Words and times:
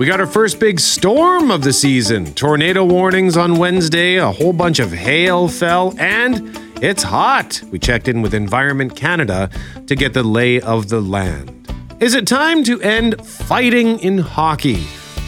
We 0.00 0.06
got 0.06 0.18
our 0.18 0.26
first 0.26 0.58
big 0.58 0.80
storm 0.80 1.50
of 1.50 1.62
the 1.62 1.74
season. 1.74 2.32
Tornado 2.32 2.86
warnings 2.86 3.36
on 3.36 3.56
Wednesday, 3.56 4.16
a 4.16 4.32
whole 4.32 4.54
bunch 4.54 4.78
of 4.78 4.90
hail 4.90 5.46
fell, 5.46 5.94
and 5.98 6.58
it's 6.82 7.02
hot. 7.02 7.60
We 7.70 7.78
checked 7.78 8.08
in 8.08 8.22
with 8.22 8.32
Environment 8.32 8.96
Canada 8.96 9.50
to 9.86 9.94
get 9.94 10.14
the 10.14 10.22
lay 10.22 10.58
of 10.58 10.88
the 10.88 11.02
land. 11.02 11.70
Is 12.00 12.14
it 12.14 12.26
time 12.26 12.64
to 12.64 12.80
end 12.80 13.22
fighting 13.26 13.98
in 13.98 14.16
hockey? 14.16 14.86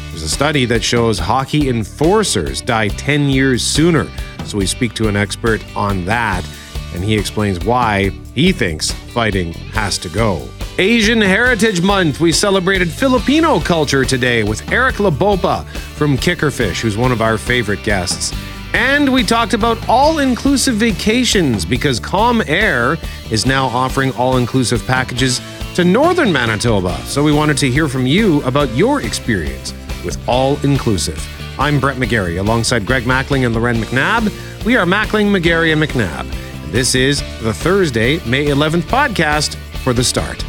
There's 0.09 0.23
a 0.23 0.29
study 0.31 0.65
that 0.65 0.83
shows 0.83 1.19
hockey 1.19 1.69
enforcers 1.69 2.63
die 2.63 2.89
10 2.89 3.29
years 3.29 3.63
sooner. 3.63 4.09
So 4.47 4.57
we 4.57 4.65
speak 4.65 4.95
to 4.95 5.07
an 5.07 5.17
expert 5.17 5.63
on 5.77 6.07
that, 6.07 6.49
and 6.95 7.05
he 7.05 7.19
explains 7.19 7.63
why 7.63 8.09
he 8.35 8.53
thinks 8.53 8.91
fighting 8.91 9.53
has 9.53 9.99
to 9.99 10.09
go. 10.09 10.49
Asian 10.79 11.21
Heritage 11.21 11.83
Month, 11.83 12.19
we 12.19 12.33
celebrated 12.33 12.91
Filipino 12.91 13.61
culture 13.61 14.07
today 14.07 14.43
with 14.43 14.73
Eric 14.73 14.97
Labaupa 14.97 15.67
from 15.67 16.17
Kickerfish, 16.17 16.81
who's 16.81 16.97
one 16.97 17.13
of 17.13 17.21
our 17.21 17.37
favorite 17.37 17.83
guests. 17.83 18.35
And 18.73 19.13
we 19.13 19.23
talked 19.23 19.53
about 19.53 19.87
all 19.87 20.21
inclusive 20.21 20.77
vacations 20.77 21.67
because 21.67 22.01
Calm 22.01 22.43
Air 22.47 22.97
is 23.31 23.45
now 23.45 23.67
offering 23.67 24.13
all 24.13 24.39
inclusive 24.39 24.85
packages 24.87 25.43
to 25.75 25.85
northern 25.85 26.33
Manitoba. 26.33 26.97
So 27.05 27.23
we 27.23 27.33
wanted 27.33 27.59
to 27.59 27.71
hear 27.71 27.87
from 27.87 28.07
you 28.07 28.43
about 28.45 28.75
your 28.75 29.03
experience 29.03 29.75
with 30.07 30.19
all 30.27 30.57
inclusive. 30.65 31.23
I'm 31.59 31.81
Brett 31.81 31.99
McGarry 31.99 32.41
alongside 32.41 32.87
Greg 32.87 33.03
Mackling 33.03 33.45
and 33.45 33.55
Loren 33.55 33.77
McNabb. 33.77 34.65
We 34.65 34.77
are 34.77 34.87
Mackling, 34.87 35.27
McGarry, 35.39 35.71
and 35.75 35.83
McNabb. 35.83 36.27
This 36.73 36.95
is 36.95 37.21
the 37.43 37.53
Thursday, 37.53 38.25
May 38.27 38.47
11th 38.47 38.85
podcast 38.85 39.57
for 39.85 39.93
the 39.93 40.03
start. 40.03 40.43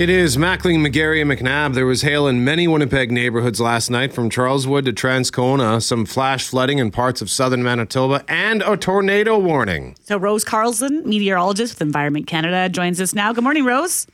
It 0.00 0.08
is 0.08 0.38
Mackling, 0.38 0.78
McGarry, 0.78 1.20
and 1.20 1.30
McNabb. 1.30 1.74
There 1.74 1.84
was 1.84 2.00
hail 2.00 2.26
in 2.26 2.42
many 2.42 2.66
Winnipeg 2.66 3.12
neighborhoods 3.12 3.60
last 3.60 3.90
night, 3.90 4.14
from 4.14 4.30
Charleswood 4.30 4.86
to 4.86 4.94
Transcona, 4.94 5.82
some 5.82 6.06
flash 6.06 6.48
flooding 6.48 6.78
in 6.78 6.90
parts 6.90 7.20
of 7.20 7.28
southern 7.28 7.62
Manitoba, 7.62 8.24
and 8.26 8.62
a 8.62 8.78
tornado 8.78 9.38
warning. 9.38 9.94
So, 10.00 10.16
Rose 10.16 10.42
Carlson, 10.42 11.02
meteorologist 11.06 11.74
with 11.74 11.82
Environment 11.82 12.26
Canada, 12.26 12.70
joins 12.70 12.98
us 12.98 13.14
now. 13.14 13.34
Good 13.34 13.44
morning, 13.44 13.66
Rose. 13.66 14.06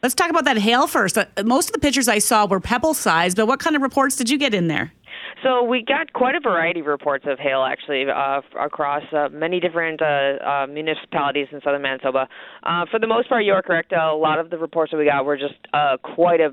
Let's 0.00 0.14
talk 0.14 0.30
about 0.30 0.44
that 0.44 0.58
hail 0.58 0.86
first. 0.86 1.18
Uh, 1.18 1.26
most 1.44 1.70
of 1.70 1.72
the 1.72 1.80
pictures 1.80 2.06
I 2.06 2.20
saw 2.20 2.46
were 2.46 2.60
pebble 2.60 2.94
sized, 2.94 3.36
but 3.36 3.48
what 3.48 3.58
kind 3.58 3.74
of 3.74 3.82
reports 3.82 4.14
did 4.14 4.30
you 4.30 4.38
get 4.38 4.54
in 4.54 4.68
there? 4.68 4.92
So 5.42 5.62
we 5.62 5.84
got 5.86 6.12
quite 6.12 6.34
a 6.34 6.40
variety 6.40 6.80
of 6.80 6.86
reports 6.86 7.24
of 7.28 7.38
hail 7.38 7.62
actually 7.62 8.04
uh, 8.10 8.40
across 8.60 9.02
uh, 9.12 9.28
many 9.30 9.60
different 9.60 10.02
uh, 10.02 10.04
uh, 10.04 10.66
municipalities 10.66 11.46
in 11.52 11.60
southern 11.62 11.82
Manitoba. 11.82 12.28
Uh, 12.64 12.86
for 12.90 12.98
the 12.98 13.06
most 13.06 13.28
part, 13.28 13.44
you 13.44 13.52
are 13.52 13.62
correct. 13.62 13.92
A 13.92 14.14
lot 14.14 14.38
of 14.38 14.50
the 14.50 14.58
reports 14.58 14.90
that 14.90 14.98
we 14.98 15.04
got 15.04 15.24
were 15.24 15.36
just 15.36 15.54
uh, 15.72 15.96
quite 16.02 16.40
a 16.40 16.52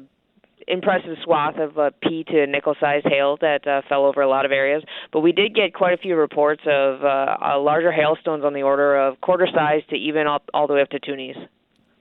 impressive 0.68 1.16
swath 1.24 1.58
of 1.58 1.78
uh, 1.78 1.90
pea 2.02 2.24
to 2.24 2.48
nickel 2.48 2.76
sized 2.80 3.06
hail 3.08 3.38
that 3.42 3.68
uh, 3.68 3.82
fell 3.88 4.06
over 4.06 4.22
a 4.22 4.30
lot 4.30 4.46
of 4.46 4.52
areas. 4.52 4.84
But 5.12 5.22
we 5.22 5.32
did 5.32 5.54
get 5.56 5.74
quite 5.74 5.94
a 5.94 5.98
few 5.98 6.16
reports 6.16 6.62
of 6.66 7.04
uh, 7.04 7.38
uh, 7.42 7.60
larger 7.60 7.92
hailstones 7.92 8.44
on 8.44 8.54
the 8.54 8.64
order 8.64 8.96
of 8.98 9.20
quarter 9.22 9.48
size 9.54 9.82
to 9.90 9.96
even 9.96 10.28
all, 10.28 10.42
all 10.54 10.68
the 10.68 10.74
way 10.74 10.82
up 10.82 10.90
to 10.90 11.00
two 11.00 11.16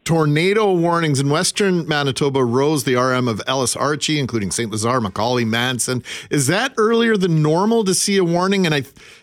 tornado 0.05 0.73
warnings 0.73 1.19
in 1.19 1.31
western 1.31 1.87
Manitoba 1.89 2.45
rose 2.45 2.85
the 2.85 2.97
RM 2.97 3.27
of 3.27 3.41
Ellice-Archie, 3.47 4.19
including 4.19 4.51
St. 4.51 4.71
Lazare, 4.71 5.05
McAuley, 5.05 5.47
Manson. 5.47 6.03
Is 6.31 6.47
that 6.47 6.75
earlier 6.77 7.17
than 7.17 7.43
normal 7.43 7.85
to 7.85 7.95
see 7.95 8.17
a 8.19 8.25
warning? 8.25 8.67
And 8.67 8.75
I, 8.75 8.79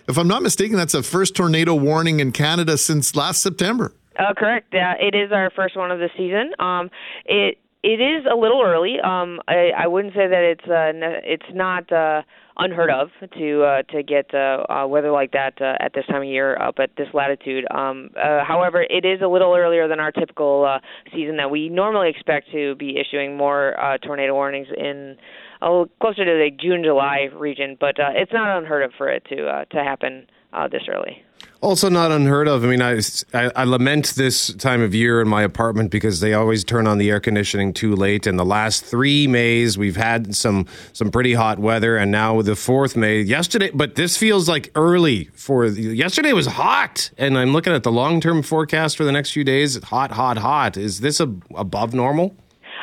if 0.08 0.18
I'm 0.18 0.28
not 0.28 0.42
mistaken, 0.42 0.78
that's 0.78 0.94
the 0.94 1.04
first 1.04 1.36
tornado 1.36 1.76
warning 1.76 2.20
in 2.20 2.32
Canada 2.32 2.78
since 2.78 3.16
last 3.16 3.42
September. 3.42 3.94
Uh, 4.18 4.34
correct. 4.36 4.68
Yeah, 4.74 4.96
it 5.00 5.16
is 5.16 5.32
our 5.32 5.50
first 5.52 5.78
one 5.78 5.92
of 5.92 6.00
the 6.00 6.10
season. 6.18 6.54
Um, 6.60 6.90
it 7.26 7.58
it 7.84 8.00
is 8.00 8.26
a 8.32 8.36
little 8.36 8.62
early. 8.64 9.00
Um, 9.00 9.40
I, 9.48 9.72
I 9.76 9.88
wouldn't 9.88 10.14
say 10.14 10.28
that 10.28 10.44
it's 10.44 10.68
uh, 10.68 10.92
it's 11.24 11.46
not. 11.54 11.92
Uh, 11.92 12.24
unheard 12.58 12.90
of 12.90 13.10
to 13.38 13.64
uh, 13.64 13.82
to 13.84 14.04
get 14.04 14.34
uh, 14.34 14.64
uh, 14.70 14.88
weather 14.88 15.12
like 15.12 15.32
that 15.32 15.62
uh, 15.62 15.76
at 15.80 15.94
this 15.94 16.06
time 16.08 16.22
of 16.22 16.28
year 16.28 16.58
up 16.62 16.76
at 16.80 16.92
this 16.98 17.08
latitude. 17.14 17.66
Um, 17.72 18.12
uh, 18.18 18.44
however, 18.46 18.82
it 18.82 19.06
is 19.06 19.22
a 19.22 19.28
little 19.28 19.56
earlier 19.56 19.88
than 19.88 20.00
our 20.00 20.12
typical 20.12 20.66
uh, 20.66 20.80
season 21.14 21.38
that 21.38 21.50
we 21.50 21.70
normally 21.70 22.10
expect 22.10 22.52
to 22.52 22.76
be 22.76 22.98
issuing 23.00 23.38
more 23.38 23.80
uh, 23.80 23.98
tornado 23.98 24.34
warnings 24.34 24.68
in 24.76 25.18
uh, 25.62 25.86
closer 26.00 26.26
to 26.26 26.32
the 26.32 26.50
June 26.60 26.84
July 26.84 27.30
region. 27.34 27.78
But 27.80 28.00
uh, 28.00 28.10
it's 28.16 28.34
not 28.34 28.58
unheard 28.58 28.84
of 28.84 28.92
for 28.98 29.10
it 29.10 29.24
to 29.30 29.48
uh, 29.48 29.66
to 29.66 29.78
happen 29.84 30.28
uh, 30.54 30.68
this 30.68 30.84
early. 30.90 31.24
Also, 31.62 31.90
not 31.90 32.12
unheard 32.12 32.48
of. 32.48 32.64
I 32.64 32.68
mean, 32.68 32.82
I, 32.82 33.00
I, 33.36 33.52
I, 33.56 33.64
lament 33.66 34.16
this 34.16 34.52
time 34.56 34.82
of 34.82 34.96
year 34.96 35.22
in 35.22 35.28
my 35.28 35.44
apartment 35.44 35.92
because 35.92 36.20
they 36.20 36.34
always 36.34 36.64
turn 36.64 36.88
on 36.88 36.98
the 36.98 37.12
air 37.12 37.20
conditioning 37.20 37.72
too 37.72 37.96
late. 37.96 38.26
And 38.26 38.40
the 38.40 38.46
last 38.46 38.84
three 38.84 39.28
Mays, 39.28 39.78
we've 39.78 39.96
had 39.96 40.36
some 40.36 40.66
some 40.92 41.12
pretty 41.12 41.36
hot 41.36 41.60
weather, 41.60 41.98
and 41.98 42.10
now 42.10 42.42
the 42.42 42.56
fourth 42.56 42.96
May 42.96 43.22
yesterday. 43.22 43.70
But 43.72 43.94
this 43.94 44.18
feels 44.18 44.50
like 44.50 44.72
early 44.74 45.26
for 45.36 45.68
yesterday 45.68 46.34
was 46.34 46.48
hot, 46.48 47.12
and 47.20 47.38
I'm 47.38 47.54
looking 47.54 47.74
at 47.74 47.84
the 47.84 47.92
long 47.92 48.22
term 48.22 48.42
forecast 48.42 48.98
for 48.98 49.04
the 49.04 49.12
next 49.12 49.30
few 49.30 49.44
days. 49.44 49.82
Hot, 49.84 50.12
hot, 50.14 50.40
hot. 50.40 50.78
Is 50.78 51.02
this 51.02 51.20
a, 51.20 51.32
above 51.54 51.94
normal? 51.94 52.36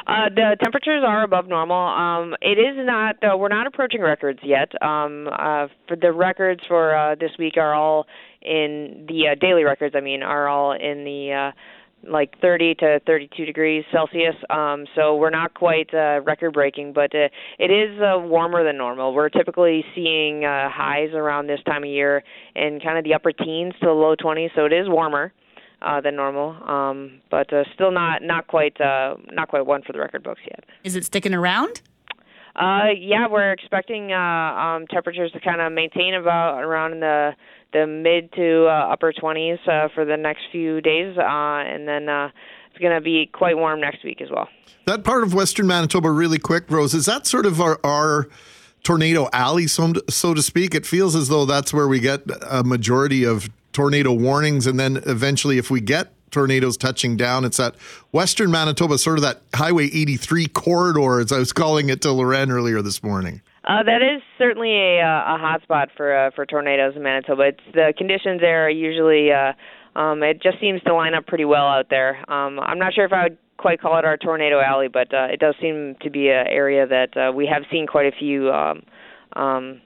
Uh, 0.06 0.28
the 0.34 0.56
temperatures 0.62 1.02
are 1.04 1.24
above 1.24 1.48
normal. 1.48 1.76
Um, 1.76 2.36
it 2.40 2.58
is 2.58 2.76
not. 2.86 3.16
Uh, 3.22 3.36
we're 3.36 3.48
not 3.48 3.66
approaching 3.66 4.02
records 4.02 4.38
yet. 4.44 4.70
Um, 4.80 5.28
uh, 5.28 5.66
for 5.88 5.96
the 6.00 6.12
records 6.12 6.60
for 6.68 6.96
uh, 6.96 7.14
this 7.16 7.32
week 7.38 7.56
are 7.56 7.74
all 7.74 8.06
in 8.42 9.06
the 9.08 9.28
uh, 9.28 9.34
daily 9.34 9.64
records. 9.64 9.94
I 9.96 10.00
mean, 10.00 10.22
are 10.22 10.48
all 10.48 10.72
in 10.72 11.04
the 11.04 11.32
uh, 11.32 12.10
like 12.10 12.40
30 12.40 12.74
to 12.76 13.00
32 13.06 13.44
degrees 13.44 13.84
Celsius. 13.92 14.36
Um, 14.50 14.86
so 14.94 15.16
we're 15.16 15.30
not 15.30 15.54
quite 15.54 15.92
uh, 15.92 16.20
record 16.22 16.52
breaking, 16.52 16.92
but 16.92 17.14
uh, 17.14 17.28
it 17.58 17.70
is 17.70 18.00
uh, 18.00 18.18
warmer 18.18 18.64
than 18.64 18.76
normal. 18.76 19.14
We're 19.14 19.28
typically 19.28 19.84
seeing 19.94 20.44
uh, 20.44 20.68
highs 20.70 21.10
around 21.12 21.48
this 21.48 21.60
time 21.66 21.82
of 21.82 21.90
year 21.90 22.22
in 22.54 22.80
kind 22.80 22.98
of 22.98 23.04
the 23.04 23.14
upper 23.14 23.32
teens 23.32 23.74
to 23.80 23.86
the 23.86 23.92
low 23.92 24.14
20s. 24.14 24.50
So 24.54 24.64
it 24.64 24.72
is 24.72 24.88
warmer 24.88 25.32
uh, 25.82 26.00
than 26.00 26.16
normal, 26.16 26.56
um, 26.68 27.20
but 27.30 27.52
uh, 27.52 27.64
still 27.74 27.92
not 27.92 28.22
not 28.22 28.46
quite 28.48 28.80
uh, 28.80 29.16
not 29.30 29.48
quite 29.48 29.66
one 29.66 29.82
for 29.82 29.92
the 29.92 29.98
record 29.98 30.22
books 30.22 30.40
yet. 30.44 30.64
Is 30.84 30.96
it 30.96 31.04
sticking 31.04 31.34
around? 31.34 31.82
Uh, 32.56 32.90
yeah, 32.98 33.28
we're 33.30 33.52
expecting 33.52 34.12
uh, 34.12 34.16
um, 34.16 34.86
temperatures 34.88 35.30
to 35.30 35.38
kind 35.38 35.60
of 35.60 35.72
maintain 35.72 36.14
about 36.14 36.60
around 36.60 36.92
in 36.92 37.00
the 37.00 37.30
the 37.72 37.86
mid 37.86 38.32
to 38.32 38.66
uh, 38.66 38.92
upper 38.92 39.12
20s 39.12 39.58
uh, 39.68 39.88
for 39.94 40.04
the 40.04 40.16
next 40.16 40.42
few 40.50 40.80
days, 40.80 41.16
uh, 41.18 41.22
and 41.22 41.86
then 41.86 42.08
uh, 42.08 42.30
it's 42.70 42.78
going 42.80 42.94
to 42.94 43.00
be 43.00 43.28
quite 43.32 43.56
warm 43.56 43.80
next 43.80 44.04
week 44.04 44.20
as 44.20 44.30
well. 44.30 44.48
That 44.86 45.04
part 45.04 45.22
of 45.22 45.34
Western 45.34 45.66
Manitoba, 45.66 46.10
really 46.10 46.38
quick, 46.38 46.70
Rose, 46.70 46.94
is 46.94 47.06
that 47.06 47.26
sort 47.26 47.44
of 47.44 47.60
our, 47.60 47.78
our 47.84 48.28
tornado 48.82 49.28
alley, 49.32 49.66
so, 49.66 49.92
so 50.08 50.32
to 50.32 50.42
speak? 50.42 50.74
It 50.74 50.86
feels 50.86 51.14
as 51.14 51.28
though 51.28 51.44
that's 51.44 51.74
where 51.74 51.88
we 51.88 52.00
get 52.00 52.22
a 52.48 52.64
majority 52.64 53.24
of 53.24 53.50
tornado 53.72 54.12
warnings. 54.12 54.66
And 54.66 54.80
then 54.80 55.02
eventually, 55.06 55.58
if 55.58 55.70
we 55.70 55.80
get 55.80 56.12
tornadoes 56.30 56.76
touching 56.76 57.16
down, 57.16 57.44
it's 57.44 57.58
that 57.58 57.76
western 58.12 58.50
Manitoba, 58.50 58.98
sort 58.98 59.18
of 59.18 59.22
that 59.22 59.42
Highway 59.54 59.86
83 59.86 60.46
corridor, 60.48 61.20
as 61.20 61.32
I 61.32 61.38
was 61.38 61.52
calling 61.52 61.90
it 61.90 62.00
to 62.02 62.12
Loren 62.12 62.50
earlier 62.50 62.80
this 62.80 63.02
morning. 63.02 63.42
Uh, 63.68 63.82
that 63.82 64.00
is 64.00 64.22
certainly 64.38 64.72
a, 64.72 65.00
uh, 65.00 65.34
a 65.34 65.38
hot 65.38 65.62
spot 65.62 65.90
for 65.94 66.16
uh, 66.16 66.30
for 66.34 66.46
tornadoes 66.46 66.94
in 66.96 67.02
Manitoba. 67.02 67.48
It's 67.48 67.74
the 67.74 67.92
conditions 67.96 68.40
there 68.40 68.64
are 68.66 68.70
usually 68.70 69.30
uh, 69.30 69.52
um, 69.98 70.22
it 70.22 70.42
just 70.42 70.58
seems 70.58 70.82
to 70.84 70.94
line 70.94 71.12
up 71.12 71.26
pretty 71.26 71.44
well 71.44 71.66
out 71.66 71.90
there. 71.90 72.18
Um, 72.32 72.58
I'm 72.60 72.78
not 72.78 72.94
sure 72.94 73.04
if 73.04 73.12
I 73.12 73.24
would 73.24 73.38
quite 73.58 73.80
call 73.80 73.98
it 73.98 74.04
our 74.04 74.16
tornado 74.16 74.60
alley, 74.60 74.88
but 74.88 75.12
uh, 75.12 75.26
it 75.30 75.38
does 75.38 75.54
seem 75.60 75.96
to 76.00 76.08
be 76.08 76.28
an 76.28 76.46
area 76.46 76.86
that 76.86 77.16
uh, 77.16 77.32
we 77.32 77.46
have 77.46 77.64
seen 77.70 77.86
quite 77.86 78.06
a 78.06 78.16
few 78.16 78.50
um, 78.50 78.82
um, 79.34 79.80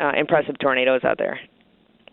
uh, 0.00 0.12
impressive 0.16 0.58
tornadoes 0.58 1.02
out 1.04 1.18
there. 1.18 1.38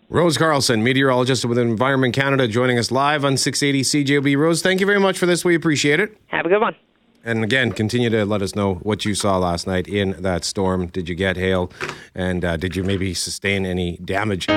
Rose 0.10 0.38
Carlson, 0.38 0.84
meteorologist 0.84 1.46
with 1.46 1.58
Environment 1.58 2.14
Canada, 2.14 2.48
joining 2.48 2.78
us 2.78 2.92
live 2.92 3.24
on 3.24 3.38
680 3.38 4.04
CJOB. 4.04 4.38
Rose, 4.38 4.62
thank 4.62 4.80
you 4.80 4.86
very 4.86 5.00
much 5.00 5.18
for 5.18 5.26
this. 5.26 5.46
We 5.46 5.56
appreciate 5.56 6.00
it. 6.00 6.18
Have 6.28 6.46
a 6.46 6.50
good 6.50 6.60
one. 6.60 6.76
And 7.26 7.44
again, 7.44 7.72
continue 7.72 8.10
to 8.10 8.26
let 8.26 8.42
us 8.42 8.54
know 8.54 8.76
what 8.76 9.06
you 9.06 9.16
saw 9.16 9.38
last 9.38 9.66
night 9.66 9.88
in 9.88 10.12
that 10.22 10.44
storm. 10.44 10.88
Did 10.88 11.08
you 11.08 11.16
get 11.16 11.38
hail? 11.38 11.72
And 12.14 12.44
uh, 12.44 12.58
did 12.58 12.76
you 12.76 12.84
maybe 12.84 13.14
sustain 13.14 13.66
any 13.66 13.98
damage? 13.98 14.48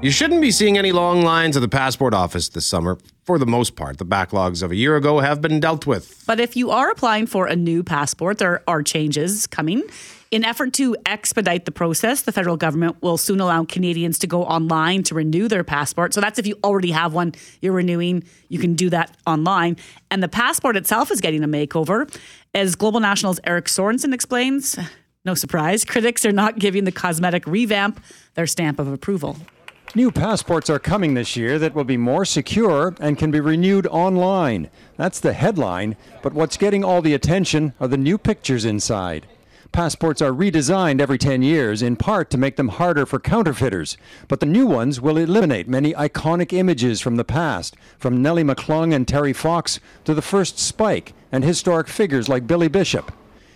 You 0.00 0.12
shouldn't 0.12 0.40
be 0.40 0.52
seeing 0.52 0.78
any 0.78 0.92
long 0.92 1.22
lines 1.22 1.56
at 1.56 1.60
the 1.60 1.68
passport 1.68 2.14
office 2.14 2.48
this 2.48 2.64
summer. 2.64 2.98
For 3.24 3.36
the 3.36 3.46
most 3.46 3.74
part, 3.74 3.98
the 3.98 4.06
backlogs 4.06 4.62
of 4.62 4.70
a 4.70 4.76
year 4.76 4.94
ago 4.94 5.18
have 5.18 5.40
been 5.40 5.58
dealt 5.58 5.88
with. 5.88 6.22
But 6.24 6.38
if 6.38 6.56
you 6.56 6.70
are 6.70 6.88
applying 6.92 7.26
for 7.26 7.48
a 7.48 7.56
new 7.56 7.82
passport, 7.82 8.38
there 8.38 8.62
are 8.68 8.84
changes 8.84 9.48
coming. 9.48 9.82
In 10.30 10.44
effort 10.44 10.72
to 10.74 10.96
expedite 11.04 11.64
the 11.64 11.72
process, 11.72 12.22
the 12.22 12.30
federal 12.30 12.56
government 12.56 13.02
will 13.02 13.16
soon 13.16 13.40
allow 13.40 13.64
Canadians 13.64 14.20
to 14.20 14.28
go 14.28 14.44
online 14.44 15.02
to 15.02 15.16
renew 15.16 15.48
their 15.48 15.64
passport. 15.64 16.14
So 16.14 16.20
that's 16.20 16.38
if 16.38 16.46
you 16.46 16.56
already 16.62 16.92
have 16.92 17.12
one 17.12 17.34
you're 17.60 17.72
renewing, 17.72 18.22
you 18.48 18.60
can 18.60 18.74
do 18.74 18.90
that 18.90 19.16
online. 19.26 19.78
And 20.12 20.22
the 20.22 20.28
passport 20.28 20.76
itself 20.76 21.10
is 21.10 21.20
getting 21.20 21.42
a 21.42 21.48
makeover. 21.48 22.08
As 22.54 22.76
Global 22.76 23.00
National's 23.00 23.40
Eric 23.42 23.64
Sorensen 23.64 24.14
explains, 24.14 24.78
No 25.24 25.34
surprise, 25.34 25.84
critics 25.84 26.24
are 26.24 26.30
not 26.30 26.60
giving 26.60 26.84
the 26.84 26.92
cosmetic 26.92 27.44
revamp 27.48 28.00
their 28.34 28.46
stamp 28.46 28.78
of 28.78 28.86
approval. 28.86 29.36
New 29.94 30.10
passports 30.10 30.68
are 30.68 30.78
coming 30.78 31.14
this 31.14 31.34
year 31.34 31.58
that 31.58 31.74
will 31.74 31.82
be 31.82 31.96
more 31.96 32.26
secure 32.26 32.94
and 33.00 33.16
can 33.16 33.30
be 33.30 33.40
renewed 33.40 33.86
online. 33.86 34.68
That's 34.98 35.18
the 35.18 35.32
headline, 35.32 35.96
but 36.22 36.34
what's 36.34 36.58
getting 36.58 36.84
all 36.84 37.00
the 37.00 37.14
attention 37.14 37.72
are 37.80 37.88
the 37.88 37.96
new 37.96 38.18
pictures 38.18 38.66
inside. 38.66 39.26
Passports 39.72 40.20
are 40.20 40.30
redesigned 40.30 41.00
every 41.00 41.16
10 41.16 41.40
years, 41.40 41.80
in 41.80 41.96
part 41.96 42.28
to 42.30 42.38
make 42.38 42.56
them 42.56 42.68
harder 42.68 43.06
for 43.06 43.18
counterfeiters. 43.18 43.96
But 44.28 44.40
the 44.40 44.46
new 44.46 44.66
ones 44.66 45.00
will 45.00 45.16
eliminate 45.16 45.68
many 45.68 45.94
iconic 45.94 46.52
images 46.52 47.00
from 47.00 47.16
the 47.16 47.24
past, 47.24 47.74
from 47.98 48.20
Nellie 48.20 48.44
McClung 48.44 48.94
and 48.94 49.08
Terry 49.08 49.32
Fox 49.32 49.80
to 50.04 50.12
the 50.12 50.22
first 50.22 50.58
Spike 50.58 51.14
and 51.32 51.44
historic 51.44 51.88
figures 51.88 52.28
like 52.28 52.46
Billy 52.46 52.68
Bishop. 52.68 53.10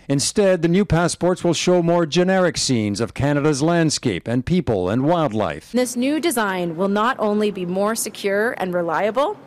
Instead, 0.08 0.62
the 0.62 0.68
new 0.68 0.84
passports 0.84 1.44
will 1.44 1.54
show 1.54 1.82
more 1.82 2.06
generic 2.06 2.56
scenes 2.56 3.00
of 3.00 3.14
Canada's 3.14 3.62
landscape 3.62 4.26
and 4.26 4.44
people 4.44 4.88
and 4.88 5.04
wildlife. 5.04 5.72
This 5.72 5.96
new 5.96 6.20
design 6.20 6.76
will 6.76 6.88
not 6.88 7.16
only 7.18 7.50
be 7.50 7.66
more 7.66 7.94
secure 7.94 8.54
and 8.58 8.74
reliable, 8.74 9.38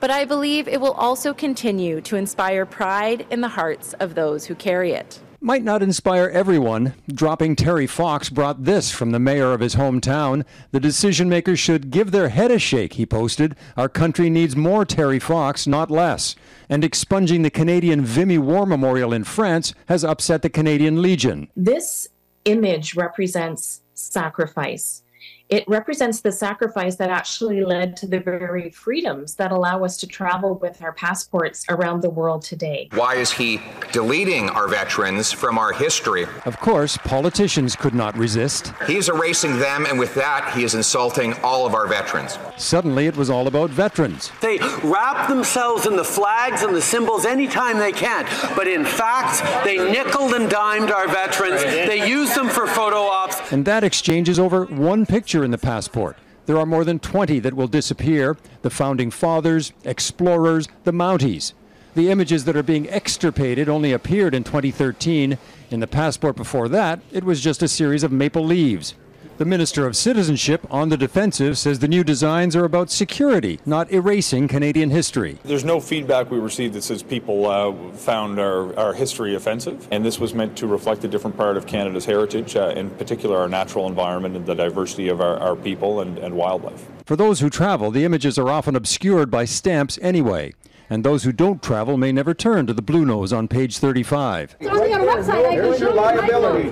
but 0.00 0.10
I 0.10 0.24
believe 0.24 0.68
it 0.68 0.80
will 0.80 0.92
also 0.92 1.32
continue 1.32 2.00
to 2.02 2.16
inspire 2.16 2.66
pride 2.66 3.26
in 3.30 3.40
the 3.40 3.48
hearts 3.48 3.92
of 3.94 4.14
those 4.14 4.46
who 4.46 4.54
carry 4.54 4.92
it 4.92 5.20
might 5.44 5.62
not 5.62 5.82
inspire 5.82 6.30
everyone. 6.32 6.94
Dropping 7.06 7.54
Terry 7.54 7.86
Fox 7.86 8.30
brought 8.30 8.64
this 8.64 8.90
from 8.90 9.10
the 9.10 9.18
mayor 9.18 9.52
of 9.52 9.60
his 9.60 9.74
hometown. 9.74 10.42
The 10.70 10.80
decision 10.80 11.28
makers 11.28 11.60
should 11.60 11.90
give 11.90 12.12
their 12.12 12.30
head 12.30 12.50
a 12.50 12.58
shake, 12.58 12.94
he 12.94 13.04
posted. 13.04 13.54
Our 13.76 13.90
country 13.90 14.30
needs 14.30 14.56
more 14.56 14.86
Terry 14.86 15.18
Fox, 15.18 15.66
not 15.66 15.90
less. 15.90 16.34
And 16.70 16.82
expunging 16.82 17.42
the 17.42 17.50
Canadian 17.50 18.06
Vimy 18.06 18.38
War 18.38 18.64
Memorial 18.64 19.12
in 19.12 19.24
France 19.24 19.74
has 19.86 20.02
upset 20.02 20.40
the 20.40 20.48
Canadian 20.48 21.02
Legion. 21.02 21.48
This 21.54 22.08
image 22.46 22.96
represents 22.96 23.82
sacrifice 23.92 25.03
it 25.50 25.64
represents 25.68 26.20
the 26.22 26.32
sacrifice 26.32 26.96
that 26.96 27.10
actually 27.10 27.62
led 27.62 27.96
to 27.98 28.06
the 28.06 28.18
very 28.18 28.70
freedoms 28.70 29.34
that 29.34 29.52
allow 29.52 29.84
us 29.84 29.98
to 29.98 30.06
travel 30.06 30.54
with 30.54 30.82
our 30.82 30.92
passports 30.92 31.66
around 31.68 32.00
the 32.00 32.08
world 32.08 32.42
today. 32.42 32.88
Why 32.94 33.16
is 33.16 33.30
he 33.30 33.60
deleting 33.92 34.48
our 34.48 34.68
veterans 34.68 35.32
from 35.32 35.58
our 35.58 35.72
history? 35.72 36.24
Of 36.46 36.58
course, 36.60 36.96
politicians 36.96 37.76
could 37.76 37.94
not 37.94 38.16
resist. 38.16 38.72
He's 38.86 39.10
erasing 39.10 39.58
them, 39.58 39.84
and 39.84 39.98
with 39.98 40.14
that, 40.14 40.54
he 40.56 40.64
is 40.64 40.74
insulting 40.74 41.34
all 41.42 41.66
of 41.66 41.74
our 41.74 41.86
veterans. 41.86 42.38
Suddenly, 42.56 43.06
it 43.06 43.16
was 43.16 43.28
all 43.28 43.46
about 43.46 43.68
veterans. 43.68 44.32
They 44.40 44.58
wrap 44.82 45.28
themselves 45.28 45.86
in 45.86 45.94
the 45.94 46.04
flags 46.04 46.62
and 46.62 46.74
the 46.74 46.82
symbols 46.82 47.26
anytime 47.26 47.78
they 47.78 47.92
can, 47.92 48.24
but 48.56 48.66
in 48.66 48.84
fact, 48.84 49.64
they 49.64 49.76
nickeled 49.76 50.32
and 50.32 50.48
dimed 50.48 50.90
our 50.90 51.06
veterans. 51.06 51.62
They 51.62 52.08
used 52.08 52.34
them 52.34 52.48
for 52.48 52.66
photo 52.66 53.02
ops. 53.02 53.43
And 53.54 53.66
that 53.66 53.84
exchange 53.84 54.28
is 54.28 54.40
over 54.40 54.64
one 54.64 55.06
picture 55.06 55.44
in 55.44 55.52
the 55.52 55.58
passport. 55.58 56.16
There 56.46 56.58
are 56.58 56.66
more 56.66 56.84
than 56.84 56.98
20 56.98 57.38
that 57.38 57.54
will 57.54 57.68
disappear 57.68 58.36
the 58.62 58.68
founding 58.68 59.12
fathers, 59.12 59.72
explorers, 59.84 60.66
the 60.82 60.90
Mounties. 60.90 61.52
The 61.94 62.10
images 62.10 62.46
that 62.46 62.56
are 62.56 62.64
being 62.64 62.88
extirpated 62.90 63.68
only 63.68 63.92
appeared 63.92 64.34
in 64.34 64.42
2013. 64.42 65.38
In 65.70 65.78
the 65.78 65.86
passport 65.86 66.34
before 66.34 66.68
that, 66.70 66.98
it 67.12 67.22
was 67.22 67.40
just 67.40 67.62
a 67.62 67.68
series 67.68 68.02
of 68.02 68.10
maple 68.10 68.44
leaves. 68.44 68.96
The 69.36 69.44
Minister 69.44 69.84
of 69.84 69.96
Citizenship, 69.96 70.64
on 70.70 70.90
the 70.90 70.96
defensive, 70.96 71.58
says 71.58 71.80
the 71.80 71.88
new 71.88 72.04
designs 72.04 72.54
are 72.54 72.64
about 72.64 72.88
security, 72.88 73.58
not 73.66 73.90
erasing 73.90 74.46
Canadian 74.46 74.90
history. 74.90 75.40
There's 75.42 75.64
no 75.64 75.80
feedback 75.80 76.30
we 76.30 76.38
received 76.38 76.74
that 76.74 76.84
says 76.84 77.02
people 77.02 77.46
uh, 77.46 77.72
found 77.94 78.38
our, 78.38 78.78
our 78.78 78.94
history 78.94 79.34
offensive, 79.34 79.88
and 79.90 80.04
this 80.04 80.20
was 80.20 80.34
meant 80.34 80.56
to 80.58 80.68
reflect 80.68 81.02
a 81.02 81.08
different 81.08 81.36
part 81.36 81.56
of 81.56 81.66
Canada's 81.66 82.04
heritage, 82.04 82.54
uh, 82.54 82.74
in 82.76 82.90
particular 82.90 83.36
our 83.36 83.48
natural 83.48 83.88
environment 83.88 84.36
and 84.36 84.46
the 84.46 84.54
diversity 84.54 85.08
of 85.08 85.20
our, 85.20 85.36
our 85.38 85.56
people 85.56 85.98
and, 85.98 86.16
and 86.18 86.32
wildlife. 86.36 86.86
For 87.04 87.16
those 87.16 87.40
who 87.40 87.50
travel, 87.50 87.90
the 87.90 88.04
images 88.04 88.38
are 88.38 88.48
often 88.48 88.76
obscured 88.76 89.32
by 89.32 89.46
stamps 89.46 89.98
anyway 90.00 90.52
and 90.90 91.04
those 91.04 91.24
who 91.24 91.32
don't 91.32 91.62
travel 91.62 91.96
may 91.96 92.12
never 92.12 92.34
turn 92.34 92.66
to 92.66 92.72
the 92.74 92.82
Bluenose 92.82 93.36
on 93.36 93.48
page 93.48 93.78
35. 93.78 94.56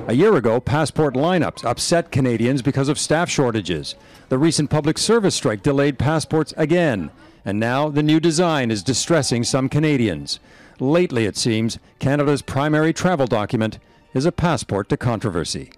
A 0.08 0.14
year 0.14 0.36
ago, 0.36 0.60
passport 0.60 1.14
lineups 1.14 1.64
upset 1.64 2.10
Canadians 2.10 2.62
because 2.62 2.88
of 2.88 2.98
staff 2.98 3.28
shortages. 3.28 3.94
The 4.28 4.38
recent 4.38 4.70
public 4.70 4.98
service 4.98 5.34
strike 5.34 5.62
delayed 5.62 5.98
passports 5.98 6.52
again, 6.56 7.10
and 7.44 7.58
now 7.58 7.88
the 7.88 8.02
new 8.02 8.20
design 8.20 8.70
is 8.70 8.82
distressing 8.82 9.44
some 9.44 9.68
Canadians. 9.68 10.40
Lately, 10.78 11.26
it 11.26 11.36
seems, 11.36 11.78
Canada's 11.98 12.42
primary 12.42 12.92
travel 12.92 13.26
document 13.26 13.78
is 14.14 14.26
a 14.26 14.32
passport 14.32 14.88
to 14.88 14.96
controversy. 14.96 15.72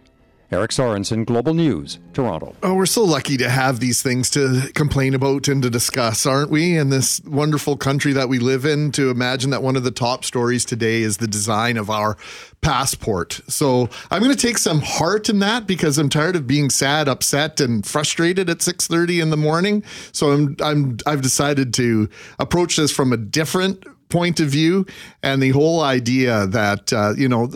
Eric 0.51 0.71
Sorensen, 0.71 1.25
Global 1.25 1.55
News, 1.55 1.99
Toronto. 2.13 2.55
Oh, 2.63 2.75
we're 2.75 2.87
so 2.87 3.03
lucky 3.03 3.37
to 3.39 3.49
have 3.49 3.81
these 3.81 4.03
things 4.03 4.31
to 4.31 4.71
complain 4.75 5.15
about 5.15 5.49
and 5.49 5.63
to 5.63 5.71
discuss, 5.71 6.27
aren't 6.27 6.51
we? 6.51 6.77
In 6.77 6.91
this 6.91 7.21
wonderful 7.25 7.77
country 7.77 8.13
that 8.13 8.29
we 8.29 8.39
live 8.39 8.65
in, 8.65 8.93
to 8.93 9.11
imagine 9.11 9.51
that 9.51 9.63
one 9.63 9.75
of 9.75 9.85
the 9.85 9.91
top 9.91 10.25
stories 10.25 10.65
today 10.65 11.03
is 11.03 11.17
the 11.17 11.27
design 11.27 11.77
of 11.77 11.91
our 11.91 12.17
passport. 12.61 13.41
So 13.49 13.89
I'm 14.11 14.23
going 14.23 14.35
to 14.35 14.47
take 14.47 14.59
some 14.59 14.81
heart 14.81 15.29
in 15.29 15.39
that 15.41 15.67
because 15.67 15.99
I'm 15.99 16.09
tired 16.09 16.37
of 16.37 16.47
being 16.47 16.71
sad, 16.71 17.09
upset, 17.09 17.61
and 17.61 17.85
frustrated 17.85 18.49
at 18.51 18.59
6:30 18.59 19.21
in 19.21 19.31
the 19.31 19.37
morning. 19.37 19.83
So 20.13 20.31
I'm 20.31 20.57
I'm 20.61 20.99
I've 21.07 21.23
decided 21.23 21.75
to 21.75 22.09
approach 22.39 22.77
this 22.77 22.93
from 22.93 23.13
a 23.13 23.17
different 23.17 23.85
point 24.09 24.39
of 24.39 24.49
view 24.49 24.87
and 25.23 25.43
the 25.43 25.51
whole 25.51 25.81
idea 25.81 26.47
that 26.47 26.93
uh, 26.93 27.15
you 27.17 27.29
know 27.29 27.47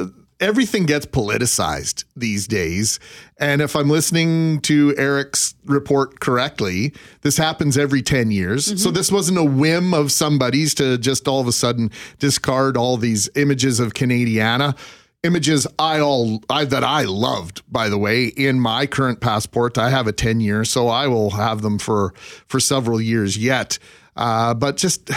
everything 0.41 0.87
gets 0.87 1.07
politicized 1.07 2.05
these 2.17 2.47
days. 2.47 3.01
And 3.39 3.61
if 3.61 3.75
I'm 3.75 3.89
listening 3.89 4.61
to 4.63 4.95
Eric's 4.97 5.55
report 5.65 6.21
correctly, 6.21 6.93
this 7.23 7.37
happens 7.37 7.77
every 7.77 8.03
10 8.03 8.31
years. 8.31 8.67
Mm-hmm. 8.67 8.77
So 8.77 8.91
this 8.91 9.11
wasn't 9.11 9.39
a 9.39 9.45
whim 9.45 9.95
of 9.95 10.13
somebody's 10.13 10.75
to 10.75 10.99
just 10.99 11.27
all 11.27 11.41
of 11.41 11.47
a 11.47 11.53
sudden 11.53 11.91
discard 12.19 12.77
all 12.77 12.97
these 12.97 13.29
images 13.35 13.81
of 13.81 13.95
Canadiana. 13.95 14.77
Images 15.25 15.67
I 15.81 15.99
all 15.99 16.45
I, 16.49 16.65
that 16.65 16.85
I 16.85 17.03
loved, 17.03 17.63
by 17.71 17.89
the 17.89 17.99
way, 17.99 18.27
in 18.27 18.61
my 18.61 18.87
current 18.87 19.21
passport. 19.21 19.77
I 19.77 19.91
have 19.91 20.07
a 20.07 20.13
10 20.13 20.39
year, 20.39 20.65
so 20.65 20.87
I 20.87 21.09
will 21.09 21.31
have 21.31 21.61
them 21.63 21.81
for 21.81 22.15
for 22.47 22.61
several 22.61 23.01
years 23.01 23.37
yet. 23.37 23.81
Uh, 24.15 24.55
but 24.55 24.77
just 24.77 25.11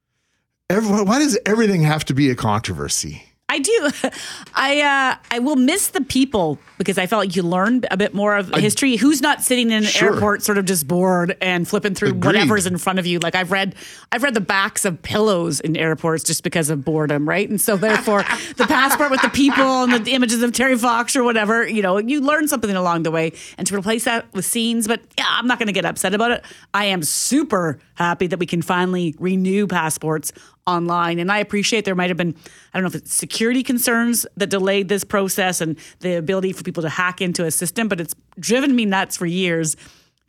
everyone, 0.70 1.06
why 1.06 1.18
does 1.18 1.36
everything 1.44 1.82
have 1.82 2.04
to 2.04 2.14
be 2.14 2.30
a 2.30 2.36
controversy? 2.36 3.31
I 3.52 3.58
do. 3.58 3.90
I 4.54 4.80
uh, 4.80 5.16
I 5.30 5.38
will 5.38 5.56
miss 5.56 5.88
the 5.88 6.00
people 6.00 6.58
because 6.78 6.96
I 6.96 7.06
felt 7.06 7.20
like 7.20 7.36
you 7.36 7.42
learned 7.42 7.86
a 7.90 7.98
bit 7.98 8.14
more 8.14 8.34
of 8.34 8.52
I, 8.54 8.60
history. 8.60 8.96
Who's 8.96 9.20
not 9.20 9.42
sitting 9.42 9.70
in 9.70 9.78
an 9.78 9.84
sure. 9.84 10.14
airport, 10.14 10.42
sort 10.42 10.56
of 10.56 10.64
just 10.64 10.88
bored 10.88 11.36
and 11.42 11.68
flipping 11.68 11.94
through 11.94 12.10
Agreed. 12.10 12.24
whatever's 12.24 12.66
in 12.66 12.78
front 12.78 12.98
of 12.98 13.04
you? 13.04 13.18
Like 13.18 13.34
I've 13.34 13.52
read, 13.52 13.74
I've 14.10 14.22
read 14.22 14.32
the 14.32 14.40
backs 14.40 14.86
of 14.86 15.02
pillows 15.02 15.60
in 15.60 15.76
airports 15.76 16.24
just 16.24 16.42
because 16.42 16.70
of 16.70 16.82
boredom, 16.82 17.28
right? 17.28 17.48
And 17.48 17.60
so 17.60 17.76
therefore, 17.76 18.24
the 18.56 18.66
passport 18.66 19.10
with 19.10 19.20
the 19.20 19.28
people 19.28 19.84
and 19.84 20.04
the 20.04 20.12
images 20.12 20.42
of 20.42 20.52
Terry 20.52 20.78
Fox 20.78 21.14
or 21.14 21.22
whatever, 21.22 21.68
you 21.68 21.82
know, 21.82 21.98
you 21.98 22.22
learn 22.22 22.48
something 22.48 22.74
along 22.74 23.02
the 23.02 23.10
way. 23.10 23.32
And 23.58 23.66
to 23.66 23.76
replace 23.76 24.04
that 24.04 24.32
with 24.32 24.46
scenes, 24.46 24.88
but 24.88 25.02
yeah, 25.18 25.26
I'm 25.28 25.46
not 25.46 25.58
going 25.58 25.66
to 25.66 25.74
get 25.74 25.84
upset 25.84 26.14
about 26.14 26.30
it. 26.30 26.44
I 26.72 26.86
am 26.86 27.02
super 27.02 27.78
happy 27.96 28.28
that 28.28 28.38
we 28.38 28.46
can 28.46 28.62
finally 28.62 29.14
renew 29.18 29.66
passports 29.66 30.32
online. 30.66 31.18
And 31.18 31.30
I 31.30 31.38
appreciate 31.38 31.84
there 31.84 31.94
might 31.94 32.10
have 32.10 32.16
been, 32.16 32.34
I 32.72 32.78
don't 32.78 32.82
know 32.82 32.88
if 32.88 32.94
it's 32.94 33.14
security 33.14 33.62
concerns 33.62 34.26
that 34.36 34.50
delayed 34.50 34.88
this 34.88 35.04
process 35.04 35.60
and 35.60 35.78
the 36.00 36.16
ability 36.16 36.52
for 36.52 36.62
people 36.62 36.82
to 36.82 36.88
hack 36.88 37.20
into 37.20 37.44
a 37.44 37.50
system, 37.50 37.88
but 37.88 38.00
it's 38.00 38.14
driven 38.38 38.74
me 38.74 38.84
nuts 38.84 39.16
for 39.16 39.26
years 39.26 39.76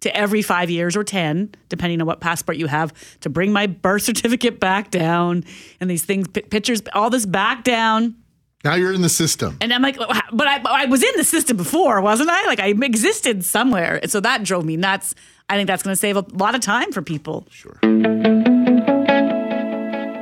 to 0.01 0.15
every 0.15 0.41
five 0.41 0.69
years 0.69 0.97
or 0.97 1.03
10, 1.03 1.53
depending 1.69 2.01
on 2.01 2.07
what 2.07 2.19
passport 2.19 2.57
you 2.57 2.67
have, 2.67 2.93
to 3.21 3.29
bring 3.29 3.53
my 3.53 3.67
birth 3.67 4.01
certificate 4.03 4.59
back 4.59 4.91
down 4.91 5.43
and 5.79 5.89
these 5.89 6.03
things, 6.03 6.27
pictures, 6.27 6.81
all 6.93 7.09
this 7.09 7.25
back 7.25 7.63
down. 7.63 8.15
Now 8.63 8.75
you're 8.75 8.93
in 8.93 9.01
the 9.01 9.09
system. 9.09 9.57
And 9.59 9.73
I'm 9.73 9.81
like, 9.81 9.97
but 9.97 10.47
I, 10.47 10.61
I 10.65 10.85
was 10.85 11.03
in 11.03 11.11
the 11.17 11.23
system 11.25 11.57
before, 11.57 11.99
wasn't 11.99 12.29
I? 12.29 12.45
Like 12.45 12.61
I 12.61 12.67
existed 12.67 13.43
somewhere. 13.43 13.99
And 14.01 14.09
so 14.09 14.21
that 14.21 14.43
drove 14.43 14.63
me 14.63 14.77
nuts. 14.77 15.15
I 15.49 15.57
think 15.57 15.67
that's 15.67 15.83
going 15.83 15.91
to 15.91 15.99
save 15.99 16.15
a 16.15 16.25
lot 16.31 16.55
of 16.55 16.61
time 16.61 16.93
for 16.93 17.01
people. 17.01 17.45
Sure. 17.51 17.77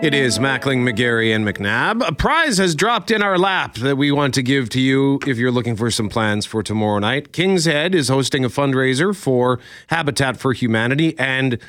It 0.01 0.15
is 0.15 0.39
Mackling, 0.39 0.79
McGarry, 0.79 1.33
and 1.35 1.45
McNabb. 1.45 2.07
A 2.07 2.11
prize 2.11 2.57
has 2.57 2.73
dropped 2.73 3.11
in 3.11 3.21
our 3.21 3.37
lap 3.37 3.75
that 3.75 3.97
we 3.97 4.11
want 4.11 4.33
to 4.33 4.41
give 4.41 4.67
to 4.69 4.81
you 4.81 5.19
if 5.27 5.37
you're 5.37 5.51
looking 5.51 5.75
for 5.75 5.91
some 5.91 6.09
plans 6.09 6.43
for 6.43 6.63
tomorrow 6.63 6.97
night. 6.97 7.31
King's 7.33 7.65
Head 7.65 7.93
is 7.93 8.07
hosting 8.07 8.43
a 8.43 8.49
fundraiser 8.49 9.15
for 9.15 9.59
Habitat 9.89 10.37
for 10.37 10.53
Humanity, 10.53 11.13
and 11.19 11.59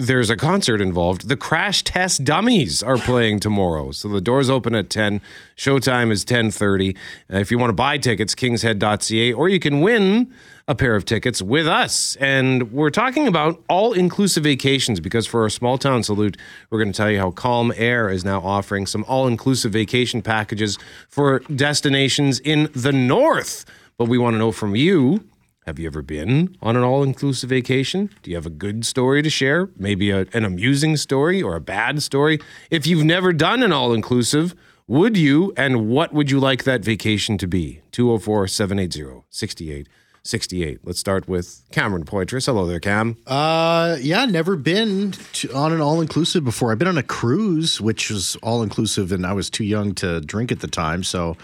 there's 0.00 0.30
a 0.30 0.36
concert 0.36 0.80
involved. 0.80 1.28
The 1.28 1.36
Crash 1.36 1.84
Test 1.84 2.24
Dummies 2.24 2.82
are 2.82 2.96
playing 2.96 3.40
tomorrow. 3.40 3.92
So 3.92 4.08
the 4.08 4.20
doors 4.20 4.48
open 4.48 4.74
at 4.74 4.88
10. 4.88 5.20
Showtime 5.56 6.10
is 6.10 6.24
10:30. 6.24 6.96
Uh, 7.32 7.38
if 7.38 7.50
you 7.50 7.58
want 7.58 7.68
to 7.68 7.74
buy 7.74 7.98
tickets, 7.98 8.34
kingshead.ca 8.34 9.32
or 9.32 9.48
you 9.48 9.60
can 9.60 9.80
win 9.80 10.32
a 10.66 10.74
pair 10.74 10.94
of 10.94 11.04
tickets 11.04 11.42
with 11.42 11.66
us. 11.66 12.16
And 12.16 12.72
we're 12.72 12.90
talking 12.90 13.26
about 13.26 13.62
all-inclusive 13.68 14.44
vacations 14.44 15.00
because 15.00 15.26
for 15.26 15.42
our 15.42 15.48
small 15.48 15.78
town 15.78 16.02
salute, 16.02 16.36
we're 16.70 16.78
going 16.78 16.92
to 16.92 16.96
tell 16.96 17.10
you 17.10 17.18
how 17.18 17.32
Calm 17.32 17.72
Air 17.76 18.08
is 18.08 18.24
now 18.24 18.40
offering 18.40 18.86
some 18.86 19.04
all-inclusive 19.08 19.72
vacation 19.72 20.22
packages 20.22 20.78
for 21.08 21.40
destinations 21.54 22.38
in 22.38 22.70
the 22.72 22.92
north. 22.92 23.64
But 23.98 24.08
we 24.08 24.16
want 24.16 24.34
to 24.34 24.38
know 24.38 24.52
from 24.52 24.76
you 24.76 25.28
have 25.66 25.78
you 25.78 25.86
ever 25.86 26.00
been 26.00 26.56
on 26.62 26.74
an 26.76 26.82
all 26.82 27.02
inclusive 27.02 27.50
vacation? 27.50 28.10
Do 28.22 28.30
you 28.30 28.36
have 28.36 28.46
a 28.46 28.50
good 28.50 28.86
story 28.86 29.22
to 29.22 29.28
share? 29.28 29.68
Maybe 29.76 30.10
a, 30.10 30.26
an 30.32 30.44
amusing 30.44 30.96
story 30.96 31.42
or 31.42 31.54
a 31.54 31.60
bad 31.60 32.02
story? 32.02 32.38
If 32.70 32.86
you've 32.86 33.04
never 33.04 33.32
done 33.32 33.62
an 33.62 33.70
all 33.70 33.92
inclusive, 33.92 34.54
would 34.86 35.16
you 35.16 35.52
and 35.56 35.88
what 35.88 36.14
would 36.14 36.30
you 36.30 36.40
like 36.40 36.64
that 36.64 36.82
vacation 36.82 37.36
to 37.38 37.46
be? 37.46 37.82
204 37.92 38.48
780 38.48 39.22
6868. 39.28 40.80
Let's 40.82 40.98
start 40.98 41.28
with 41.28 41.62
Cameron 41.70 42.04
Poitras. 42.04 42.46
Hello 42.46 42.66
there, 42.66 42.80
Cam. 42.80 43.18
Uh, 43.26 43.98
yeah, 44.00 44.24
never 44.24 44.56
been 44.56 45.12
to, 45.34 45.52
on 45.52 45.72
an 45.74 45.82
all 45.82 46.00
inclusive 46.00 46.42
before. 46.42 46.72
I've 46.72 46.78
been 46.78 46.88
on 46.88 46.98
a 46.98 47.02
cruise, 47.02 47.80
which 47.82 48.10
was 48.10 48.34
all 48.36 48.62
inclusive, 48.62 49.12
and 49.12 49.26
I 49.26 49.34
was 49.34 49.50
too 49.50 49.64
young 49.64 49.94
to 49.96 50.22
drink 50.22 50.50
at 50.50 50.60
the 50.60 50.68
time. 50.68 51.04
So 51.04 51.36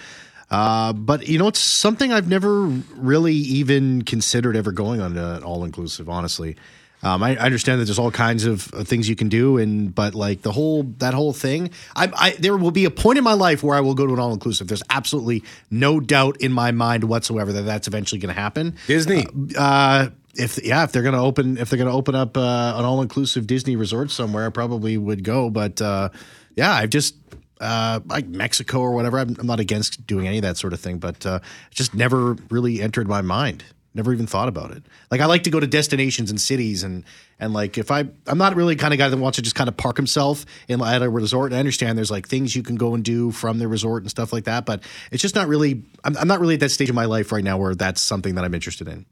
uh, 0.50 0.93
but 0.93 1.29
you 1.29 1.38
know, 1.38 1.49
it's 1.49 1.61
something 1.61 2.12
I've 2.12 2.29
never 2.29 2.67
really 2.67 3.35
even 3.35 4.03
considered 4.03 4.57
ever 4.57 4.73
going 4.73 5.00
on 5.00 5.17
an 5.17 5.43
all 5.43 5.65
inclusive. 5.65 6.09
Honestly, 6.09 6.57
um, 7.03 7.23
I, 7.23 7.37
I, 7.37 7.41
understand 7.41 7.81
that 7.81 7.87
there's 7.87 7.99
all 7.99 8.11
kinds 8.11 8.45
of 8.45 8.73
uh, 8.73 8.85
things 8.85 9.09
you 9.09 9.17
can 9.17 9.29
do, 9.29 9.59
and 9.59 9.95
but 9.95 10.15
like 10.15 10.43
the 10.43 10.53
whole 10.53 10.85
that 10.99 11.15
whole 11.15 11.33
thing, 11.33 11.71
I, 11.95 12.11
I 12.17 12.31
there 12.38 12.57
will 12.57 12.71
be 12.71 12.85
a 12.85 12.91
point 12.91 13.19
in 13.19 13.25
my 13.25 13.35
life 13.35 13.62
where 13.62 13.76
I 13.76 13.81
will 13.81 13.95
go 13.95 14.07
to 14.07 14.12
an 14.12 14.21
all 14.21 14.33
inclusive. 14.33 14.69
There's 14.69 14.83
absolutely 14.88 15.43
no 15.71 16.00
doubt 16.00 16.38
in 16.38 16.53
my 16.53 16.71
mind 16.71 17.05
whatsoever 17.05 17.53
that 17.53 17.62
that's 17.62 17.88
eventually 17.88 18.21
going 18.21 18.35
to 18.35 18.41
happen. 18.41 18.76
Disney. 18.87 19.26
Uh, 19.57 19.61
uh, 19.61 20.09
if 20.38 20.62
yeah, 20.62 20.85
if 20.85 20.93
they're 20.93 21.03
gonna 21.03 21.23
open 21.23 21.59
if 21.59 21.71
they're 21.71 21.79
gonna 21.79 21.97
open 21.97 22.15
up 22.15 22.37
uh, 22.37 22.75
an 22.76 22.85
all 22.85 23.03
inclusive 23.03 23.47
Disney 23.47 23.75
resort 23.75 24.11
somewhere, 24.11 24.47
I 24.47 24.50
probably 24.50 24.99
would 24.99 25.25
go. 25.25 25.49
But 25.50 25.81
uh, 25.81 26.11
yeah, 26.57 26.73
I've 26.73 26.91
just 26.91 27.15
uh, 27.61 28.01
like 28.07 28.27
Mexico 28.27 28.81
or 28.81 28.93
whatever. 28.93 29.19
I'm, 29.19 29.37
I'm, 29.39 29.47
not 29.47 29.61
against 29.61 30.07
doing 30.07 30.27
any 30.27 30.39
of 30.39 30.43
that 30.43 30.57
sort 30.57 30.73
of 30.73 30.81
thing, 30.81 30.99
but 30.99 31.25
uh, 31.25 31.41
it 31.71 31.75
just 31.75 31.95
never 31.95 32.35
really 32.51 32.81
entered 32.81 33.09
my 33.09 33.23
mind. 33.23 33.65
Never 33.95 34.13
even 34.13 34.27
thought 34.27 34.49
about 34.49 34.73
it. 34.73 34.83
Like 35.11 35.23
I 35.23 35.27
like 35.27 35.45
to 35.45 35.51
go 35.51 35.59
to 35.59 35.67
destinations 35.67 36.29
and 36.29 36.39
cities, 36.39 36.83
and 36.83 37.03
and 37.41 37.55
like 37.55 37.79
if 37.79 37.91
I 37.91 38.07
I'm 38.27 38.37
not 38.37 38.55
really 38.55 38.77
kind 38.77 38.93
of 38.93 38.99
guy 38.99 39.09
that 39.09 39.17
wants 39.17 39.37
to 39.37 39.43
just 39.43 39.57
kind 39.57 39.69
of 39.69 39.77
park 39.79 39.97
himself 39.97 40.45
in 40.69 40.83
at 40.83 41.01
a 41.01 41.09
resort. 41.09 41.53
And 41.53 41.57
I 41.57 41.61
understand 41.61 41.97
there's 41.97 42.11
like 42.11 42.29
things 42.29 42.55
you 42.55 42.63
can 42.63 42.77
go 42.77 42.95
and 42.95 43.03
do 43.03 43.31
from 43.31 43.59
the 43.59 43.69
resort 43.69 44.03
and 44.03 44.11
stuff 44.11 44.35
like 44.35 44.45
that, 44.45 44.67
but 44.67 44.83
it's 45.11 45.23
just 45.23 45.35
not 45.35 45.49
really. 45.49 45.83
I'm, 46.05 46.15
I'm 46.19 46.29
not 46.29 46.41
really 46.41 46.55
at 46.55 46.61
that 46.61 46.69
stage 46.69 46.91
of 46.91 46.95
my 46.95 47.07
life 47.07 47.33
right 47.33 47.43
now 47.43 47.57
where 47.57 47.75
that's 47.75 48.03
something 48.03 48.35
that 48.35 48.45
I'm 48.45 48.53
interested 48.53 48.87
in. 48.87 49.07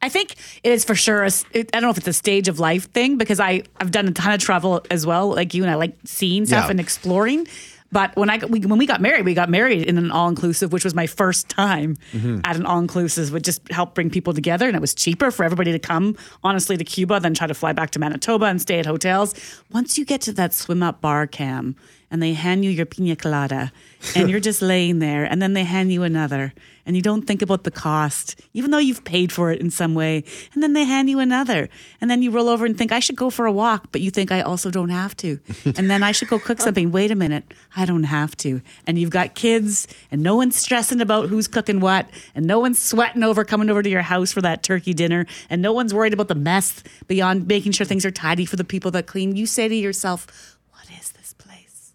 I 0.00 0.10
think 0.10 0.36
it 0.62 0.70
is 0.72 0.84
for 0.84 0.94
sure. 0.94 1.24
A, 1.24 1.30
it, 1.52 1.70
I 1.74 1.80
don't 1.80 1.82
know 1.82 1.90
if 1.90 1.98
it's 1.98 2.08
a 2.08 2.12
stage 2.12 2.48
of 2.48 2.58
life 2.58 2.90
thing 2.92 3.18
because 3.18 3.40
I 3.40 3.62
I've 3.78 3.90
done 3.90 4.08
a 4.08 4.12
ton 4.12 4.32
of 4.32 4.40
travel 4.40 4.84
as 4.90 5.04
well, 5.06 5.34
like 5.34 5.52
you, 5.52 5.62
and 5.62 5.70
I 5.70 5.74
like 5.74 5.96
seeing 6.04 6.46
stuff 6.46 6.64
yeah. 6.64 6.70
and 6.70 6.80
exploring. 6.80 7.46
But 7.94 8.16
when 8.16 8.28
I 8.28 8.38
we, 8.38 8.58
when 8.58 8.76
we 8.80 8.86
got 8.86 9.00
married, 9.00 9.24
we 9.24 9.34
got 9.34 9.48
married 9.48 9.82
in 9.82 9.96
an 9.98 10.10
all 10.10 10.28
inclusive, 10.28 10.72
which 10.72 10.82
was 10.82 10.96
my 10.96 11.06
first 11.06 11.48
time 11.48 11.96
mm-hmm. 12.12 12.40
at 12.42 12.56
an 12.56 12.66
all 12.66 12.80
inclusive. 12.80 13.32
Would 13.32 13.44
just 13.44 13.70
help 13.70 13.94
bring 13.94 14.10
people 14.10 14.34
together, 14.34 14.66
and 14.66 14.74
it 14.74 14.80
was 14.80 14.94
cheaper 14.94 15.30
for 15.30 15.44
everybody 15.44 15.70
to 15.70 15.78
come 15.78 16.16
honestly 16.42 16.76
to 16.76 16.82
Cuba 16.82 17.20
than 17.20 17.34
try 17.34 17.46
to 17.46 17.54
fly 17.54 17.72
back 17.72 17.90
to 17.90 18.00
Manitoba 18.00 18.46
and 18.46 18.60
stay 18.60 18.80
at 18.80 18.86
hotels. 18.86 19.32
Once 19.70 19.96
you 19.96 20.04
get 20.04 20.20
to 20.22 20.32
that 20.32 20.52
swim 20.52 20.82
up 20.82 21.00
bar 21.00 21.28
cam, 21.28 21.76
and 22.10 22.20
they 22.20 22.32
hand 22.32 22.64
you 22.64 22.70
your 22.72 22.84
pina 22.84 23.14
colada, 23.14 23.70
and 24.16 24.28
you're 24.28 24.40
just 24.50 24.60
laying 24.60 24.98
there, 24.98 25.22
and 25.22 25.40
then 25.40 25.52
they 25.52 25.62
hand 25.62 25.92
you 25.92 26.02
another 26.02 26.52
and 26.86 26.96
you 26.96 27.02
don't 27.02 27.22
think 27.22 27.42
about 27.42 27.64
the 27.64 27.70
cost, 27.70 28.40
even 28.52 28.70
though 28.70 28.78
you've 28.78 29.04
paid 29.04 29.32
for 29.32 29.50
it 29.50 29.60
in 29.60 29.70
some 29.70 29.94
way. 29.94 30.24
And 30.52 30.62
then 30.62 30.72
they 30.74 30.84
hand 30.84 31.08
you 31.08 31.18
another. 31.18 31.68
And 32.00 32.10
then 32.10 32.22
you 32.22 32.30
roll 32.30 32.48
over 32.48 32.66
and 32.66 32.76
think, 32.76 32.92
I 32.92 33.00
should 33.00 33.16
go 33.16 33.30
for 33.30 33.46
a 33.46 33.52
walk, 33.52 33.88
but 33.90 34.00
you 34.00 34.10
think, 34.10 34.30
I 34.30 34.42
also 34.42 34.70
don't 34.70 34.90
have 34.90 35.16
to. 35.18 35.40
and 35.64 35.90
then 35.90 36.02
I 36.02 36.12
should 36.12 36.28
go 36.28 36.38
cook 36.38 36.60
something. 36.60 36.92
Wait 36.92 37.10
a 37.10 37.14
minute, 37.14 37.54
I 37.76 37.84
don't 37.86 38.04
have 38.04 38.36
to. 38.38 38.60
And 38.86 38.98
you've 38.98 39.10
got 39.10 39.34
kids, 39.34 39.88
and 40.10 40.22
no 40.22 40.36
one's 40.36 40.56
stressing 40.56 41.00
about 41.00 41.28
who's 41.28 41.48
cooking 41.48 41.80
what, 41.80 42.08
and 42.34 42.46
no 42.46 42.60
one's 42.60 42.78
sweating 42.78 43.22
over 43.22 43.44
coming 43.44 43.70
over 43.70 43.82
to 43.82 43.90
your 43.90 44.02
house 44.02 44.32
for 44.32 44.42
that 44.42 44.62
turkey 44.62 44.94
dinner, 44.94 45.26
and 45.48 45.62
no 45.62 45.72
one's 45.72 45.94
worried 45.94 46.12
about 46.12 46.28
the 46.28 46.34
mess 46.34 46.82
beyond 47.06 47.46
making 47.46 47.72
sure 47.72 47.86
things 47.86 48.04
are 48.04 48.10
tidy 48.10 48.44
for 48.44 48.56
the 48.56 48.64
people 48.64 48.90
that 48.90 49.06
clean. 49.06 49.36
You 49.36 49.46
say 49.46 49.68
to 49.68 49.74
yourself, 49.74 50.58
What 50.70 50.86
is 51.00 51.12
this 51.12 51.32
place? 51.34 51.92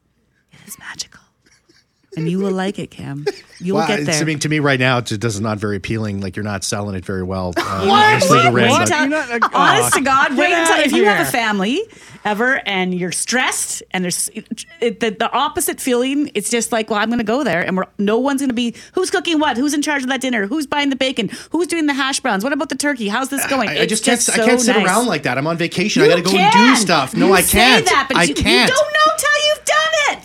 It 0.51 0.67
is 0.67 0.79
magical 0.79 1.18
and 2.19 2.29
you 2.29 2.39
will 2.39 2.51
like 2.51 2.79
it, 2.79 2.91
Cam. 2.91 3.25
You 3.59 3.73
will 3.73 3.79
well, 3.79 3.88
get 3.88 4.05
there. 4.05 4.21
I 4.21 4.23
mean, 4.23 4.39
to 4.39 4.49
me 4.49 4.59
right 4.59 4.79
now, 4.79 4.99
it 4.99 5.07
just 5.07 5.21
does 5.21 5.39
not 5.41 5.57
very 5.57 5.77
appealing. 5.77 6.21
Like 6.21 6.35
you're 6.35 6.43
not 6.43 6.63
selling 6.63 6.95
it 6.95 7.05
very 7.05 7.23
well. 7.23 7.53
Uh, 7.57 7.85
what? 7.88 8.29
Wait, 8.29 8.53
wait, 8.53 8.69
what? 8.69 8.89
Not, 8.89 9.31
uh, 9.31 9.49
honest 9.53 9.93
to 9.95 10.01
God, 10.01 10.38
wait 10.38 10.53
until 10.53 10.79
if 10.79 10.91
you 10.91 11.05
have 11.05 11.27
a 11.27 11.31
family 11.31 11.81
ever 12.25 12.61
and 12.65 12.93
you're 12.93 13.11
stressed 13.11 13.81
and 13.91 14.03
there's 14.03 14.29
it, 14.81 14.99
the, 14.99 15.09
the 15.11 15.31
opposite 15.31 15.79
feeling. 15.79 16.31
It's 16.35 16.49
just 16.49 16.71
like, 16.71 16.89
well, 16.89 16.99
I'm 16.99 17.09
going 17.09 17.19
to 17.19 17.23
go 17.23 17.43
there 17.43 17.61
and 17.65 17.77
we're, 17.77 17.85
no 17.97 18.17
one's 18.19 18.41
going 18.41 18.49
to 18.49 18.55
be 18.55 18.75
who's 18.93 19.09
cooking 19.09 19.39
what, 19.39 19.57
who's 19.57 19.73
in 19.73 19.81
charge 19.81 20.03
of 20.03 20.09
that 20.09 20.21
dinner, 20.21 20.47
who's 20.47 20.67
buying 20.67 20.89
the 20.89 20.95
bacon, 20.95 21.29
who's 21.51 21.67
doing 21.67 21.85
the 21.85 21.93
hash 21.93 22.19
browns, 22.19 22.43
what 22.43 22.53
about 22.53 22.69
the 22.69 22.75
turkey, 22.75 23.07
how's 23.07 23.29
this 23.29 23.45
going? 23.47 23.69
I, 23.69 23.81
I 23.81 23.85
just 23.85 24.03
can't. 24.03 24.19
So 24.19 24.33
I 24.33 24.45
can't 24.45 24.61
sit 24.61 24.75
nice. 24.75 24.85
around 24.85 25.07
like 25.07 25.23
that. 25.23 25.38
I'm 25.38 25.47
on 25.47 25.57
vacation. 25.57 26.03
You 26.03 26.07
I 26.07 26.11
got 26.11 26.17
to 26.17 26.23
go 26.23 26.31
can. 26.31 26.57
and 26.57 26.75
do 26.75 26.81
stuff. 26.81 27.15
No, 27.15 27.27
you 27.27 27.33
I 27.33 27.41
can't. 27.41 27.85
That, 27.85 28.09
I 28.15 28.23
you, 28.23 28.35
can't. 28.35 28.69
You 28.69 28.75
don't 28.75 28.93
know 28.93 28.99
till 28.99 29.07
you've 29.07 29.08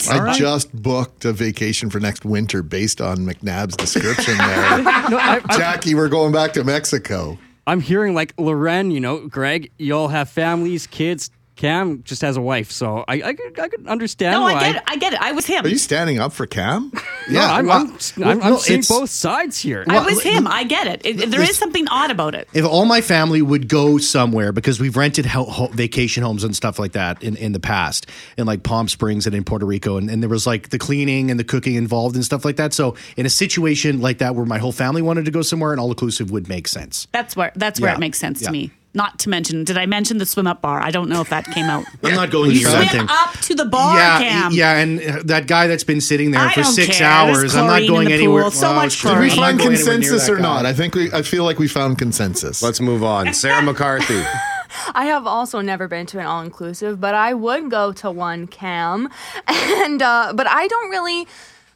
I 0.09 0.19
right. 0.19 0.37
just 0.37 0.75
booked 0.75 1.25
a 1.25 1.33
vacation 1.33 1.91
for 1.91 2.01
next 2.01 2.25
winter 2.25 2.63
based 2.63 3.01
on 3.01 3.19
McNabb's 3.19 3.77
description 3.77 4.37
there. 4.37 4.83
no, 5.11 5.19
I, 5.19 5.41
Jackie, 5.57 5.95
we're 5.95 6.09
going 6.09 6.33
back 6.33 6.53
to 6.55 6.65
Mexico. 6.65 7.39
I'm 7.67 7.81
hearing 7.81 8.15
like 8.15 8.35
Loren, 8.39 8.91
you 8.91 9.01
know, 9.01 9.27
Greg, 9.27 9.71
you 9.79 9.97
all 9.97 10.09
have 10.09 10.29
families, 10.29 10.87
kids, 10.87 11.31
Cam 11.57 12.03
just 12.03 12.23
has 12.23 12.37
a 12.37 12.41
wife, 12.41 12.73
so 12.73 13.05
I 13.07 13.23
I 13.23 13.35
could, 13.35 13.61
I 13.61 13.69
could 13.69 13.87
understand. 13.87 14.33
No, 14.33 14.43
why. 14.43 14.55
I 14.55 14.61
get 14.61 14.77
it. 14.77 14.83
I 14.87 14.97
get 14.97 15.13
it. 15.13 15.21
I 15.21 15.33
was 15.33 15.47
him. 15.47 15.65
Are 15.65 15.69
you 15.69 15.79
standing 15.79 16.19
up 16.19 16.33
for 16.33 16.47
Cam? 16.47 16.91
yeah, 17.31 17.53
I'm, 17.53 17.71
I'm, 17.71 17.97
I'm, 18.25 18.43
I'm 18.43 18.57
seeing 18.57 18.83
both 18.89 19.11
sides 19.11 19.59
here. 19.59 19.85
I 19.89 20.05
was 20.05 20.21
him. 20.21 20.49
I 20.49 20.65
get 20.65 20.89
it. 20.89 21.07
it 21.07 21.31
there 21.31 21.43
is 21.43 21.57
something 21.57 21.87
odd 21.89 22.11
about 22.11 22.35
it. 22.35 22.49
If 22.55 22.65
all 22.65 22.87
my 22.87 23.01
family 23.01 23.41
would 23.41 23.69
go 23.69 23.99
somewhere 23.99 24.51
because 24.51 24.81
we've 24.81 24.97
rented 24.97 25.27
ho- 25.27 25.45
ho- 25.45 25.69
vacation 25.69 26.25
homes 26.25 26.43
and 26.43 26.57
stuff 26.57 26.81
like 26.81 26.93
that 26.93 27.23
in, 27.23 27.37
in 27.37 27.53
the 27.53 27.61
past, 27.61 28.09
in 28.37 28.47
like 28.47 28.65
Palm 28.65 28.89
Springs 28.89 29.25
and 29.27 29.35
in 29.35 29.45
Puerto 29.45 29.65
Rico, 29.65 29.97
and, 29.97 30.11
and 30.11 30.23
there 30.23 30.31
was 30.31 30.49
like 30.49 30.71
the 30.71 30.79
cleaning 30.79 31.31
and 31.31 31.39
the 31.39 31.45
cooking 31.45 31.77
involved 31.77 32.17
and 32.17 32.25
stuff 32.25 32.45
like 32.45 32.57
that. 32.57 32.73
So 32.73 32.97
in 33.17 33.27
a 33.27 33.31
situation 33.31 34.01
like 34.01 34.19
that 34.19 34.35
where 34.35 34.45
my 34.45 34.59
whole 34.59 34.73
family 34.73 35.03
wanted 35.03 35.25
to 35.27 35.31
go 35.31 35.43
somewhere, 35.43 35.73
an 35.73 35.79
all 35.79 35.91
inclusive 35.91 36.33
would 36.33 36.49
make 36.49 36.67
sense. 36.67 37.07
That's 37.13 37.37
where 37.37 37.53
that's 37.55 37.81
where 37.81 37.91
yeah. 37.91 37.97
it 37.97 38.01
makes 38.01 38.19
sense 38.19 38.43
yeah. 38.43 38.49
to 38.49 38.53
me. 38.53 38.73
Not 38.97 39.19
to 39.21 39.29
mention, 39.29 39.65
did 39.65 39.77
I 39.77 39.87
mention 39.87 40.19
the 40.19 40.27
swim 40.27 40.47
up 40.47 40.63
bar? 40.63 40.81
I 40.81 40.93
don't 40.93 41.09
know 41.09 41.21
if 41.21 41.29
that 41.31 41.47
came 41.47 41.65
out. 41.65 41.85
I'm 42.05 42.15
not 42.15 42.31
going 42.31 42.53
you 42.53 42.59
swim 42.59 43.09
up 43.09 43.33
to 43.41 43.55
the 43.55 43.65
bar, 43.65 43.97
yeah, 43.97 44.19
Cam. 44.19 44.53
Yeah, 44.53 44.79
and 44.79 45.03
uh, 45.03 45.23
that 45.25 45.49
guy 45.49 45.67
that's 45.67 45.83
been 45.83 46.01
sitting 46.01 46.31
there 46.31 46.41
I 46.41 46.53
for 46.55 46.63
six 46.63 46.99
care. 46.99 47.09
hours. 47.09 47.57
I'm 47.57 47.67
not 47.67 47.89
going 47.89 48.13
anywhere. 48.13 48.49
So 48.51 48.69
well, 48.69 48.75
much 48.77 49.03
Did 49.03 49.19
we 49.19 49.31
find 49.31 49.59
consensus 49.59 50.29
or 50.29 50.39
not? 50.39 50.65
I 50.65 50.73
think 50.73 50.95
we. 50.95 51.13
I 51.13 51.23
feel 51.23 51.45
like 51.45 51.59
we 51.59 51.67
found 51.67 51.99
consensus. 51.99 52.63
Let's 52.63 52.81
move 52.81 53.03
on. 53.03 53.35
Sarah 53.45 53.63
McCarthy. 53.63 54.23
I 54.95 55.07
have 55.07 55.27
also 55.27 55.61
never 55.61 55.89
been 55.89 56.07
to 56.07 56.21
an 56.21 56.27
all 56.27 56.43
inclusive, 56.43 57.01
but 57.01 57.15
I 57.15 57.35
would 57.35 57.71
go 57.71 57.93
to 57.95 58.11
one 58.11 58.47
cam, 58.47 59.09
and 59.47 60.03
uh, 60.03 60.33
but 60.35 60.47
I 60.47 60.67
don't 60.67 60.91
really 60.91 61.27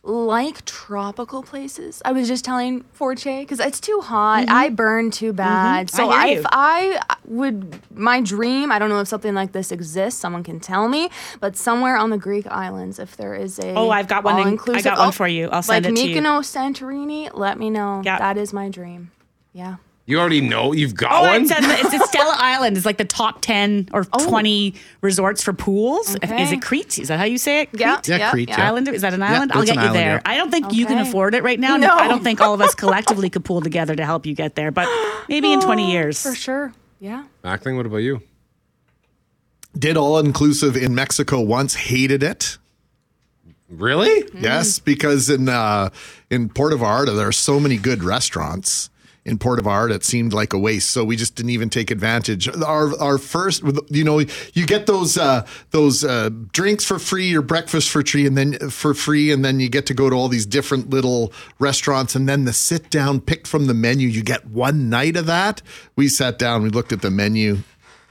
like 0.08 0.64
tropical 0.64 1.42
places. 1.42 2.00
I 2.04 2.12
was 2.12 2.26
just 2.26 2.44
telling 2.44 2.82
Forte 2.92 3.42
because 3.42 3.60
it's 3.60 3.78
too 3.78 4.00
hot. 4.00 4.46
Mm-hmm. 4.46 4.54
I 4.54 4.68
burn 4.70 5.10
too 5.10 5.28
mm-hmm. 5.28 5.36
bad. 5.36 5.86
Mm-hmm. 5.88 5.96
So 5.96 6.10
I, 6.10 6.26
if 6.28 6.46
I 6.50 7.00
would, 7.26 7.80
my 7.94 8.20
dream, 8.20 8.72
I 8.72 8.78
don't 8.78 8.88
know 8.88 9.00
if 9.00 9.08
something 9.08 9.34
like 9.34 9.52
this 9.52 9.70
exists. 9.70 10.18
Someone 10.18 10.42
can 10.42 10.60
tell 10.60 10.88
me. 10.88 11.10
But 11.40 11.56
somewhere 11.56 11.96
on 11.96 12.10
the 12.10 12.18
Greek 12.18 12.46
islands, 12.46 12.98
if 12.98 13.16
there 13.16 13.34
is 13.34 13.58
a 13.58 13.74
oh, 13.74 13.90
I've 13.90 14.08
got 14.08 14.24
one. 14.24 14.58
I 14.68 14.80
got 14.80 14.98
one 14.98 15.12
for 15.12 15.28
you. 15.28 15.48
I'll 15.48 15.62
send 15.62 15.84
like 15.84 15.92
it 15.92 15.96
to 15.96 16.08
you. 16.08 16.20
Mykonos. 16.20 16.48
Santorini. 16.48 17.30
Let 17.34 17.58
me 17.58 17.70
know. 17.70 18.02
Yeah. 18.04 18.18
that 18.18 18.38
is 18.38 18.52
my 18.52 18.68
dream. 18.68 19.10
Yeah. 19.52 19.76
You 20.08 20.18
already 20.18 20.40
know 20.40 20.72
you've 20.72 20.94
got 20.94 21.12
oh, 21.12 21.22
one. 21.28 21.42
It's, 21.42 21.52
it's 21.52 21.92
a 21.92 21.98
Stella 22.08 22.34
Island. 22.38 22.78
It's 22.78 22.86
like 22.86 22.96
the 22.96 23.04
top 23.04 23.42
ten 23.42 23.90
or 23.92 24.06
oh. 24.14 24.26
twenty 24.26 24.72
resorts 25.02 25.42
for 25.42 25.52
pools. 25.52 26.16
Okay. 26.16 26.42
Is 26.42 26.50
it 26.50 26.62
Crete? 26.62 26.98
Is 26.98 27.08
that 27.08 27.18
how 27.18 27.26
you 27.26 27.36
say 27.36 27.60
it? 27.60 27.66
Crete? 27.72 27.80
Yeah, 27.82 28.00
yeah, 28.06 28.30
Crete. 28.30 28.48
Yeah. 28.48 28.68
Island. 28.68 28.88
Is 28.88 29.02
that 29.02 29.12
an 29.12 29.22
island? 29.22 29.50
Yeah, 29.52 29.60
I'll 29.60 29.66
get 29.66 29.74
you 29.74 29.82
island, 29.82 29.96
there. 29.96 30.14
Yeah. 30.14 30.22
I 30.24 30.38
don't 30.38 30.50
think 30.50 30.68
okay. 30.68 30.76
you 30.76 30.86
can 30.86 30.96
afford 30.96 31.34
it 31.34 31.42
right 31.42 31.60
now. 31.60 31.76
No. 31.76 31.94
I 31.94 32.08
don't 32.08 32.24
think 32.24 32.40
all 32.40 32.54
of 32.54 32.62
us 32.62 32.74
collectively 32.74 33.28
could 33.28 33.44
pull 33.44 33.60
together 33.60 33.94
to 33.94 34.04
help 34.06 34.24
you 34.24 34.34
get 34.34 34.54
there. 34.54 34.70
But 34.70 34.88
maybe 35.28 35.52
in 35.52 35.60
twenty 35.60 35.92
years, 35.92 36.22
for 36.22 36.34
sure. 36.34 36.72
Yeah. 37.00 37.26
Mackling, 37.44 37.76
what 37.76 37.84
about 37.84 37.98
you? 37.98 38.22
Did 39.78 39.98
all 39.98 40.18
inclusive 40.20 40.74
in 40.74 40.94
Mexico 40.94 41.38
once. 41.42 41.74
Hated 41.74 42.22
it. 42.22 42.56
Really? 43.68 44.22
Mm. 44.22 44.42
Yes, 44.42 44.78
because 44.78 45.28
in 45.28 45.50
uh, 45.50 45.90
in 46.30 46.48
Puerto 46.48 46.76
Vallarta 46.76 47.14
there 47.14 47.28
are 47.28 47.32
so 47.32 47.60
many 47.60 47.76
good 47.76 48.02
restaurants 48.02 48.88
in 49.28 49.38
Puerto 49.38 49.62
Vallarta, 49.62 49.94
it 49.94 50.04
seemed 50.04 50.32
like 50.32 50.52
a 50.52 50.58
waste. 50.58 50.90
So 50.90 51.04
we 51.04 51.14
just 51.14 51.34
didn't 51.34 51.50
even 51.50 51.70
take 51.70 51.90
advantage. 51.90 52.48
Our 52.48 52.98
our 52.98 53.18
first, 53.18 53.62
you 53.88 54.02
know, 54.02 54.20
you 54.54 54.66
get 54.66 54.86
those 54.86 55.18
uh, 55.18 55.46
those 55.70 56.02
uh, 56.02 56.30
drinks 56.52 56.84
for 56.84 56.98
free, 56.98 57.28
your 57.28 57.42
breakfast 57.42 57.90
for 57.90 58.02
free, 58.02 58.26
and 58.26 58.36
then 58.36 58.70
for 58.70 58.94
free, 58.94 59.30
and 59.30 59.44
then 59.44 59.60
you 59.60 59.68
get 59.68 59.86
to 59.86 59.94
go 59.94 60.08
to 60.08 60.16
all 60.16 60.28
these 60.28 60.46
different 60.46 60.90
little 60.90 61.32
restaurants, 61.58 62.14
and 62.14 62.28
then 62.28 62.44
the 62.44 62.52
sit 62.52 62.90
down 62.90 63.20
picked 63.20 63.46
from 63.46 63.66
the 63.66 63.74
menu. 63.74 64.08
You 64.08 64.22
get 64.22 64.46
one 64.46 64.88
night 64.88 65.16
of 65.16 65.26
that. 65.26 65.62
We 65.94 66.08
sat 66.08 66.38
down, 66.38 66.62
we 66.62 66.70
looked 66.70 66.92
at 66.92 67.02
the 67.02 67.10
menu 67.10 67.58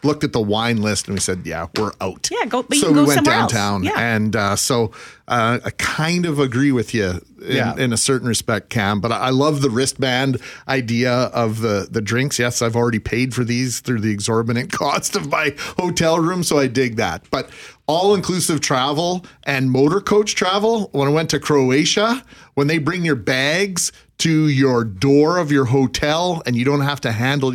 looked 0.07 0.23
at 0.23 0.31
the 0.33 0.41
wine 0.41 0.81
list 0.81 1.07
and 1.07 1.13
we 1.15 1.19
said, 1.19 1.41
"Yeah, 1.45 1.67
we're 1.77 1.91
out." 2.01 2.29
Yeah, 2.31 2.45
go. 2.45 2.61
so 2.61 2.67
we 2.71 2.77
we 2.79 2.93
go 3.01 3.05
went 3.05 3.25
downtown. 3.25 3.83
Yeah. 3.83 3.91
and 3.97 4.35
uh, 4.35 4.55
so 4.55 4.91
uh, 5.27 5.59
I 5.63 5.69
kind 5.71 6.25
of 6.25 6.39
agree 6.39 6.71
with 6.71 6.93
you 6.93 7.21
in, 7.41 7.55
Yeah. 7.55 7.75
in 7.75 7.93
a 7.93 7.97
certain 7.97 8.27
respect, 8.27 8.69
Cam. 8.69 8.99
But 9.01 9.11
I 9.11 9.29
love 9.29 9.61
the 9.61 9.69
wristband 9.69 10.39
idea 10.67 11.11
of 11.13 11.61
the 11.61 11.87
the 11.91 12.01
drinks. 12.01 12.39
Yes, 12.39 12.61
I've 12.61 12.75
already 12.75 12.99
paid 12.99 13.33
for 13.35 13.43
these 13.43 13.81
through 13.81 13.99
the 14.01 14.11
exorbitant 14.11 14.71
cost 14.83 15.15
of 15.15 15.29
my 15.29 15.53
hotel 15.77 16.19
room, 16.19 16.41
so 16.43 16.57
I 16.57 16.67
dig 16.67 16.95
that. 16.95 17.29
But 17.29 17.49
all 17.87 18.15
inclusive 18.15 18.59
travel 18.61 19.25
and 19.43 19.71
motor 19.71 20.01
coach 20.01 20.35
travel. 20.35 20.89
When 20.91 21.07
I 21.07 21.11
went 21.11 21.29
to 21.31 21.39
Croatia, 21.39 22.23
when 22.55 22.67
they 22.67 22.79
bring 22.79 23.05
your 23.05 23.15
bags 23.15 23.91
to 24.19 24.47
your 24.47 24.83
door 24.83 25.37
of 25.37 25.51
your 25.51 25.65
hotel 25.65 26.41
and 26.45 26.55
you 26.55 26.65
don't 26.65 26.81
have 26.81 26.99
to 27.01 27.11
handle 27.11 27.53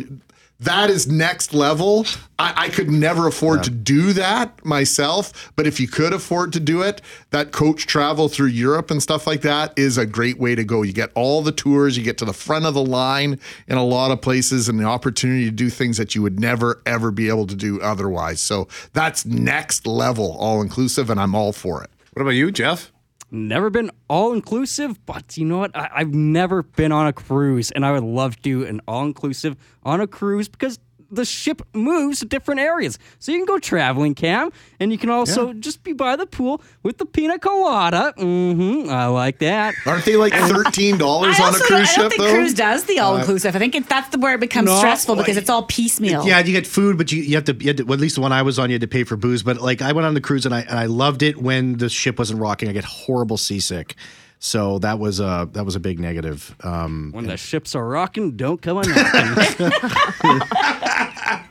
that 0.63 0.89
is 0.89 1.07
next 1.07 1.53
level. 1.53 2.05
I, 2.39 2.53
I 2.65 2.69
could 2.69 2.89
never 2.89 3.27
afford 3.27 3.63
to 3.63 3.69
do 3.69 4.13
that 4.13 4.63
myself, 4.65 5.51
but 5.55 5.67
if 5.67 5.79
you 5.79 5.87
could 5.87 6.13
afford 6.13 6.53
to 6.53 6.59
do 6.59 6.81
it, 6.81 7.01
that 7.29 7.51
coach 7.51 7.85
travel 7.85 8.27
through 8.27 8.47
Europe 8.47 8.91
and 8.91 9.01
stuff 9.01 9.27
like 9.27 9.41
that 9.41 9.73
is 9.77 9.97
a 9.97 10.05
great 10.05 10.39
way 10.39 10.55
to 10.55 10.63
go. 10.63 10.81
You 10.81 10.93
get 10.93 11.11
all 11.15 11.41
the 11.41 11.51
tours, 11.51 11.97
you 11.97 12.03
get 12.03 12.17
to 12.19 12.25
the 12.25 12.33
front 12.33 12.65
of 12.65 12.73
the 12.73 12.83
line 12.83 13.39
in 13.67 13.77
a 13.77 13.83
lot 13.83 14.11
of 14.11 14.21
places, 14.21 14.67
and 14.67 14.79
the 14.79 14.85
opportunity 14.85 15.45
to 15.45 15.51
do 15.51 15.69
things 15.69 15.97
that 15.97 16.15
you 16.15 16.21
would 16.21 16.39
never 16.39 16.81
ever 16.85 17.11
be 17.11 17.29
able 17.29 17.47
to 17.47 17.55
do 17.55 17.79
otherwise. 17.81 18.41
So 18.41 18.67
that's 18.93 19.25
next 19.25 19.87
level, 19.87 20.35
all 20.39 20.61
inclusive, 20.61 21.09
and 21.09 21.19
I'm 21.19 21.35
all 21.35 21.53
for 21.53 21.83
it. 21.83 21.89
What 22.13 22.21
about 22.21 22.31
you, 22.31 22.51
Jeff? 22.51 22.91
Never 23.35 23.71
been 23.71 23.89
all 24.07 24.31
inclusive, 24.31 25.03
but 25.07 25.37
you 25.37 25.45
know 25.45 25.57
what? 25.57 25.75
I, 25.75 25.89
I've 25.91 26.13
never 26.13 26.61
been 26.61 26.91
on 26.91 27.07
a 27.07 27.13
cruise, 27.13 27.71
and 27.71 27.83
I 27.83 27.91
would 27.91 28.03
love 28.03 28.35
to 28.35 28.41
do 28.43 28.63
an 28.63 28.79
all 28.87 29.05
inclusive 29.05 29.55
on 29.81 29.99
a 29.99 30.05
cruise 30.05 30.47
because 30.47 30.77
the 31.13 31.25
ship 31.25 31.61
moves 31.73 32.19
to 32.19 32.25
different 32.25 32.59
areas. 32.59 32.99
So 33.19 33.31
you 33.31 33.37
can 33.39 33.45
go 33.45 33.59
traveling, 33.59 34.15
Cam, 34.15 34.51
and 34.79 34.91
you 34.91 34.97
can 34.97 35.09
also 35.09 35.53
just 35.53 35.83
be 35.83 35.93
by 35.93 36.15
the 36.15 36.25
pool 36.25 36.61
with 36.83 36.97
the 36.97 37.05
pina 37.05 37.39
colada. 37.39 38.13
Mm-hmm. 38.17 38.89
I 38.89 39.07
like 39.07 39.39
that. 39.39 39.75
Aren't 39.85 40.05
they 40.05 40.15
like 40.15 40.33
thirteen 40.33 40.97
dollars 40.97 41.35
on 41.39 41.43
a 41.43 41.47
also 41.47 41.63
cruise 41.65 41.79
I 41.81 41.83
ship 41.85 41.97
don't 42.01 42.09
think 42.09 42.21
though? 42.23 42.33
cruise 42.33 42.53
does 42.53 42.83
the 42.85 42.99
all 42.99 43.15
inclusive. 43.17 43.55
I 43.55 43.59
think 43.59 43.75
it, 43.75 43.87
that's 43.87 44.09
the 44.09 44.17
where 44.19 44.33
it 44.35 44.39
becomes 44.39 44.65
No, 44.67 44.77
stressful 44.77 45.15
because 45.15 45.37
it's 45.37 45.49
all 45.49 45.63
piecemeal. 45.63 46.25
Yeah, 46.25 46.39
you 46.39 46.51
get 46.51 46.67
food, 46.67 46.97
but 46.97 47.11
you, 47.11 47.21
you 47.21 47.35
have 47.35 47.45
to. 47.45 47.53
You 47.53 47.67
had 47.67 47.77
to 47.77 47.83
well, 47.83 47.93
at 47.93 47.99
least 47.99 48.15
the 48.15 48.21
one 48.21 48.31
I 48.31 48.41
was 48.41 48.59
on, 48.59 48.69
you 48.69 48.75
had 48.75 48.81
to 48.81 48.87
pay 48.87 49.03
for 49.03 49.15
booze. 49.15 49.43
But 49.43 49.61
like, 49.61 49.81
I 49.81 49.91
went 49.91 50.05
on 50.05 50.13
the 50.13 50.21
cruise 50.21 50.45
and 50.45 50.53
I 50.55 50.61
and 50.61 50.79
I 50.79 50.85
loved 50.85 51.21
it 51.23 51.37
when 51.37 51.77
the 51.77 51.89
ship 51.89 52.17
wasn't 52.19 52.39
rocking. 52.39 52.69
I 52.69 52.71
get 52.71 52.83
horrible 52.85 53.37
seasick, 53.37 53.95
so 54.39 54.79
that 54.79 54.99
was 54.99 55.19
a 55.19 55.47
that 55.53 55.63
was 55.65 55.75
a 55.75 55.79
big 55.79 55.99
negative. 55.99 56.55
Um, 56.63 57.11
When 57.13 57.27
the 57.27 57.37
ships 57.37 57.75
are 57.75 57.87
rocking, 57.87 58.35
don't 58.35 58.61
come 58.61 58.77
on 58.77 58.85
knocking. 58.89 59.61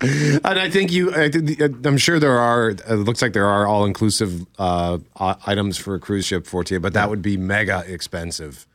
And 0.44 0.58
I 0.58 0.68
think 0.70 0.90
you, 0.92 1.12
I 1.14 1.28
the- 1.28 1.80
I'm 1.84 1.98
sure 1.98 2.18
there 2.18 2.38
are, 2.38 2.70
it 2.70 2.88
looks 3.06 3.22
like 3.22 3.32
there 3.32 3.46
are 3.46 3.66
all 3.66 3.84
inclusive 3.84 4.44
uh, 4.58 4.98
uh, 5.16 5.34
items 5.46 5.78
for 5.78 5.94
a 5.94 6.00
cruise 6.00 6.24
ship 6.26 6.46
for 6.46 6.64
you, 6.68 6.80
but 6.80 6.92
that 6.94 7.08
would 7.10 7.22
be 7.22 7.36
mega 7.36 7.84
expensive. 7.86 8.66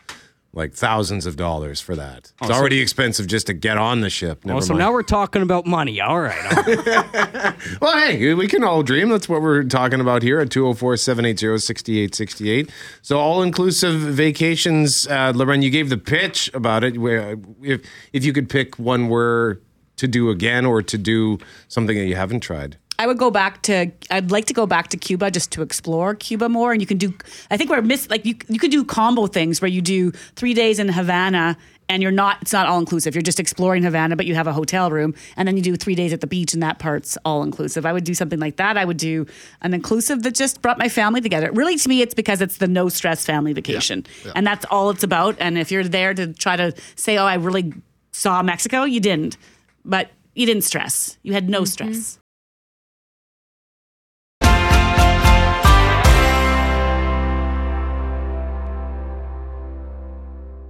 Like 0.54 0.74
thousands 0.74 1.28
of 1.28 1.36
dollars 1.36 1.82
for 1.82 1.96
that. 1.98 2.18
It's 2.20 2.34
Oh, 2.42 2.48
so- 2.48 2.54
already 2.54 2.80
expensive 2.80 3.28
just 3.28 3.46
to 3.48 3.54
get 3.54 3.78
on 3.78 4.02
the 4.02 4.10
ship. 4.10 4.44
Never 4.44 4.58
oh, 4.58 4.62
so 4.62 4.74
mind. 4.74 4.80
now 4.80 4.92
we're 4.92 5.04
talking 5.04 5.44
about 5.44 5.68
money. 5.68 6.02
All 6.02 6.20
right. 6.20 6.58
all 6.58 6.64
right. 6.64 7.56
Well, 7.82 7.98
hey, 8.08 8.34
we 8.34 8.48
can 8.48 8.64
all 8.64 8.82
dream. 8.82 9.10
That's 9.10 9.30
what 9.30 9.42
we're 9.44 9.64
talking 9.66 10.00
about 10.00 10.24
here 10.24 10.40
at 10.40 10.50
204 10.50 10.98
780 10.98 11.60
6868. 11.60 12.72
So, 13.04 13.20
all 13.20 13.44
inclusive 13.44 14.00
vacations. 14.00 15.06
Uh, 15.08 15.32
Loren, 15.36 15.62
you 15.62 15.70
gave 15.70 15.90
the 15.90 15.98
pitch 15.98 16.50
about 16.56 16.84
it. 16.84 16.98
Where 16.98 17.36
if, 17.62 17.82
if 18.14 18.26
you 18.26 18.34
could 18.34 18.50
pick 18.50 18.80
one 18.80 19.10
where 19.10 19.60
to 19.98 20.08
do 20.08 20.30
again 20.30 20.66
or 20.66 20.82
to 20.82 20.98
do 20.98 21.38
something 21.68 21.98
that 21.98 22.06
you 22.06 22.16
haven't 22.16 22.40
tried. 22.40 22.78
I 23.00 23.06
would 23.06 23.18
go 23.18 23.30
back 23.30 23.62
to. 23.64 23.92
I'd 24.10 24.32
like 24.32 24.46
to 24.46 24.54
go 24.54 24.66
back 24.66 24.88
to 24.90 24.98
Cuba 24.98 25.30
just 25.30 25.52
to 25.52 25.62
explore 25.62 26.16
Cuba 26.16 26.50
more. 26.50 26.72
And 26.72 26.82
you 26.82 26.88
can 26.88 26.98
do. 26.98 27.14
I 27.52 27.58
think 27.58 27.70
we're 27.70 27.82
miss 27.82 28.10
like 28.10 28.26
you. 28.26 28.36
You 28.48 28.60
could 28.60 28.72
do 28.72 28.84
combo 28.84 29.28
things 29.28 29.62
where 29.62 29.70
you 29.70 29.82
do 29.82 30.12
three 30.36 30.56
days 30.56 30.80
in 30.80 30.90
Havana 30.90 31.58
and 31.90 32.02
you're 32.02 32.12
not. 32.12 32.40
It's 32.42 32.54
not 32.54 32.68
all 32.68 32.80
inclusive. 32.80 33.16
You're 33.16 33.22
just 33.22 33.40
exploring 33.40 33.84
Havana, 33.84 34.16
but 34.16 34.26
you 34.26 34.36
have 34.36 34.48
a 34.48 34.54
hotel 34.54 34.90
room, 34.90 35.14
and 35.36 35.48
then 35.48 35.58
you 35.58 35.64
do 35.64 35.76
three 35.76 35.96
days 35.96 36.12
at 36.12 36.22
the 36.22 36.28
beach, 36.28 36.54
and 36.54 36.64
that 36.64 36.80
part's 36.80 37.18
all 37.24 37.44
inclusive. 37.44 37.86
I 37.86 37.94
would 37.94 38.04
do 38.04 38.14
something 38.14 38.40
like 38.40 38.58
that. 38.58 38.78
I 38.78 38.86
would 38.86 38.98
do 38.98 39.26
an 39.62 39.74
inclusive 39.74 40.24
that 40.24 40.34
just 40.34 40.62
brought 40.62 40.78
my 40.78 40.90
family 40.90 41.22
together. 41.22 41.52
Really, 41.52 41.78
to 41.78 41.90
me, 41.90 42.02
it's 42.02 42.14
because 42.14 42.42
it's 42.42 42.58
the 42.58 42.68
no 42.68 42.90
stress 42.90 43.26
family 43.26 43.54
vacation, 43.54 44.06
and 44.36 44.46
that's 44.46 44.66
all 44.66 44.90
it's 44.90 45.04
about. 45.04 45.38
And 45.40 45.58
if 45.58 45.72
you're 45.72 45.84
there 45.84 46.14
to 46.14 46.34
try 46.34 46.56
to 46.56 46.74
say, 46.96 47.18
"Oh, 47.18 47.26
I 47.26 47.36
really 47.36 47.74
saw 48.12 48.42
Mexico," 48.42 48.84
you 48.84 49.00
didn't, 49.00 49.38
but 49.88 50.12
you 50.36 50.46
didn't 50.46 50.64
stress. 50.64 51.18
You 51.24 51.34
had 51.34 51.50
no 51.50 51.62
mm-hmm. 51.62 51.66
stress. 51.66 52.20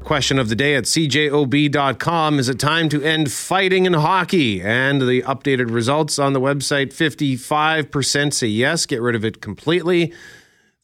Question 0.08 0.40
of 0.40 0.48
the 0.48 0.56
day 0.56 0.76
at 0.76 0.86
cjob.com 0.86 2.40
Is 2.40 2.48
it 2.48 2.60
time 2.60 2.88
to 2.88 3.04
end 3.04 3.30
fighting 3.30 3.86
in 3.86 3.92
hockey? 3.92 4.62
And 4.62 5.02
the 5.02 5.22
updated 5.24 5.70
results 5.70 6.18
on 6.18 6.32
the 6.32 6.40
website 6.40 6.94
55% 6.94 8.34
say 8.34 8.48
yes, 8.48 8.86
get 8.86 9.02
rid 9.02 9.16
of 9.16 9.26
it 9.26 9.42
completely. 9.42 10.14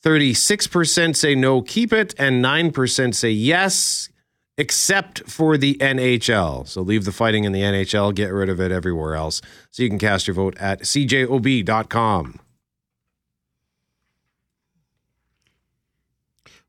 36% 0.03 1.15
say 1.15 1.35
no, 1.35 1.61
keep 1.61 1.93
it. 1.93 2.13
And 2.17 2.43
9% 2.43 3.15
say 3.15 3.31
yes, 3.31 4.09
except 4.57 5.29
for 5.29 5.57
the 5.57 5.75
NHL. 5.75 6.67
So 6.67 6.81
leave 6.81 7.05
the 7.05 7.11
fighting 7.11 7.43
in 7.43 7.51
the 7.51 7.61
NHL, 7.61 8.13
get 8.13 8.31
rid 8.31 8.49
of 8.49 8.59
it 8.59 8.71
everywhere 8.71 9.15
else. 9.15 9.41
So 9.71 9.83
you 9.83 9.89
can 9.89 9.99
cast 9.99 10.27
your 10.27 10.35
vote 10.35 10.57
at 10.59 10.81
cjob.com. 10.81 12.39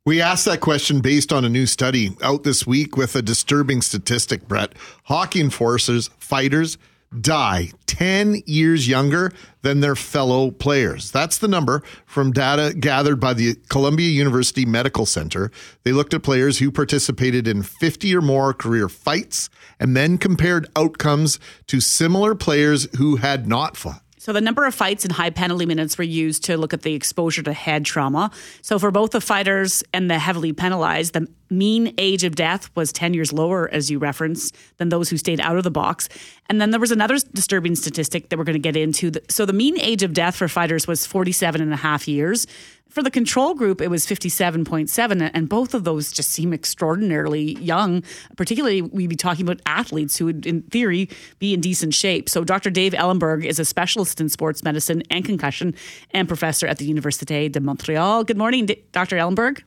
We 0.07 0.21
asked 0.21 0.45
that 0.45 0.61
question 0.61 1.01
based 1.01 1.33
on 1.33 1.47
a 1.47 1.49
new 1.49 1.65
study 1.65 2.15
out 2.21 2.43
this 2.43 2.67
week 2.67 2.95
with 2.95 3.17
a 3.17 3.23
disturbing 3.23 3.81
statistic, 3.81 4.47
Brett. 4.47 4.75
Hockey 5.05 5.41
enforcers, 5.41 6.09
fighters, 6.19 6.77
die 7.21 7.71
10 7.87 8.43
years 8.47 8.89
younger 8.89 9.33
than 9.63 9.81
their 9.81 9.97
fellow 9.97 10.51
players. 10.51 11.11
That's 11.11 11.39
the 11.39 11.49
number 11.49 11.83
from 12.07 12.33
data 12.33 12.75
gathered 12.79 13.21
by 13.21 13.35
the 13.35 13.57
Columbia 13.69 14.09
University 14.09 14.65
Medical 14.65 15.07
Center. 15.07 15.51
They 15.85 15.93
looked 15.93 16.15
at 16.15 16.23
players 16.23 16.59
who 16.59 16.71
participated 16.71 17.49
in 17.49 17.63
50 17.63 18.15
or 18.15 18.21
more 18.21 18.53
career 18.53 18.89
fights 18.89 19.49
and 19.81 19.97
then 19.97 20.19
compared 20.19 20.69
outcomes 20.77 21.39
to 21.69 21.81
similar 21.81 22.35
players 22.35 22.89
who 22.99 23.17
had 23.17 23.47
not 23.47 23.77
fought. 23.77 24.04
So 24.25 24.33
the 24.33 24.41
number 24.41 24.65
of 24.65 24.75
fights 24.75 25.05
and 25.05 25.13
high 25.13 25.29
penalty 25.29 25.67
minutes 25.67 25.99
were 25.99 26.05
used 26.05 26.45
to 26.45 26.57
look 26.57 26.73
at 26.73 26.81
the 26.81 26.95
exposure 26.95 27.43
to 27.43 27.53
head 27.53 27.85
trauma. 27.85 28.31
So 28.63 28.79
for 28.79 28.91
both 28.91 29.11
the 29.11 29.21
fighters 29.21 29.85
and 29.93 30.11
the 30.11 30.19
heavily 30.19 30.55
penalized, 30.55 31.13
the 31.13 31.29
mean 31.51 31.93
age 31.99 32.25
of 32.25 32.35
death 32.35 32.71
was 32.75 32.91
10 32.91 33.13
years 33.13 33.35
lower, 33.35 33.69
as 33.71 33.91
you 33.91 33.99
referenced, 33.99 34.57
than 34.79 34.89
those 34.89 35.11
who 35.11 35.19
stayed 35.19 35.43
out 35.43 35.59
of 35.59 35.63
the 35.63 35.71
box. 35.71 36.09
And 36.49 36.59
then 36.59 36.71
there 36.71 36.81
was 36.81 36.91
another 36.91 37.19
disturbing 37.35 37.77
statistic 37.77 38.31
that 38.31 38.39
we're 38.39 38.45
going 38.45 38.55
to 38.55 38.59
get 38.59 38.79
into. 38.79 39.13
So 39.29 39.45
the 39.45 39.53
mean 39.53 39.79
age 39.79 40.03
of 40.03 40.15
death 40.15 40.37
for 40.37 40.49
fighters 40.49 40.87
was 40.87 41.05
47 41.05 41.61
and 41.61 41.75
a 41.75 41.77
half 41.77 42.09
years. 42.09 42.47
For 42.95 43.03
the 43.03 43.11
control 43.11 43.55
group, 43.55 43.81
it 43.81 43.91
was 43.91 44.07
57.7, 44.07 45.31
and 45.35 45.49
both 45.49 45.75
of 45.75 45.83
those 45.83 46.13
just 46.13 46.31
seem 46.31 46.53
extraordinarily 46.53 47.55
young. 47.55 48.05
Particularly, 48.37 48.83
we'd 48.83 49.09
be 49.09 49.17
talking 49.17 49.45
about 49.45 49.61
athletes 49.67 50.17
who 50.17 50.27
would, 50.27 50.47
in 50.47 50.63
theory, 50.63 51.09
be 51.41 51.53
in 51.53 51.61
decent 51.61 51.93
shape. 51.93 52.29
So, 52.29 52.45
Dr. 52.45 52.71
Dave 52.71 52.93
Ellemberg 52.93 53.45
is 53.45 53.59
a 53.59 53.65
specialist 53.65 54.21
in 54.21 54.29
sports 54.29 54.63
medicine 54.63 55.03
and 55.11 55.25
concussion 55.25 55.75
and 56.13 56.29
professor 56.29 56.69
at 56.69 56.79
the 56.79 56.89
Université 56.89 57.51
de 57.51 57.59
Montreal. 57.59 58.23
Good 58.23 58.39
morning, 58.39 58.71
Dr. 58.93 59.17
Ellemberg. 59.17 59.65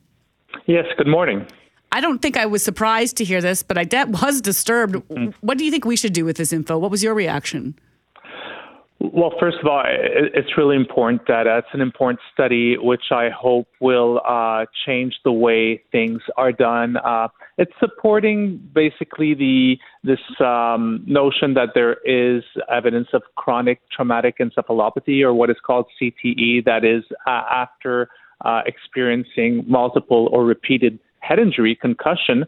Yes, 0.66 0.86
good 0.98 1.08
morning. 1.08 1.46
I 1.92 2.00
don't 2.00 2.22
think 2.22 2.38
I 2.38 2.46
was 2.46 2.64
surprised 2.64 3.18
to 3.18 3.26
hear 3.26 3.42
this, 3.42 3.62
but 3.62 3.78
I 3.78 3.84
de- 3.84 4.06
was 4.06 4.40
disturbed. 4.40 4.96
Mm. 5.10 5.34
What 5.42 5.58
do 5.58 5.66
you 5.66 5.72
think 5.72 5.84
we 5.84 5.98
should 5.98 6.14
do 6.14 6.24
with 6.24 6.38
this 6.38 6.54
info? 6.54 6.78
What 6.78 6.92
was 6.92 7.04
your 7.04 7.14
reaction? 7.14 7.78
Well, 9.00 9.32
first 9.40 9.58
of 9.60 9.68
all, 9.68 9.84
it's 9.86 10.58
really 10.58 10.76
important 10.76 11.26
data. 11.28 11.60
It's 11.60 11.68
an 11.74 11.82
important 11.82 12.20
study, 12.34 12.78
which 12.78 13.12
I 13.12 13.30
hope 13.30 13.68
will 13.80 14.22
uh, 14.28 14.66
change 14.88 15.20
the 15.24 15.32
way 15.32 15.84
things 15.92 16.22
are 16.36 16.52
done. 16.52 16.98
Uh, 16.98 17.28
it's 17.60 17.72
supporting 17.80 18.58
basically 18.74 19.36
the 19.36 19.78
this 20.04 20.20
um, 20.40 21.04
notion 21.06 21.54
that 21.54 21.70
there 21.76 21.98
is 22.06 22.44
evidence 22.72 23.10
of 23.14 23.22
chronic 23.36 23.82
traumatic 23.92 24.40
encephalopathy, 24.40 25.22
or 25.22 25.32
what 25.32 25.52
is 25.52 25.58
called 25.64 25.86
CTE, 26.02 26.66
that 26.66 26.84
is 26.84 27.04
uh, 27.28 27.44
after 27.52 28.10
uh, 28.46 28.62
experiencing 28.66 29.64
multiple 29.68 30.28
or 30.32 30.44
repeated 30.44 30.98
head 31.20 31.38
injury, 31.38 31.76
concussion. 31.76 32.46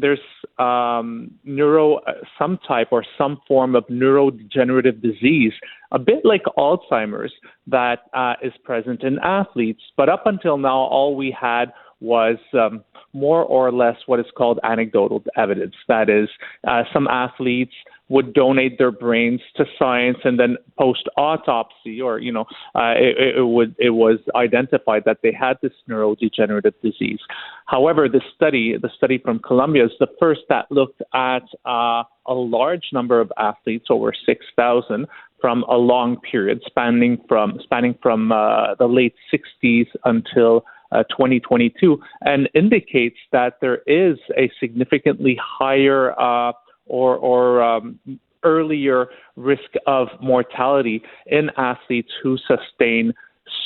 There's 0.00 0.20
um, 0.58 1.32
neuro, 1.44 1.96
uh, 1.96 2.12
some 2.38 2.58
type 2.66 2.88
or 2.92 3.04
some 3.18 3.40
form 3.48 3.74
of 3.74 3.84
neurodegenerative 3.88 5.02
disease, 5.02 5.52
a 5.90 5.98
bit 5.98 6.24
like 6.24 6.42
Alzheimer's, 6.56 7.32
that 7.66 8.04
uh, 8.14 8.34
is 8.42 8.52
present 8.64 9.02
in 9.02 9.18
athletes. 9.18 9.82
But 9.96 10.08
up 10.08 10.22
until 10.26 10.56
now, 10.56 10.76
all 10.76 11.16
we 11.16 11.36
had 11.38 11.72
was 12.00 12.36
um, 12.54 12.84
more 13.12 13.42
or 13.42 13.72
less 13.72 13.96
what 14.06 14.20
is 14.20 14.26
called 14.36 14.60
anecdotal 14.62 15.22
evidence. 15.36 15.74
That 15.88 16.08
is, 16.08 16.28
uh, 16.66 16.84
some 16.92 17.08
athletes 17.08 17.74
would 18.08 18.32
donate 18.32 18.78
their 18.78 18.90
brains 18.90 19.40
to 19.56 19.64
science 19.78 20.18
and 20.24 20.38
then 20.38 20.56
post 20.78 21.08
autopsy 21.16 22.00
or 22.00 22.18
you 22.18 22.32
know 22.32 22.46
uh, 22.74 22.94
it, 22.96 23.36
it 23.36 23.46
would 23.46 23.74
it 23.78 23.90
was 23.90 24.18
identified 24.34 25.02
that 25.04 25.18
they 25.22 25.32
had 25.32 25.58
this 25.62 25.72
neurodegenerative 25.88 26.74
disease. 26.82 27.20
However 27.66 28.08
the 28.08 28.22
study 28.34 28.76
the 28.80 28.90
study 28.96 29.18
from 29.18 29.38
Columbia 29.40 29.84
is 29.84 29.92
the 30.00 30.08
first 30.18 30.40
that 30.48 30.70
looked 30.70 31.02
at 31.14 31.42
uh, 31.66 32.02
a 32.26 32.34
large 32.34 32.88
number 32.92 33.20
of 33.20 33.32
athletes 33.38 33.86
over 33.90 34.12
6000 34.26 35.06
from 35.40 35.62
a 35.64 35.76
long 35.76 36.18
period 36.20 36.62
spanning 36.66 37.18
from 37.28 37.58
spanning 37.62 37.96
from 38.02 38.32
uh, 38.32 38.74
the 38.78 38.86
late 38.86 39.14
60s 39.32 39.86
until 40.04 40.64
uh, 40.90 41.02
2022 41.10 42.00
and 42.22 42.48
indicates 42.54 43.18
that 43.32 43.58
there 43.60 43.82
is 43.86 44.18
a 44.36 44.50
significantly 44.58 45.38
higher 45.40 46.18
uh, 46.18 46.52
or, 46.88 47.16
or 47.16 47.62
um, 47.62 47.98
earlier 48.44 49.08
risk 49.36 49.70
of 49.86 50.08
mortality 50.20 51.02
in 51.26 51.50
athletes 51.56 52.10
who 52.22 52.36
sustain 52.38 53.12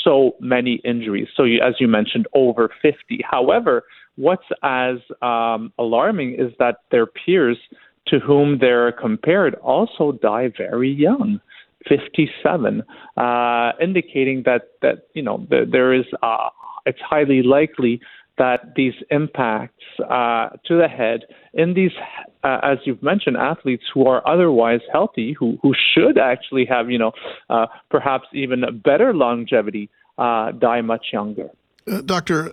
so 0.04 0.34
many 0.40 0.80
injuries. 0.84 1.28
So, 1.36 1.44
you, 1.44 1.60
as 1.60 1.74
you 1.80 1.88
mentioned, 1.88 2.26
over 2.34 2.70
50. 2.82 3.20
However, 3.28 3.84
what's 4.16 4.44
as 4.62 4.96
um, 5.20 5.72
alarming 5.78 6.34
is 6.34 6.52
that 6.58 6.76
their 6.90 7.06
peers 7.06 7.58
to 8.08 8.18
whom 8.18 8.58
they're 8.58 8.92
compared 8.92 9.54
also 9.56 10.12
die 10.12 10.52
very 10.56 10.90
young. 10.90 11.40
57, 11.88 12.82
uh, 13.16 13.72
indicating 13.80 14.44
that 14.44 14.68
that 14.82 15.06
you 15.14 15.22
know 15.22 15.44
there 15.48 15.92
is 15.92 16.04
uh, 16.22 16.48
it's 16.86 17.00
highly 17.00 17.42
likely 17.42 18.00
that 18.38 18.74
these 18.76 18.94
impacts 19.10 19.84
uh, 20.10 20.50
to 20.66 20.76
the 20.76 20.88
head 20.88 21.20
in 21.54 21.74
these, 21.74 21.90
uh, 22.42 22.58
as 22.62 22.78
you've 22.84 23.02
mentioned, 23.02 23.36
athletes 23.36 23.84
who 23.92 24.06
are 24.06 24.26
otherwise 24.26 24.80
healthy, 24.90 25.34
who 25.38 25.58
who 25.62 25.74
should 25.94 26.18
actually 26.18 26.64
have, 26.64 26.90
you 26.90 26.98
know, 26.98 27.12
uh, 27.50 27.66
perhaps 27.90 28.26
even 28.32 28.64
better 28.84 29.12
longevity, 29.12 29.90
uh, 30.18 30.52
die 30.52 30.80
much 30.80 31.06
younger. 31.12 31.50
Uh, 31.90 32.00
Doctor, 32.02 32.52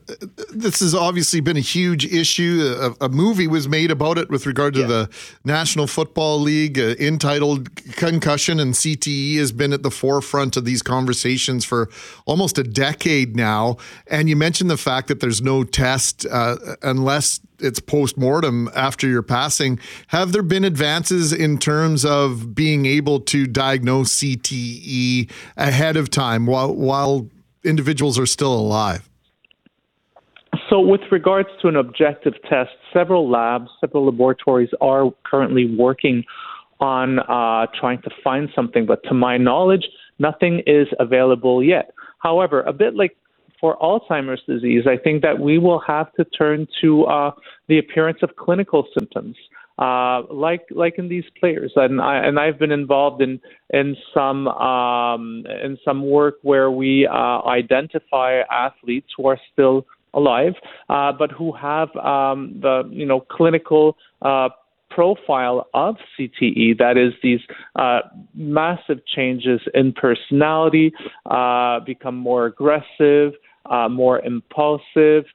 this 0.52 0.80
has 0.80 0.96
obviously 0.96 1.40
been 1.40 1.58
a 1.58 1.62
huge 1.62 2.06
issue. 2.06 2.96
A, 3.00 3.06
a, 3.06 3.10
movie 3.10 3.48
was 3.48 3.68
made 3.68 3.92
about 3.92 4.18
it 4.18 4.30
with 4.30 4.48
regard 4.48 4.74
to 4.74 4.82
yeah. 4.82 4.88
the 4.88 5.10
National 5.44 5.86
Football 5.86 6.40
League, 6.40 6.80
uh, 6.80 6.96
entitled 7.00 7.76
Concussion, 7.94 8.60
and 8.60 8.74
CTE 8.74 9.38
has 9.38 9.52
been 9.52 9.72
at 9.72 9.84
the 9.84 9.92
forefront 9.92 10.58
of 10.58 10.66
these 10.66 10.82
conversations 10.82 11.64
for 11.64 11.90
almost 12.26 12.58
a 12.58 12.64
decade 12.64 13.36
now. 13.36 13.78
And 14.08 14.30
you 14.30 14.36
mentioned 14.36 14.72
the 14.72 14.78
fact 14.78 15.08
that 15.10 15.20
there's 15.20 15.42
no 15.42 15.64
test 15.64 16.26
uh, 16.26 16.56
unless 16.82 17.40
it's 17.60 17.80
post 17.80 18.18
mortem 18.18 18.70
after 18.74 19.08
your 19.08 19.22
passing. 19.22 19.80
Have 20.08 20.32
there 20.32 20.42
been 20.42 20.64
advances 20.64 21.34
in 21.34 21.60
terms 21.60 22.04
of 22.04 22.56
being 22.56 22.86
able 22.88 23.20
to 23.22 23.46
diagnose 23.46 24.16
CTE 24.16 25.30
ahead 25.58 25.98
of 25.98 26.10
time 26.10 26.46
while 26.46 26.74
while 26.74 27.28
individuals 27.64 28.18
are 28.18 28.26
still 28.26 28.54
alive? 28.54 29.10
So, 30.70 30.80
with 30.80 31.02
regards 31.12 31.50
to 31.62 31.68
an 31.68 31.76
objective 31.76 32.34
test, 32.50 32.72
several 32.94 33.30
labs, 33.30 33.70
several 33.82 34.06
laboratories 34.06 34.70
are 34.82 35.12
currently 35.24 35.76
working 35.76 36.24
on 36.80 37.20
uh, 37.20 37.68
trying 37.80 38.02
to 38.04 38.10
find 38.24 38.50
something, 38.56 38.86
but 38.86 39.04
to 39.04 39.14
my 39.14 39.38
knowledge, 39.38 39.86
nothing 40.18 40.62
is 40.66 40.88
available 41.00 41.64
yet. 41.64 41.92
However, 42.20 42.62
a 42.62 42.74
bit 42.74 42.96
like 42.96 43.16
for 43.60 43.78
Alzheimer's 43.78 44.42
disease, 44.48 44.84
I 44.88 44.98
think 44.98 45.22
that 45.22 45.40
we 45.40 45.58
will 45.58 45.80
have 45.86 46.14
to 46.14 46.24
turn 46.26 46.68
to 46.82 47.04
uh, 47.06 47.32
the 47.68 47.78
appearance 47.80 48.20
of 48.22 48.36
clinical 48.38 48.88
symptoms. 48.98 49.36
Uh, 49.78 50.24
like 50.30 50.66
like 50.72 50.96
in 50.98 51.08
these 51.08 51.24
players, 51.40 51.72
and 51.78 52.02
I 52.02 52.18
and 52.18 52.38
I've 52.38 52.60
been 52.60 52.72
involved 52.72 53.22
in 53.22 53.40
in 53.70 53.96
some 54.14 54.46
um, 54.50 55.46
in 55.64 55.78
some 55.86 56.06
work 56.06 56.36
where 56.42 56.70
we 56.70 57.08
uh, 57.08 57.42
identify 57.48 58.42
athletes 58.52 59.08
who 59.16 59.28
are 59.28 59.40
still 59.54 59.86
alive, 60.14 60.54
uh, 60.90 61.12
but 61.12 61.32
who 61.32 61.52
have 61.52 61.96
um, 61.98 62.60
the 62.62 62.84
you 62.92 63.06
know 63.06 63.22
clinical 63.22 63.98
uh, 64.22 64.50
profile 64.90 65.68
of 65.74 65.96
CTE. 66.18 66.78
That 66.78 66.98
is 66.98 67.14
these 67.24 67.40
uh, 67.76 68.02
massive 68.34 69.06
changes 69.06 69.62
in 69.74 69.94
personality, 69.94 70.92
uh, 71.30 71.80
become 71.82 72.16
more 72.16 72.48
aggressive, 72.48 73.34
uh, 73.70 73.88
more 73.90 74.20
impulsive. 74.22 75.26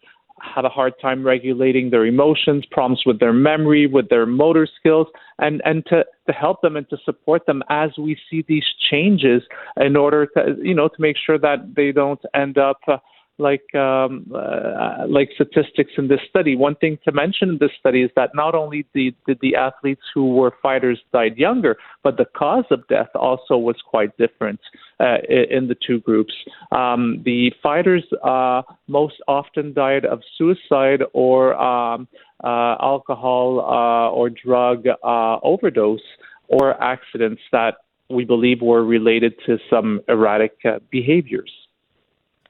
Have 0.55 0.65
a 0.65 0.69
hard 0.69 0.95
time 1.01 1.25
regulating 1.25 1.91
their 1.91 2.05
emotions, 2.05 2.65
problems 2.71 3.03
with 3.07 3.21
their 3.21 3.33
memory, 3.33 3.87
with 3.87 4.09
their 4.11 4.27
motor 4.27 4.69
skills, 4.79 5.07
and, 5.39 5.63
and 5.65 5.87
to, 5.87 6.05
to 6.27 6.33
help 6.33 6.61
them 6.61 6.77
and 6.77 6.89
to 6.91 6.99
support 7.05 7.47
them 7.47 7.63
as 7.71 7.91
we 7.97 8.19
see 8.29 8.45
these 8.47 8.65
changes 8.91 9.43
in 9.79 9.97
order 9.97 10.27
to, 10.27 10.57
you 10.61 10.75
know, 10.75 10.89
to 10.89 10.97
make 10.99 11.17
sure 11.17 11.39
that 11.39 11.75
they 11.75 11.93
don't 11.93 12.21
end 12.35 12.59
up 12.59 12.81
uh, 12.89 12.99
like 13.39 13.75
um, 13.75 14.31
uh, 14.35 15.07
like 15.09 15.31
statistics 15.35 15.93
in 15.99 16.09
this 16.09 16.21
study. 16.29 16.57
One 16.57 16.77
thing 16.77 16.99
to 17.05 17.13
mention 17.13 17.51
in 17.51 17.59
this 17.59 17.73
study 17.79 18.03
is 18.03 18.11
that 18.17 18.31
not 18.35 18.55
only 18.55 18.87
did, 18.95 19.17
the 19.41 19.57
athletes 19.57 20.03
who 20.15 20.35
were 20.35 20.55
fighters 20.63 21.01
died 21.13 21.37
younger, 21.37 21.77
but 22.03 22.17
the 22.17 22.27
cause 22.37 22.65
of 22.71 22.87
death 22.89 23.09
also 23.15 23.57
was 23.57 23.77
quite 23.85 24.17
different 24.19 24.61
uh, 25.01 25.19
in 25.29 25.67
the 25.69 25.77
two 25.87 26.01
groups. 26.01 26.33
Um, 26.71 27.23
the 27.25 27.53
fighters 27.63 28.05
uh, 28.23 28.63
most 28.87 29.17
often 29.27 29.73
died 29.73 30.05
of 30.05 30.21
suicide 30.39 31.03
or 31.13 31.55
um, 31.55 32.07
uh, 32.43 32.77
alcohol 32.81 33.61
uh, 33.61 34.11
or 34.11 34.31
drug 34.31 34.87
uh, 34.87 35.39
overdose 35.43 36.01
or 36.49 36.81
accidents 36.83 37.41
that 37.51 37.77
we 38.11 38.25
believe 38.25 38.61
were 38.61 38.85
related 38.85 39.35
to 39.47 39.59
some 39.71 40.01
erratic 40.09 40.53
behaviors. 40.91 41.51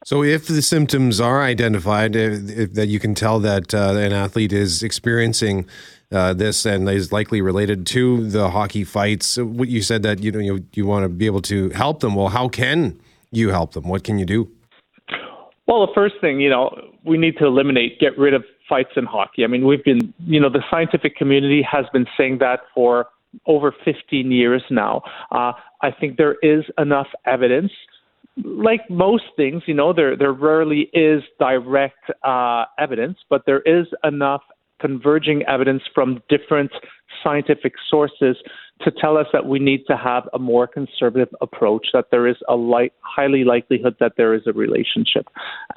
So, 0.05 0.23
if 0.23 0.47
the 0.47 0.61
symptoms 0.61 1.19
are 1.19 1.43
identified, 1.43 2.15
if, 2.15 2.51
if, 2.51 2.75
that 2.75 2.89
you 2.89 3.01
can 3.01 3.15
tell 3.15 3.41
that 3.41 3.75
uh, 3.75 3.95
an 3.97 4.13
athlete 4.13 4.53
is 4.53 4.83
experiencing 4.83 5.67
uh, 6.13 6.35
this 6.35 6.67
and 6.67 6.87
is 6.91 7.11
likely 7.11 7.41
related 7.41 7.87
to 7.89 8.29
the 8.29 8.51
hockey 8.51 8.85
fights, 8.85 9.39
what 9.39 9.69
you 9.69 9.81
said 9.81 10.03
that 10.03 10.23
you 10.23 10.31
know 10.31 10.41
you, 10.41 10.65
you 10.75 10.85
want 10.85 11.05
to 11.05 11.09
be 11.09 11.25
able 11.25 11.41
to 11.43 11.71
help 11.71 12.01
them. 12.01 12.15
Well, 12.15 12.29
how 12.29 12.49
can 12.49 13.01
you 13.31 13.49
help 13.49 13.73
them? 13.73 13.89
What 13.89 14.05
can 14.05 14.19
you 14.19 14.27
do? 14.27 14.51
Well, 15.67 15.87
the 15.87 15.93
first 15.95 16.17
thing, 16.21 16.39
you 16.39 16.51
know, 16.51 16.71
we 17.05 17.17
need 17.17 17.39
to 17.39 17.47
eliminate, 17.47 17.99
get 17.99 18.19
rid 18.19 18.35
of 18.35 18.45
fights 18.69 18.91
in 18.97 19.07
hockey. 19.07 19.43
I 19.43 19.47
mean, 19.47 19.67
we've 19.67 19.85
been, 19.85 20.13
you 20.19 20.39
know, 20.39 20.51
the 20.51 20.63
scientific 20.71 21.17
community 21.17 21.63
has 21.63 21.87
been 21.95 22.07
saying 22.19 22.39
that 22.41 22.61
for 22.75 23.07
over 23.47 23.75
15 23.85 24.31
years 24.31 24.63
now. 24.71 25.03
Uh, 25.33 25.53
I 25.81 25.91
think 25.99 26.19
there 26.19 26.35
is 26.43 26.65
enough 26.77 27.09
evidence 27.25 27.73
like 28.43 28.89
most 28.91 29.25
things, 29.37 29.63
you 29.67 29.75
know, 29.75 29.93
there 29.93 30.17
there 30.17 30.33
rarely 30.33 30.91
is 30.93 31.23
direct 31.39 32.11
uh, 32.23 32.65
evidence, 32.79 33.19
but 33.31 33.43
there 33.47 33.61
is 33.61 33.87
enough 34.03 34.43
converging 34.81 35.43
evidence 35.45 35.83
from 35.95 36.23
different 36.29 36.71
scientific 37.23 37.75
sources 37.89 38.37
to 38.81 38.91
tell 38.91 39.17
us 39.17 39.27
that 39.33 39.47
we 39.47 39.59
need 39.59 39.85
to 39.87 39.97
have 39.97 40.25
a 40.33 40.39
more 40.39 40.67
conservative 40.67 41.33
approach, 41.41 41.87
that 41.93 42.07
there 42.11 42.27
is 42.27 42.37
a 42.49 42.57
light, 42.57 42.93
highly 43.01 43.45
likelihood 43.45 43.95
that 44.01 44.13
there 44.17 44.35
is 44.35 44.43
a 44.47 44.53
relationship. 44.53 45.27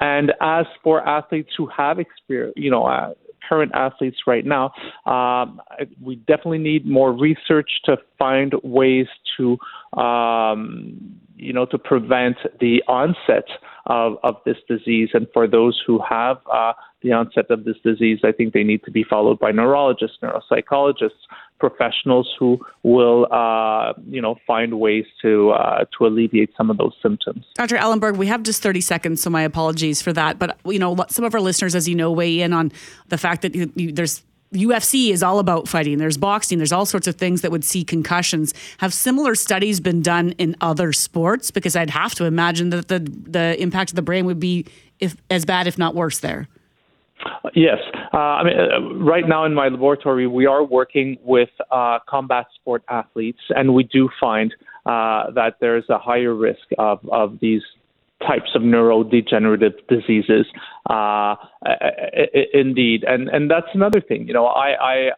And 0.00 0.32
as 0.40 0.66
for 0.82 1.06
athletes 1.08 1.50
who 1.56 1.68
have 1.68 2.00
experience, 2.00 2.54
you 2.56 2.70
know, 2.70 2.84
uh, 2.84 3.14
current 3.48 3.72
athletes 3.74 4.18
right 4.26 4.44
now, 4.44 4.72
um, 5.06 5.60
we 6.02 6.16
definitely 6.16 6.58
need 6.58 6.84
more 6.86 7.12
research 7.12 7.70
to 7.84 7.96
find 8.18 8.52
ways 8.62 9.06
to 9.36 9.56
um, 9.98 11.18
you 11.38 11.52
know, 11.52 11.66
to 11.66 11.78
prevent 11.78 12.36
the 12.60 12.82
onset 12.88 13.46
of, 13.86 14.16
of 14.22 14.36
this 14.44 14.56
disease. 14.68 15.10
And 15.14 15.26
for 15.32 15.46
those 15.46 15.80
who 15.86 16.00
have 16.08 16.38
uh, 16.52 16.72
the 17.02 17.12
onset 17.12 17.50
of 17.50 17.64
this 17.64 17.76
disease, 17.84 18.20
I 18.24 18.32
think 18.32 18.52
they 18.52 18.64
need 18.64 18.82
to 18.84 18.90
be 18.90 19.04
followed 19.04 19.38
by 19.38 19.52
neurologists, 19.52 20.18
neuropsychologists, 20.22 21.10
professionals 21.58 22.28
who 22.38 22.58
will, 22.82 23.26
uh, 23.32 23.92
you 24.08 24.20
know, 24.20 24.36
find 24.46 24.78
ways 24.78 25.04
to 25.22 25.50
uh, 25.50 25.84
to 25.96 26.06
alleviate 26.06 26.50
some 26.56 26.70
of 26.70 26.78
those 26.78 26.94
symptoms. 27.02 27.44
Dr. 27.54 27.76
Ellemberg, 27.76 28.16
we 28.16 28.26
have 28.26 28.42
just 28.42 28.62
30 28.62 28.80
seconds, 28.80 29.22
so 29.22 29.30
my 29.30 29.42
apologies 29.42 30.02
for 30.02 30.12
that. 30.12 30.38
But 30.38 30.58
you 30.64 30.78
know, 30.78 30.96
some 31.08 31.24
of 31.24 31.34
our 31.34 31.40
listeners, 31.40 31.74
as 31.74 31.88
you 31.88 31.94
know, 31.94 32.12
weigh 32.12 32.40
in 32.40 32.52
on 32.52 32.72
the 33.08 33.18
fact 33.18 33.42
that 33.42 33.54
you, 33.54 33.72
you, 33.74 33.92
there's 33.92 34.22
UFC 34.52 35.10
is 35.10 35.22
all 35.22 35.38
about 35.38 35.68
fighting. 35.68 35.98
There's 35.98 36.16
boxing. 36.16 36.58
There's 36.58 36.72
all 36.72 36.86
sorts 36.86 37.06
of 37.06 37.16
things 37.16 37.42
that 37.42 37.50
would 37.50 37.64
see 37.64 37.84
concussions. 37.84 38.54
Have 38.78 38.94
similar 38.94 39.34
studies 39.34 39.80
been 39.80 40.02
done 40.02 40.32
in 40.38 40.56
other 40.60 40.92
sports? 40.92 41.50
Because 41.50 41.76
I'd 41.76 41.90
have 41.90 42.14
to 42.16 42.24
imagine 42.24 42.70
that 42.70 42.88
the 42.88 43.00
the 43.00 43.60
impact 43.60 43.90
of 43.90 43.96
the 43.96 44.02
brain 44.02 44.24
would 44.24 44.40
be 44.40 44.66
if 45.00 45.16
as 45.30 45.44
bad, 45.44 45.66
if 45.66 45.78
not 45.78 45.94
worse, 45.94 46.18
there. 46.20 46.48
Yes, 47.54 47.78
Uh, 48.12 48.16
I 48.16 48.44
mean, 48.44 48.54
uh, 48.58 48.94
right 48.94 49.28
now 49.28 49.44
in 49.44 49.52
my 49.52 49.68
laboratory, 49.68 50.26
we 50.26 50.46
are 50.46 50.62
working 50.62 51.18
with 51.22 51.50
uh, 51.70 51.98
combat 52.08 52.46
sport 52.54 52.82
athletes, 52.88 53.40
and 53.50 53.74
we 53.74 53.84
do 53.84 54.08
find 54.20 54.54
uh, 54.86 55.30
that 55.32 55.56
there's 55.60 55.88
a 55.88 55.98
higher 55.98 56.34
risk 56.34 56.66
of, 56.78 57.00
of 57.10 57.38
these 57.40 57.62
types 58.26 58.50
of 58.54 58.62
neurodegenerative 58.62 59.74
diseases. 59.88 60.46
Uh, 60.90 61.36
indeed, 62.52 63.04
and 63.04 63.28
and 63.28 63.50
that's 63.50 63.66
another 63.74 64.00
thing. 64.00 64.26
You 64.26 64.34
know, 64.34 64.46
I, 64.46 64.70
I 64.80 65.10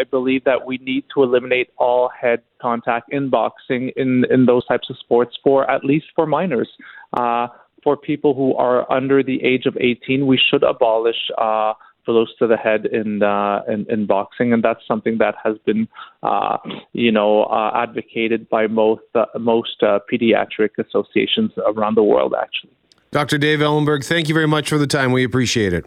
I 0.00 0.04
believe 0.10 0.44
that 0.44 0.66
we 0.66 0.78
need 0.78 1.04
to 1.14 1.22
eliminate 1.22 1.70
all 1.78 2.10
head 2.20 2.42
contact 2.60 3.12
in 3.12 3.30
boxing 3.30 3.92
in 3.96 4.24
in 4.30 4.46
those 4.46 4.66
types 4.66 4.90
of 4.90 4.98
sports 4.98 5.36
for 5.42 5.70
at 5.70 5.84
least 5.84 6.06
for 6.14 6.26
minors. 6.26 6.68
Uh, 7.16 7.48
for 7.82 7.96
people 7.96 8.34
who 8.34 8.54
are 8.54 8.90
under 8.92 9.24
the 9.24 9.42
age 9.42 9.66
of 9.66 9.76
18, 9.76 10.26
we 10.26 10.38
should 10.38 10.62
abolish. 10.62 11.16
Uh, 11.36 11.72
blows 12.06 12.34
to 12.38 12.46
the 12.46 12.56
head 12.56 12.86
in, 12.86 13.22
uh, 13.22 13.62
in, 13.68 13.86
in 13.88 14.06
boxing, 14.06 14.52
and 14.52 14.62
that's 14.62 14.86
something 14.86 15.18
that 15.18 15.34
has 15.42 15.56
been, 15.64 15.88
uh, 16.22 16.58
you 16.92 17.12
know, 17.12 17.44
uh, 17.44 17.70
advocated 17.74 18.48
by 18.48 18.66
most 18.66 19.02
uh, 19.14 19.26
most 19.38 19.82
uh, 19.82 19.98
pediatric 20.10 20.70
associations 20.78 21.52
around 21.66 21.96
the 21.96 22.02
world. 22.02 22.34
Actually, 22.40 22.72
Dr. 23.10 23.38
Dave 23.38 23.60
Ellemberg, 23.60 24.04
thank 24.04 24.28
you 24.28 24.34
very 24.34 24.48
much 24.48 24.68
for 24.68 24.78
the 24.78 24.86
time. 24.86 25.12
We 25.12 25.24
appreciate 25.24 25.72
it. 25.72 25.86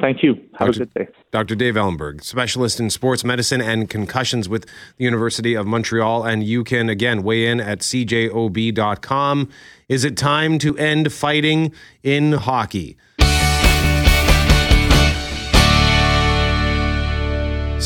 Thank 0.00 0.22
you. 0.22 0.34
Have 0.58 0.68
Dr. 0.68 0.82
a 0.82 0.86
good 0.86 0.94
day. 0.94 1.08
Dr. 1.30 1.54
Dave 1.54 1.74
Ellemberg, 1.74 2.22
specialist 2.22 2.80
in 2.80 2.90
sports 2.90 3.24
medicine 3.24 3.60
and 3.60 3.88
concussions 3.88 4.48
with 4.48 4.66
the 4.96 5.04
University 5.04 5.54
of 5.54 5.66
Montreal. 5.66 6.24
And 6.24 6.42
you 6.42 6.64
can, 6.64 6.88
again, 6.88 7.22
weigh 7.22 7.46
in 7.46 7.60
at 7.60 7.80
cjob.com. 7.80 9.48
Is 9.88 10.04
it 10.04 10.16
time 10.16 10.58
to 10.58 10.76
end 10.76 11.12
fighting 11.12 11.72
in 12.02 12.32
hockey? 12.32 12.96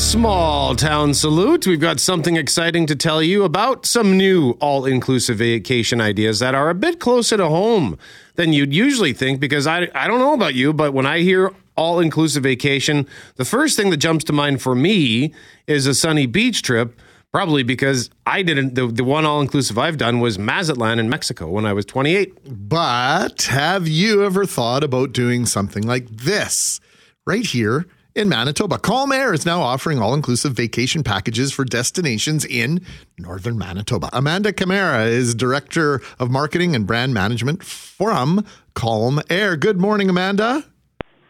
Small 0.01 0.75
town 0.75 1.13
salute. 1.13 1.67
We've 1.67 1.79
got 1.79 1.99
something 1.99 2.35
exciting 2.35 2.87
to 2.87 2.95
tell 2.95 3.21
you 3.21 3.43
about 3.43 3.85
some 3.85 4.17
new 4.17 4.57
all 4.59 4.85
inclusive 4.85 5.37
vacation 5.37 6.01
ideas 6.01 6.39
that 6.39 6.55
are 6.55 6.69
a 6.71 6.75
bit 6.75 6.99
closer 6.99 7.37
to 7.37 7.47
home 7.47 7.99
than 8.35 8.51
you'd 8.51 8.73
usually 8.73 9.13
think. 9.13 9.39
Because 9.39 9.67
I, 9.67 9.89
I 9.93 10.07
don't 10.07 10.19
know 10.19 10.33
about 10.33 10.55
you, 10.55 10.73
but 10.73 10.93
when 10.93 11.05
I 11.05 11.19
hear 11.19 11.53
all 11.77 11.99
inclusive 11.99 12.41
vacation, 12.43 13.07
the 13.35 13.45
first 13.45 13.77
thing 13.77 13.91
that 13.91 13.97
jumps 13.97 14.25
to 14.25 14.33
mind 14.33 14.59
for 14.61 14.73
me 14.73 15.33
is 15.67 15.85
a 15.85 15.93
sunny 15.93 16.25
beach 16.25 16.63
trip. 16.63 16.99
Probably 17.31 17.63
because 17.63 18.09
I 18.25 18.41
didn't, 18.41 18.73
the, 18.73 18.87
the 18.87 19.03
one 19.03 19.23
all 19.23 19.39
inclusive 19.39 19.77
I've 19.77 19.97
done 19.97 20.19
was 20.19 20.37
Mazatlan 20.37 20.97
in 20.97 21.09
Mexico 21.09 21.47
when 21.47 21.65
I 21.65 21.73
was 21.73 21.85
28. 21.85 22.67
But 22.67 23.43
have 23.43 23.87
you 23.87 24.25
ever 24.25 24.47
thought 24.47 24.83
about 24.83 25.13
doing 25.13 25.45
something 25.45 25.83
like 25.83 26.09
this 26.09 26.81
right 27.25 27.45
here 27.45 27.85
in 28.15 28.29
Manitoba. 28.29 28.77
Calm 28.77 29.11
Air 29.11 29.33
is 29.33 29.45
now 29.45 29.61
offering 29.61 29.99
all 29.99 30.13
inclusive 30.13 30.53
vacation 30.53 31.03
packages 31.03 31.51
for 31.51 31.63
destinations 31.63 32.45
in 32.45 32.85
northern 33.17 33.57
Manitoba. 33.57 34.09
Amanda 34.13 34.51
Camara 34.53 35.05
is 35.05 35.33
Director 35.35 36.01
of 36.19 36.29
Marketing 36.29 36.75
and 36.75 36.85
Brand 36.85 37.13
Management 37.13 37.63
from 37.63 38.45
Calm 38.73 39.21
Air. 39.29 39.55
Good 39.55 39.79
morning, 39.79 40.09
Amanda. 40.09 40.65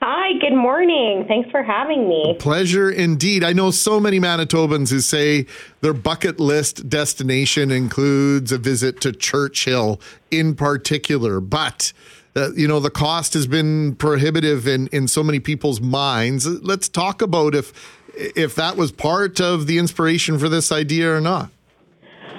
Hi, 0.03 0.33
good 0.39 0.55
morning. 0.55 1.25
Thanks 1.27 1.51
for 1.51 1.61
having 1.61 2.09
me. 2.09 2.35
Pleasure 2.39 2.89
indeed. 2.89 3.43
I 3.43 3.53
know 3.53 3.69
so 3.69 3.99
many 3.99 4.19
Manitobans 4.19 4.89
who 4.89 4.99
say 4.99 5.45
their 5.81 5.93
bucket 5.93 6.39
list 6.39 6.89
destination 6.89 7.69
includes 7.69 8.51
a 8.51 8.57
visit 8.57 8.99
to 9.01 9.11
Churchill 9.11 10.01
in 10.31 10.55
particular, 10.55 11.39
but 11.39 11.93
uh, 12.35 12.51
you 12.53 12.67
know 12.67 12.79
the 12.79 12.89
cost 12.89 13.33
has 13.33 13.47
been 13.47 13.95
prohibitive 13.95 14.67
in 14.67 14.87
in 14.87 15.07
so 15.07 15.23
many 15.23 15.39
people's 15.39 15.81
minds. 15.81 16.45
Let's 16.45 16.87
talk 16.87 17.21
about 17.21 17.55
if 17.55 17.73
if 18.15 18.55
that 18.55 18.77
was 18.77 18.91
part 18.91 19.39
of 19.39 19.67
the 19.67 19.77
inspiration 19.77 20.37
for 20.39 20.49
this 20.49 20.71
idea 20.71 21.13
or 21.13 21.21
not. 21.21 21.49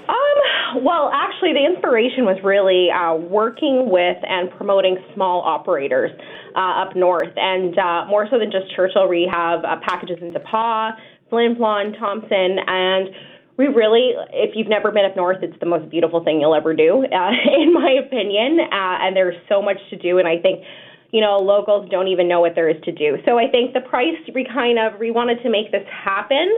Um, 0.08 0.84
well, 0.84 1.10
actually, 1.12 1.52
the 1.52 1.64
inspiration 1.64 2.24
was 2.24 2.38
really 2.42 2.90
uh, 2.90 3.14
working 3.14 3.90
with 3.90 4.16
and 4.22 4.50
promoting 4.52 4.96
small 5.14 5.42
operators 5.42 6.10
uh, 6.56 6.82
up 6.82 6.96
north, 6.96 7.32
and 7.36 7.78
uh, 7.78 8.06
more 8.06 8.26
so 8.30 8.38
than 8.38 8.50
just 8.50 8.74
Churchill, 8.74 9.08
we 9.08 9.28
have 9.30 9.64
uh, 9.64 9.76
packages 9.86 10.18
in 10.20 10.32
Pas, 10.32 10.94
Flin 11.28 11.56
Flon, 11.56 11.98
Thompson, 11.98 12.58
and 12.66 13.08
we 13.56 13.66
really, 13.66 14.12
if 14.32 14.56
you've 14.56 14.68
never 14.68 14.90
been 14.90 15.04
up 15.04 15.16
north, 15.16 15.42
it's 15.42 15.58
the 15.60 15.66
most 15.66 15.90
beautiful 15.90 16.24
thing 16.24 16.40
you'll 16.40 16.54
ever 16.54 16.74
do, 16.74 17.04
uh, 17.04 17.30
in 17.60 17.72
my 17.72 17.92
opinion. 18.04 18.60
Uh, 18.60 18.98
and 19.02 19.16
there's 19.16 19.36
so 19.48 19.62
much 19.62 19.78
to 19.90 19.96
do, 19.96 20.18
and 20.18 20.26
I 20.26 20.38
think 20.38 20.64
you 21.12 21.20
know, 21.20 21.36
locals 21.36 21.88
don't 21.90 22.08
even 22.08 22.26
know 22.26 22.40
what 22.40 22.54
there 22.54 22.70
is 22.70 22.82
to 22.84 22.92
do. 22.92 23.18
So 23.26 23.38
I 23.38 23.46
think 23.46 23.74
the 23.74 23.82
price 23.82 24.16
we 24.34 24.44
kind 24.44 24.78
of 24.78 24.98
we 24.98 25.10
wanted 25.10 25.42
to 25.42 25.50
make 25.50 25.70
this 25.70 25.86
happen. 25.88 26.48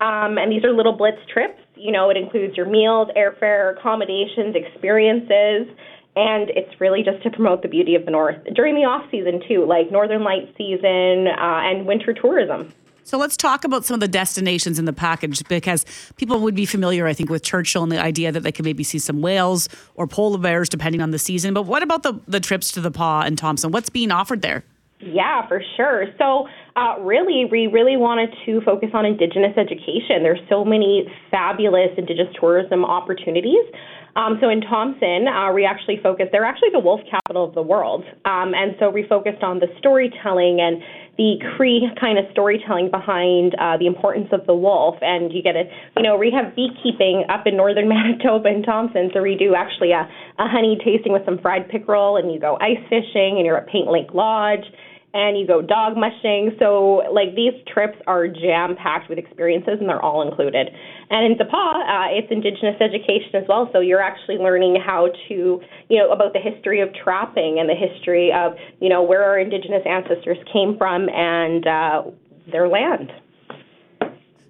Um, 0.00 0.38
and 0.38 0.50
these 0.50 0.64
are 0.64 0.72
little 0.72 0.96
blitz 0.96 1.18
trips. 1.32 1.60
You 1.74 1.92
know, 1.92 2.08
it 2.08 2.16
includes 2.16 2.56
your 2.56 2.66
meals, 2.66 3.08
airfare, 3.16 3.76
accommodations, 3.76 4.54
experiences, 4.54 5.68
and 6.16 6.50
it's 6.50 6.80
really 6.80 7.02
just 7.02 7.22
to 7.24 7.30
promote 7.30 7.62
the 7.62 7.68
beauty 7.68 7.94
of 7.96 8.04
the 8.04 8.10
north 8.10 8.36
during 8.54 8.74
the 8.74 8.84
off 8.84 9.08
season 9.10 9.42
too, 9.46 9.66
like 9.66 9.90
Northern 9.90 10.24
Light 10.24 10.54
season 10.56 11.28
uh, 11.28 11.60
and 11.68 11.86
winter 11.86 12.14
tourism. 12.14 12.72
So 13.08 13.16
let's 13.16 13.38
talk 13.38 13.64
about 13.64 13.86
some 13.86 13.94
of 13.94 14.00
the 14.00 14.08
destinations 14.08 14.78
in 14.78 14.84
the 14.84 14.92
package 14.92 15.42
because 15.48 15.86
people 16.18 16.40
would 16.40 16.54
be 16.54 16.66
familiar, 16.66 17.06
I 17.06 17.14
think, 17.14 17.30
with 17.30 17.42
Churchill 17.42 17.82
and 17.82 17.90
the 17.90 17.98
idea 17.98 18.30
that 18.30 18.42
they 18.42 18.52
could 18.52 18.66
maybe 18.66 18.84
see 18.84 18.98
some 18.98 19.22
whales 19.22 19.66
or 19.94 20.06
polar 20.06 20.36
bears 20.36 20.68
depending 20.68 21.00
on 21.00 21.10
the 21.10 21.18
season. 21.18 21.54
But 21.54 21.62
what 21.62 21.82
about 21.82 22.02
the, 22.02 22.20
the 22.28 22.38
trips 22.38 22.70
to 22.72 22.82
the 22.82 22.90
Pas 22.90 23.26
and 23.26 23.38
Thompson? 23.38 23.70
What's 23.72 23.88
being 23.88 24.10
offered 24.10 24.42
there? 24.42 24.62
Yeah, 25.00 25.48
for 25.48 25.62
sure. 25.78 26.04
So, 26.18 26.48
uh, 26.76 27.00
really, 27.00 27.46
we 27.50 27.66
really 27.66 27.96
wanted 27.96 28.28
to 28.44 28.60
focus 28.60 28.90
on 28.92 29.06
Indigenous 29.06 29.56
education. 29.56 30.22
There's 30.22 30.40
so 30.50 30.62
many 30.62 31.10
fabulous 31.30 31.90
Indigenous 31.96 32.34
tourism 32.38 32.84
opportunities. 32.84 33.64
Um, 34.16 34.38
so 34.40 34.48
in 34.48 34.60
Thompson, 34.60 35.28
uh, 35.28 35.52
we 35.52 35.64
actually 35.64 36.00
focused, 36.02 36.32
they're 36.32 36.44
actually 36.44 36.70
the 36.72 36.80
wolf 36.80 37.00
capital 37.08 37.44
of 37.44 37.54
the 37.54 37.62
world. 37.62 38.04
Um, 38.24 38.52
and 38.52 38.74
so 38.80 38.90
we 38.90 39.06
focused 39.08 39.44
on 39.44 39.60
the 39.60 39.68
storytelling 39.78 40.60
and 40.60 40.82
the 41.18 41.34
Cree 41.56 41.90
kind 42.00 42.16
of 42.16 42.24
storytelling 42.30 42.90
behind 42.90 43.54
uh, 43.58 43.76
the 43.76 43.86
importance 43.86 44.28
of 44.32 44.46
the 44.46 44.54
wolf. 44.54 44.94
And 45.02 45.32
you 45.32 45.42
get 45.42 45.56
a, 45.56 45.64
you 45.96 46.02
know, 46.02 46.16
we 46.16 46.30
have 46.30 46.54
beekeeping 46.54 47.24
up 47.28 47.46
in 47.46 47.56
northern 47.56 47.88
Manitoba 47.92 48.48
and 48.48 48.64
Thompson. 48.64 49.10
So 49.12 49.20
we 49.20 49.36
do 49.36 49.54
actually 49.54 49.90
a, 49.90 50.08
a 50.38 50.48
honey 50.48 50.78
tasting 50.82 51.12
with 51.12 51.24
some 51.26 51.38
fried 51.38 51.68
pickerel, 51.68 52.16
and 52.16 52.32
you 52.32 52.40
go 52.40 52.56
ice 52.60 52.80
fishing, 52.88 53.36
and 53.36 53.44
you're 53.44 53.58
at 53.58 53.66
Paint 53.66 53.90
Lake 53.90 54.14
Lodge 54.14 54.64
and 55.14 55.38
you 55.38 55.46
go 55.46 55.62
dog 55.62 55.96
mushing. 55.96 56.54
So, 56.58 57.02
like, 57.12 57.34
these 57.34 57.54
trips 57.72 57.98
are 58.06 58.28
jam 58.28 58.76
packed 58.76 59.08
with 59.08 59.18
experiences 59.18 59.78
and 59.80 59.88
they're 59.88 60.02
all 60.02 60.26
included. 60.26 60.68
And 61.10 61.32
in 61.32 61.38
Pas, 61.38 61.48
uh, 61.48 62.16
it's 62.16 62.30
Indigenous 62.30 62.76
education 62.80 63.34
as 63.34 63.44
well. 63.48 63.70
So, 63.72 63.80
you're 63.80 64.02
actually 64.02 64.36
learning 64.36 64.76
how 64.84 65.08
to, 65.28 65.60
you 65.88 65.98
know, 65.98 66.10
about 66.12 66.34
the 66.34 66.40
history 66.40 66.80
of 66.80 66.90
trapping 66.94 67.58
and 67.58 67.68
the 67.68 67.74
history 67.74 68.32
of, 68.32 68.52
you 68.80 68.88
know, 68.88 69.02
where 69.02 69.24
our 69.24 69.38
Indigenous 69.38 69.82
ancestors 69.86 70.38
came 70.52 70.76
from 70.76 71.08
and 71.08 71.66
uh, 71.66 72.02
their 72.52 72.68
land. 72.68 73.10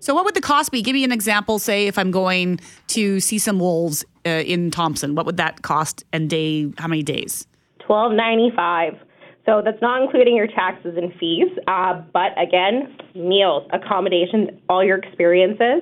So, 0.00 0.14
what 0.14 0.24
would 0.24 0.34
the 0.34 0.40
cost 0.40 0.70
be? 0.70 0.82
Give 0.82 0.94
me 0.94 1.04
an 1.04 1.12
example. 1.12 1.58
Say, 1.58 1.86
if 1.86 1.98
I'm 1.98 2.10
going 2.10 2.60
to 2.88 3.20
see 3.20 3.38
some 3.38 3.58
wolves 3.58 4.04
uh, 4.26 4.30
in 4.30 4.70
Thompson, 4.70 5.14
what 5.14 5.26
would 5.26 5.36
that 5.38 5.62
cost 5.62 6.04
and 6.12 6.30
day? 6.30 6.72
How 6.78 6.88
many 6.88 7.02
days? 7.02 7.46
Twelve 7.84 8.12
ninety 8.12 8.50
five. 8.54 8.94
So 9.48 9.62
that's 9.64 9.80
not 9.80 10.02
including 10.02 10.36
your 10.36 10.46
taxes 10.46 10.94
and 10.98 11.10
fees. 11.18 11.48
Uh, 11.66 12.02
but 12.12 12.38
again, 12.38 12.94
meals, 13.14 13.66
accommodations, 13.72 14.50
all 14.68 14.84
your 14.84 14.98
experiences. 14.98 15.80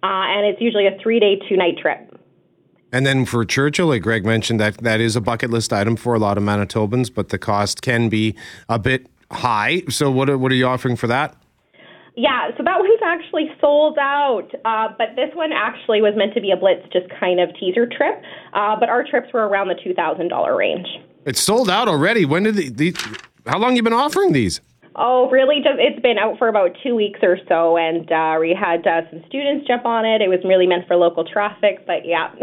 Uh, 0.00 0.30
and 0.30 0.46
it's 0.46 0.60
usually 0.60 0.86
a 0.86 0.96
three 1.02 1.18
day, 1.18 1.40
two 1.48 1.56
night 1.56 1.76
trip. 1.82 2.16
And 2.92 3.04
then 3.04 3.24
for 3.24 3.44
Churchill, 3.44 3.88
like 3.88 4.02
Greg 4.02 4.24
mentioned, 4.24 4.60
that 4.60 4.78
that 4.78 5.00
is 5.00 5.16
a 5.16 5.20
bucket 5.20 5.50
list 5.50 5.72
item 5.72 5.96
for 5.96 6.14
a 6.14 6.20
lot 6.20 6.38
of 6.38 6.44
Manitobans, 6.44 7.12
but 7.12 7.30
the 7.30 7.38
cost 7.38 7.82
can 7.82 8.08
be 8.08 8.36
a 8.68 8.78
bit 8.78 9.08
high. 9.32 9.82
So 9.88 10.08
what 10.08 10.30
are, 10.30 10.38
what 10.38 10.52
are 10.52 10.56
you 10.56 10.68
offering 10.68 10.94
for 10.94 11.08
that? 11.08 11.36
Yeah, 12.14 12.50
so 12.56 12.62
that 12.62 12.78
one's 12.78 13.00
actually 13.04 13.50
sold 13.60 13.98
out. 13.98 14.50
Uh, 14.64 14.88
but 14.96 15.16
this 15.16 15.30
one 15.34 15.50
actually 15.52 16.00
was 16.00 16.14
meant 16.16 16.34
to 16.34 16.40
be 16.40 16.52
a 16.52 16.56
blitz, 16.56 16.82
just 16.92 17.06
kind 17.18 17.40
of 17.40 17.50
teaser 17.58 17.86
trip. 17.86 18.22
Uh, 18.52 18.76
but 18.78 18.88
our 18.88 19.04
trips 19.04 19.32
were 19.32 19.48
around 19.48 19.66
the 19.66 19.78
two 19.82 19.94
thousand 19.94 20.28
dollar 20.28 20.56
range. 20.56 20.86
It's 21.24 21.40
sold 21.40 21.68
out 21.68 21.88
already. 21.88 22.24
When 22.24 22.44
did 22.44 22.56
the, 22.56 22.68
the 22.70 22.96
how 23.46 23.58
long 23.58 23.76
you 23.76 23.82
been 23.82 23.92
offering 23.92 24.32
these? 24.32 24.60
Oh, 24.96 25.30
really? 25.30 25.56
Just 25.56 25.78
it's 25.78 26.00
been 26.00 26.18
out 26.18 26.38
for 26.38 26.48
about 26.48 26.76
two 26.82 26.94
weeks 26.94 27.20
or 27.22 27.38
so, 27.48 27.76
and 27.76 28.10
uh, 28.10 28.36
we 28.40 28.56
had 28.58 28.86
uh, 28.86 29.08
some 29.10 29.22
students 29.28 29.66
jump 29.66 29.84
on 29.84 30.04
it. 30.04 30.20
It 30.20 30.28
was 30.28 30.40
really 30.44 30.66
meant 30.66 30.86
for 30.86 30.96
local 30.96 31.24
traffic, 31.24 31.86
but 31.86 32.04
yeah. 32.04 32.34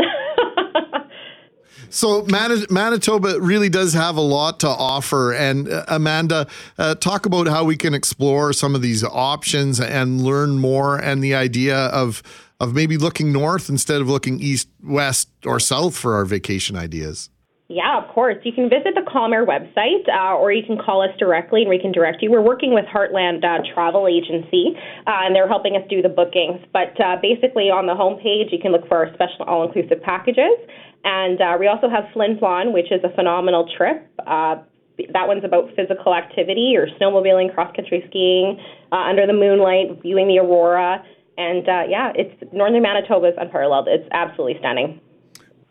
so 1.89 2.25
Manitoba 2.25 3.39
really 3.41 3.69
does 3.69 3.93
have 3.93 4.15
a 4.15 4.21
lot 4.21 4.61
to 4.61 4.67
offer. 4.67 5.33
And 5.33 5.67
uh, 5.67 5.85
Amanda, 5.87 6.47
uh, 6.77 6.95
talk 6.95 7.25
about 7.25 7.47
how 7.47 7.65
we 7.65 7.75
can 7.75 7.93
explore 7.93 8.53
some 8.53 8.75
of 8.75 8.81
these 8.81 9.03
options 9.03 9.79
and 9.79 10.21
learn 10.21 10.57
more, 10.57 10.97
and 10.97 11.23
the 11.23 11.35
idea 11.35 11.77
of 11.77 12.23
of 12.59 12.73
maybe 12.73 12.97
looking 12.97 13.31
north 13.31 13.69
instead 13.69 14.01
of 14.01 14.09
looking 14.09 14.39
east, 14.39 14.67
west, 14.81 15.29
or 15.45 15.59
south 15.59 15.95
for 15.95 16.15
our 16.15 16.25
vacation 16.25 16.75
ideas. 16.75 17.29
Yeah, 17.69 17.99
of 18.01 18.08
course. 18.13 18.38
You 18.43 18.53
can 18.53 18.69
visit 18.69 18.95
the 18.95 19.03
Calm 19.03 19.34
Air 19.34 19.45
website 19.45 20.08
uh, 20.08 20.39
or 20.39 20.53
you 20.53 20.63
can 20.65 20.77
call 20.77 21.01
us 21.01 21.12
directly 21.19 21.62
and 21.62 21.69
we 21.69 21.77
can 21.77 21.91
direct 21.91 22.23
you. 22.23 22.32
We're 22.32 22.41
working 22.41 22.73
with 22.73 22.86
Heartland 22.86 23.43
uh, 23.43 23.60
Travel 23.73 24.08
Agency 24.08 24.71
uh, 25.06 25.27
and 25.27 25.36
they're 25.36 25.49
helping 25.49 25.75
us 25.75 25.84
do 25.89 26.01
the 26.01 26.08
bookings. 26.08 26.63
But 26.71 26.95
uh, 26.95 27.17
basically, 27.21 27.67
on 27.67 27.86
the 27.86 27.91
homepage, 27.91 28.53
you 28.56 28.60
can 28.60 28.71
look 28.71 28.88
for 28.88 29.03
our 29.03 29.13
special 29.13 29.43
all 29.45 29.67
inclusive 29.67 30.01
packages. 30.01 30.56
And 31.03 31.41
uh, 31.41 31.58
we 31.60 31.67
also 31.67 31.89
have 31.89 32.06
Flin 32.13 32.39
Flon, 32.39 32.71
which 32.71 32.88
is 32.89 33.03
a 33.03 33.13
phenomenal 33.13 33.67
trip. 33.75 34.08
Uh, 34.25 34.63
that 35.12 35.27
one's 35.27 35.43
about 35.43 35.69
physical 35.75 36.15
activity 36.15 36.73
or 36.75 36.88
snowmobiling, 36.99 37.53
cross 37.53 37.75
country 37.75 38.01
skiing, 38.08 38.60
uh, 38.93 39.12
under 39.12 39.27
the 39.27 39.34
moonlight, 39.34 40.01
viewing 40.01 40.27
the 40.27 40.39
aurora. 40.39 41.03
And 41.38 41.67
uh, 41.67 41.84
yeah, 41.89 42.13
it's 42.15 42.34
northern 42.53 42.82
Manitoba 42.82 43.27
is 43.27 43.36
unparalleled. 43.38 43.88
It's 43.91 44.08
absolutely 44.12 44.56
stunning. 44.60 45.01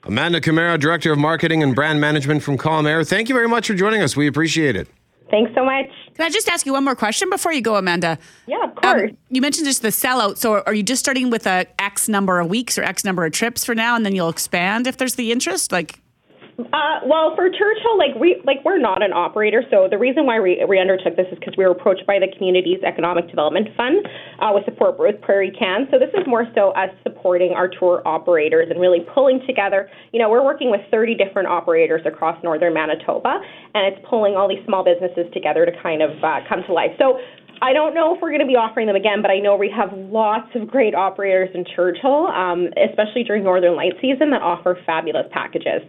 Amanda 0.07 0.41
Camara, 0.41 0.79
Director 0.79 1.13
of 1.13 1.19
Marketing 1.19 1.65
and 1.65 1.75
Brand 1.75 2.01
Management 2.01 2.43
from 2.43 2.57
Calm 2.57 2.87
Air. 2.87 3.03
Thank 3.03 3.29
you 3.29 3.35
very 3.35 3.49
much 3.49 3.67
for 3.67 3.75
joining 3.75 4.03
us. 4.03 4.17
We 4.17 4.29
appreciate 4.29 4.77
it. 4.77 4.87
Thanks 5.31 5.51
so 5.57 5.65
much. 5.65 5.87
Can 6.15 6.25
I 6.25 6.31
just 6.31 6.49
ask 6.49 6.65
you 6.65 6.73
one 6.73 6.85
more 6.85 6.95
question 6.95 7.29
before 7.29 7.53
you 7.53 7.61
go, 7.61 7.75
Amanda? 7.75 8.17
Yeah, 8.47 8.63
of 8.63 8.77
course. 8.77 9.11
Um, 9.11 9.17
you 9.31 9.41
mentioned 9.41 9.67
just 9.67 9.83
the 9.83 9.89
sellout. 9.89 10.39
So 10.39 10.63
are 10.65 10.75
you 10.75 10.85
just 10.85 11.01
starting 11.01 11.31
with 11.31 11.49
a 11.49 11.67
X 11.81 12.09
number 12.09 12.39
of 12.39 12.49
weeks 12.49 12.79
or 12.79 12.85
X 12.85 13.05
number 13.05 13.25
of 13.25 13.33
trips 13.33 13.65
for 13.65 13.75
now, 13.75 13.97
and 13.97 14.07
then 14.07 14.15
you'll 14.15 14.29
expand 14.29 14.87
if 14.87 14.97
there's 14.97 15.17
the 15.17 15.33
interest? 15.33 15.73
Like, 15.73 16.01
Uh, 16.59 17.05
well, 17.05 17.37
for 17.37 17.51
Churchill, 17.51 17.99
like 17.99 18.17
we 18.19 18.41
like 18.47 18.65
we're 18.65 18.81
not 18.81 19.03
an 19.03 19.13
operator, 19.13 19.63
so 19.71 19.89
the 19.91 19.99
reason 19.99 20.25
why 20.25 20.41
we, 20.41 20.65
we 20.67 20.81
undertook 20.81 21.15
this 21.15 21.27
is 21.31 21.39
because 21.39 21.53
we 21.59 21.65
were 21.65 21.73
approached 21.73 22.07
by 22.07 22.19
the 22.19 22.33
community's 22.33 22.81
economic 22.83 23.29
development 23.29 23.69
fund 23.77 24.01
uh, 24.41 24.49
with 24.57 24.65
support 24.65 24.99
with 24.99 25.21
Prairie 25.21 25.53
Can. 25.53 25.87
So 25.91 25.99
this 25.99 26.09
is 26.17 26.25
more 26.27 26.49
so 26.55 26.73
us 26.73 26.89
supporting 27.03 27.53
our 27.53 27.69
tour 27.69 28.01
operators 28.09 28.69
and 28.71 28.81
really 28.81 29.05
pulling 29.13 29.45
together. 29.47 29.91
You 30.13 30.19
know, 30.19 30.31
we're 30.31 30.45
working 30.45 30.71
with 30.71 30.81
30 30.91 31.15
different 31.17 31.47
operators 31.47 32.01
across 32.07 32.43
northern 32.43 32.73
Manitoba, 32.73 33.37
and 33.75 33.93
it's 33.93 34.01
pulling 34.09 34.35
all 34.35 34.49
these 34.49 34.65
small 34.65 34.83
businesses 34.83 35.31
together 35.35 35.67
to 35.67 35.73
kind 35.83 36.01
of 36.01 36.17
uh, 36.25 36.41
come 36.49 36.65
to 36.67 36.73
life. 36.73 36.93
So. 36.99 37.21
I 37.63 37.73
don't 37.73 37.95
know 37.95 38.15
if 38.15 38.21
we're 38.21 38.29
going 38.29 38.45
to 38.45 38.47
be 38.47 38.53
offering 38.53 38.87
them 38.87 38.97
again, 38.97 39.23
but 39.23 39.31
I 39.31 39.39
know 39.39 39.57
we 39.57 39.73
have 39.75 39.89
lots 39.97 40.53
of 40.55 40.69
great 40.69 40.95
operators 40.95 41.49
in 41.55 41.65
Churchill, 41.65 42.27
um, 42.27 42.69
especially 42.77 43.25
during 43.25 43.45
Northern 43.45 43.75
Light 43.75 43.95
season, 43.97 44.29
that 44.33 44.43
offer 44.43 44.79
fabulous 44.85 45.25
packages. 45.33 45.81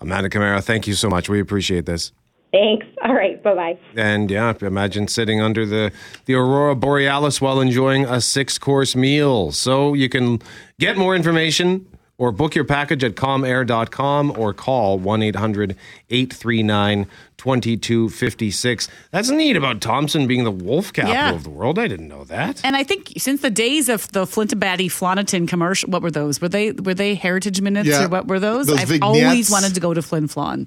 Amanda 0.00 0.28
Camara, 0.28 0.60
thank 0.60 0.86
you 0.86 0.94
so 0.94 1.08
much. 1.08 1.28
We 1.28 1.40
appreciate 1.40 1.86
this. 1.86 2.12
Thanks. 2.52 2.86
All 3.02 3.14
right. 3.14 3.42
Bye 3.42 3.54
bye. 3.54 3.78
And 3.96 4.30
yeah, 4.30 4.54
imagine 4.60 5.08
sitting 5.08 5.40
under 5.40 5.66
the, 5.66 5.92
the 6.24 6.34
Aurora 6.34 6.74
Borealis 6.74 7.40
while 7.40 7.60
enjoying 7.60 8.04
a 8.06 8.20
six 8.20 8.56
course 8.56 8.96
meal. 8.96 9.52
So 9.52 9.94
you 9.94 10.08
can 10.08 10.40
get 10.78 10.96
more 10.96 11.14
information 11.14 11.86
or 12.18 12.32
book 12.32 12.54
your 12.54 12.64
package 12.64 13.04
at 13.04 13.14
calmair.com 13.14 14.32
or 14.38 14.54
call 14.54 14.98
1 14.98 15.22
800 15.22 15.76
839 16.10 17.06
2256. 17.36 18.88
That's 19.10 19.30
neat 19.30 19.56
about 19.56 19.80
Thompson 19.80 20.26
being 20.26 20.44
the 20.44 20.50
wolf 20.50 20.92
capital 20.92 21.14
Yeah. 21.14 21.34
of 21.34 21.44
the 21.44 21.50
world. 21.50 21.78
I 21.78 21.88
didn't 21.88 22.08
know 22.08 22.24
that. 22.24 22.60
and 22.64 22.74
I 22.76 22.82
think 22.82 23.12
since 23.18 23.40
the 23.42 23.50
days 23.50 23.88
of 23.88 24.10
the 24.12 24.24
Flintabbatey 24.24 24.90
Flonatin 24.90 25.46
commercial, 25.46 25.90
what 25.90 26.02
were 26.02 26.10
those? 26.10 26.40
Were 26.40 26.48
they 26.48 26.72
were 26.72 26.94
they 26.94 27.14
heritage 27.14 27.60
minutes 27.60 27.88
Yeah. 27.88 28.04
or 28.04 28.08
what 28.08 28.26
were 28.28 28.40
those? 28.40 28.66
Those 28.66 28.80
I've 28.80 28.88
vignettes. 28.88 29.02
always 29.24 29.50
wanted 29.50 29.74
to 29.74 29.80
go 29.80 29.94
to 29.94 30.02
Flin 30.02 30.28
Flon. 30.28 30.66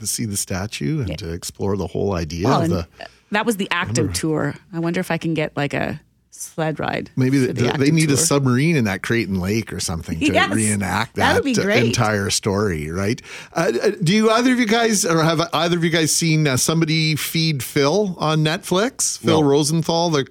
To 0.00 0.06
see 0.06 0.24
the 0.26 0.36
statue 0.36 1.00
and 1.02 1.18
to 1.18 1.32
explore 1.32 1.76
the 1.76 1.88
whole 1.88 2.12
idea 2.14 2.46
Well, 2.46 2.62
of 2.62 2.68
the. 2.70 2.86
that 3.32 3.44
was 3.44 3.56
the 3.56 3.68
active 3.70 4.12
tour. 4.12 4.54
I 4.72 4.78
wonder 4.78 5.00
if 5.00 5.10
I 5.10 5.18
can 5.18 5.34
get 5.34 5.56
like 5.56 5.74
a 5.74 6.00
sled 6.38 6.78
ride. 6.80 7.10
Maybe 7.16 7.38
the, 7.38 7.52
the 7.52 7.62
they 7.62 7.68
active 7.68 7.94
need 7.94 8.10
a 8.10 8.16
submarine 8.16 8.76
in 8.76 8.84
that 8.84 9.02
Creighton 9.02 9.40
Lake 9.40 9.72
or 9.72 9.80
something 9.80 10.18
to 10.20 10.32
Yes, 10.32 10.54
reenact 10.54 11.14
that 11.16 11.32
that 11.32 11.34
would 11.36 11.44
be 11.44 11.54
great. 11.54 11.86
entire 11.86 12.30
story, 12.30 12.90
right? 12.90 13.20
Uh, 13.52 13.72
uh, 13.82 13.90
do 14.02 14.14
you 14.14 14.30
either 14.30 14.52
of 14.52 14.58
you 14.58 14.66
guys, 14.66 15.04
or 15.04 15.22
have 15.22 15.40
either 15.52 15.76
of 15.76 15.84
you 15.84 15.90
guys 15.90 16.14
seen 16.14 16.46
uh, 16.46 16.56
somebody 16.56 17.16
feed 17.16 17.62
Phil 17.62 18.14
on 18.18 18.40
Netflix? 18.44 19.18
Phil 19.18 19.42
No. 19.42 19.48
Rosenthal, 19.48 20.10
the 20.10 20.26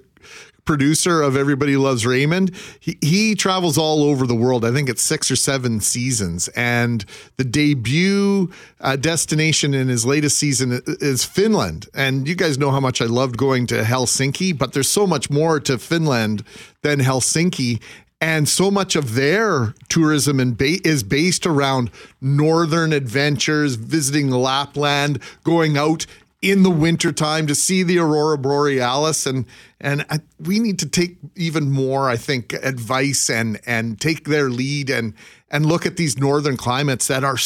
producer 0.68 1.22
of 1.22 1.36
Everybody 1.36 1.78
Loves 1.78 2.06
Raymond. 2.06 2.56
He, 2.80 2.98
he 3.02 3.34
travels 3.34 3.78
all 3.78 4.04
over 4.04 4.28
the 4.28 4.36
world. 4.36 4.64
I 4.64 4.72
think 4.72 4.90
it's 4.90 5.02
six 5.02 5.32
or 5.32 5.36
seven 5.36 5.80
seasons. 5.80 6.50
And 6.50 7.04
the 7.38 7.44
debut 7.44 8.52
uh, 8.82 8.98
destination 8.98 9.74
in 9.74 9.88
his 9.88 10.06
latest 10.06 10.38
season 10.38 10.82
is 10.86 11.26
Finland. 11.26 11.88
And 11.96 12.28
you 12.28 12.36
guys 12.36 12.60
know 12.60 12.70
how 12.70 12.82
much 12.82 13.02
I 13.02 13.06
loved 13.06 13.38
going 13.38 13.66
to 13.68 13.82
Helsinki, 13.82 14.56
but 14.56 14.74
there's 14.74 14.90
so 14.90 15.08
much 15.08 15.30
more 15.32 15.60
to 15.62 15.80
Finland 15.80 16.44
than 16.84 17.00
Helsinki. 17.00 17.82
And 18.20 18.50
so 18.50 18.72
much 18.72 18.96
of 18.96 19.14
their 19.14 19.76
tourism 19.90 20.40
and 20.40 20.58
ba- 20.58 20.86
is 20.88 21.04
based 21.04 21.46
around 21.46 21.92
northern 22.20 22.92
adventures, 22.92 23.76
visiting 23.76 24.32
Lapland, 24.32 25.20
going 25.44 25.78
out 25.78 26.08
in 26.42 26.64
the 26.64 26.70
wintertime 26.70 27.48
to 27.48 27.56
see 27.56 27.84
the 27.84 27.98
aurora 28.00 28.38
borealis. 28.38 29.26
And 29.26 29.46
and 29.80 30.06
I, 30.10 30.20
we 30.40 30.60
need 30.60 30.80
to 30.80 30.90
take 30.90 31.18
even 31.36 31.72
more 31.72 32.10
i 32.10 32.18
think 32.18 32.54
advice 32.54 33.30
and 33.30 33.60
and 33.66 34.00
take 34.00 34.26
their 34.26 34.50
lead 34.50 34.90
and 34.90 35.14
and 35.50 35.66
look 35.66 35.86
at 35.86 35.98
these 35.98 36.18
northern 36.18 36.58
climates 36.58 37.08
that 37.08 37.24
are 37.24 37.38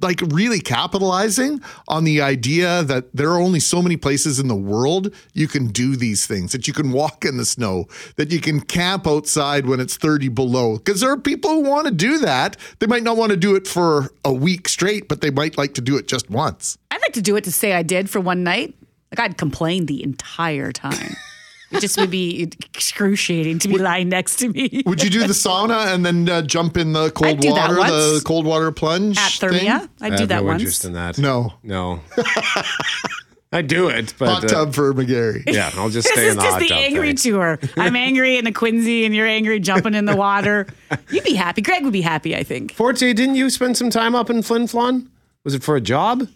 like 0.00 0.20
really 0.28 0.60
capitalizing 0.60 1.60
on 1.88 2.04
the 2.04 2.20
idea 2.20 2.82
that 2.82 3.14
there 3.14 3.30
are 3.30 3.40
only 3.40 3.60
so 3.60 3.82
many 3.82 3.96
places 3.96 4.40
in 4.40 4.48
the 4.48 4.56
world 4.56 5.14
you 5.34 5.46
can 5.46 5.68
do 5.68 5.96
these 5.96 6.26
things 6.26 6.52
that 6.52 6.66
you 6.66 6.72
can 6.72 6.92
walk 6.92 7.24
in 7.24 7.36
the 7.36 7.44
snow 7.44 7.86
that 8.16 8.32
you 8.32 8.40
can 8.40 8.60
camp 8.60 9.06
outside 9.06 9.66
when 9.66 9.80
it's 9.80 9.96
30 9.96 10.28
below 10.28 10.78
because 10.78 11.00
there 11.00 11.10
are 11.10 11.18
people 11.18 11.50
who 11.50 11.68
want 11.68 11.86
to 11.86 11.92
do 11.92 12.18
that 12.18 12.56
they 12.78 12.86
might 12.86 13.02
not 13.02 13.16
want 13.16 13.30
to 13.30 13.36
do 13.36 13.54
it 13.54 13.66
for 13.66 14.10
a 14.24 14.32
week 14.32 14.68
straight 14.68 15.08
but 15.08 15.20
they 15.20 15.30
might 15.30 15.58
like 15.58 15.74
to 15.74 15.80
do 15.80 15.96
it 15.96 16.08
just 16.08 16.30
once 16.30 16.78
I'd 16.92 17.00
like 17.00 17.14
to 17.14 17.22
do 17.22 17.36
it 17.36 17.44
to 17.44 17.52
say 17.52 17.72
I 17.72 17.82
did 17.82 18.10
for 18.10 18.20
one 18.20 18.44
night. 18.44 18.74
Like 19.10 19.20
I'd 19.20 19.38
complain 19.38 19.86
the 19.86 20.02
entire 20.02 20.72
time. 20.72 21.16
It 21.72 21.80
just 21.80 21.98
would 21.98 22.10
be 22.10 22.50
excruciating 22.74 23.58
to 23.60 23.68
be 23.68 23.78
lying 23.78 24.08
next 24.08 24.36
to 24.40 24.48
me. 24.48 24.82
Would 24.86 25.02
you 25.02 25.10
do 25.10 25.20
the 25.20 25.32
sauna 25.32 25.94
and 25.94 26.04
then 26.04 26.28
uh, 26.28 26.42
jump 26.42 26.76
in 26.76 26.92
the 26.92 27.10
cold 27.10 27.30
I'd 27.30 27.40
do 27.40 27.52
that 27.54 27.70
water, 27.70 27.90
the 27.90 28.22
cold 28.24 28.44
water 28.46 28.70
plunge 28.72 29.16
At 29.18 29.32
thing? 29.32 29.50
Thermëa? 29.50 29.88
I'd 30.00 30.12
I 30.12 30.16
do 30.16 30.20
have 30.22 30.28
that 30.28 30.36
no 30.42 30.48
once. 30.48 30.60
interest 30.62 30.84
in 30.84 30.92
that. 30.92 31.18
No. 31.18 31.54
No. 31.62 32.00
I 33.54 33.60
do 33.60 33.88
it, 33.88 34.14
but 34.18 34.28
Hot 34.28 34.44
uh, 34.44 34.48
tub 34.48 34.74
for 34.74 34.94
McGarry. 34.94 35.42
yeah, 35.46 35.70
I'll 35.74 35.90
just 35.90 36.06
This 36.08 36.14
stay 36.14 36.26
is 36.26 36.32
in 36.32 36.36
the 36.38 36.42
just 36.42 36.52
hot 36.54 36.60
the 36.60 36.68
tub. 36.68 36.78
angry 36.78 37.08
thanks. 37.08 37.22
tour. 37.22 37.58
I'm 37.76 37.96
angry 37.96 38.38
in 38.38 38.46
the 38.46 38.52
Quincy, 38.52 39.04
and 39.04 39.14
you're 39.14 39.26
angry 39.26 39.60
jumping 39.60 39.92
in 39.94 40.06
the 40.06 40.16
water. 40.16 40.66
You'd 41.10 41.24
be 41.24 41.34
happy. 41.34 41.60
Greg 41.60 41.84
would 41.84 41.92
be 41.92 42.00
happy, 42.00 42.34
I 42.34 42.44
think. 42.44 42.72
Forte, 42.72 43.12
didn't 43.12 43.34
you 43.34 43.50
spend 43.50 43.76
some 43.76 43.90
time 43.90 44.14
up 44.14 44.30
in 44.30 44.42
Flin 44.42 44.62
Flon? 44.68 45.08
Was 45.44 45.52
it 45.54 45.62
for 45.62 45.76
a 45.76 45.82
job? 45.82 46.26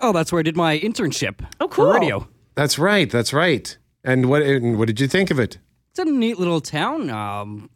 Oh, 0.00 0.12
that's 0.12 0.32
where 0.32 0.38
I 0.40 0.42
did 0.44 0.56
my 0.56 0.78
internship. 0.78 1.44
Oh, 1.60 1.68
For 1.68 1.74
cool. 1.74 1.92
radio. 1.92 2.26
That's 2.54 2.78
right. 2.78 3.10
That's 3.10 3.34
right. 3.34 3.76
And 4.06 4.30
what? 4.30 4.42
And 4.42 4.78
what 4.78 4.86
did 4.86 5.00
you 5.00 5.08
think 5.08 5.30
of 5.30 5.38
it? 5.38 5.58
It's 5.90 5.98
a 5.98 6.04
neat 6.04 6.38
little 6.38 6.60
town. 6.60 7.10
Um, 7.10 7.68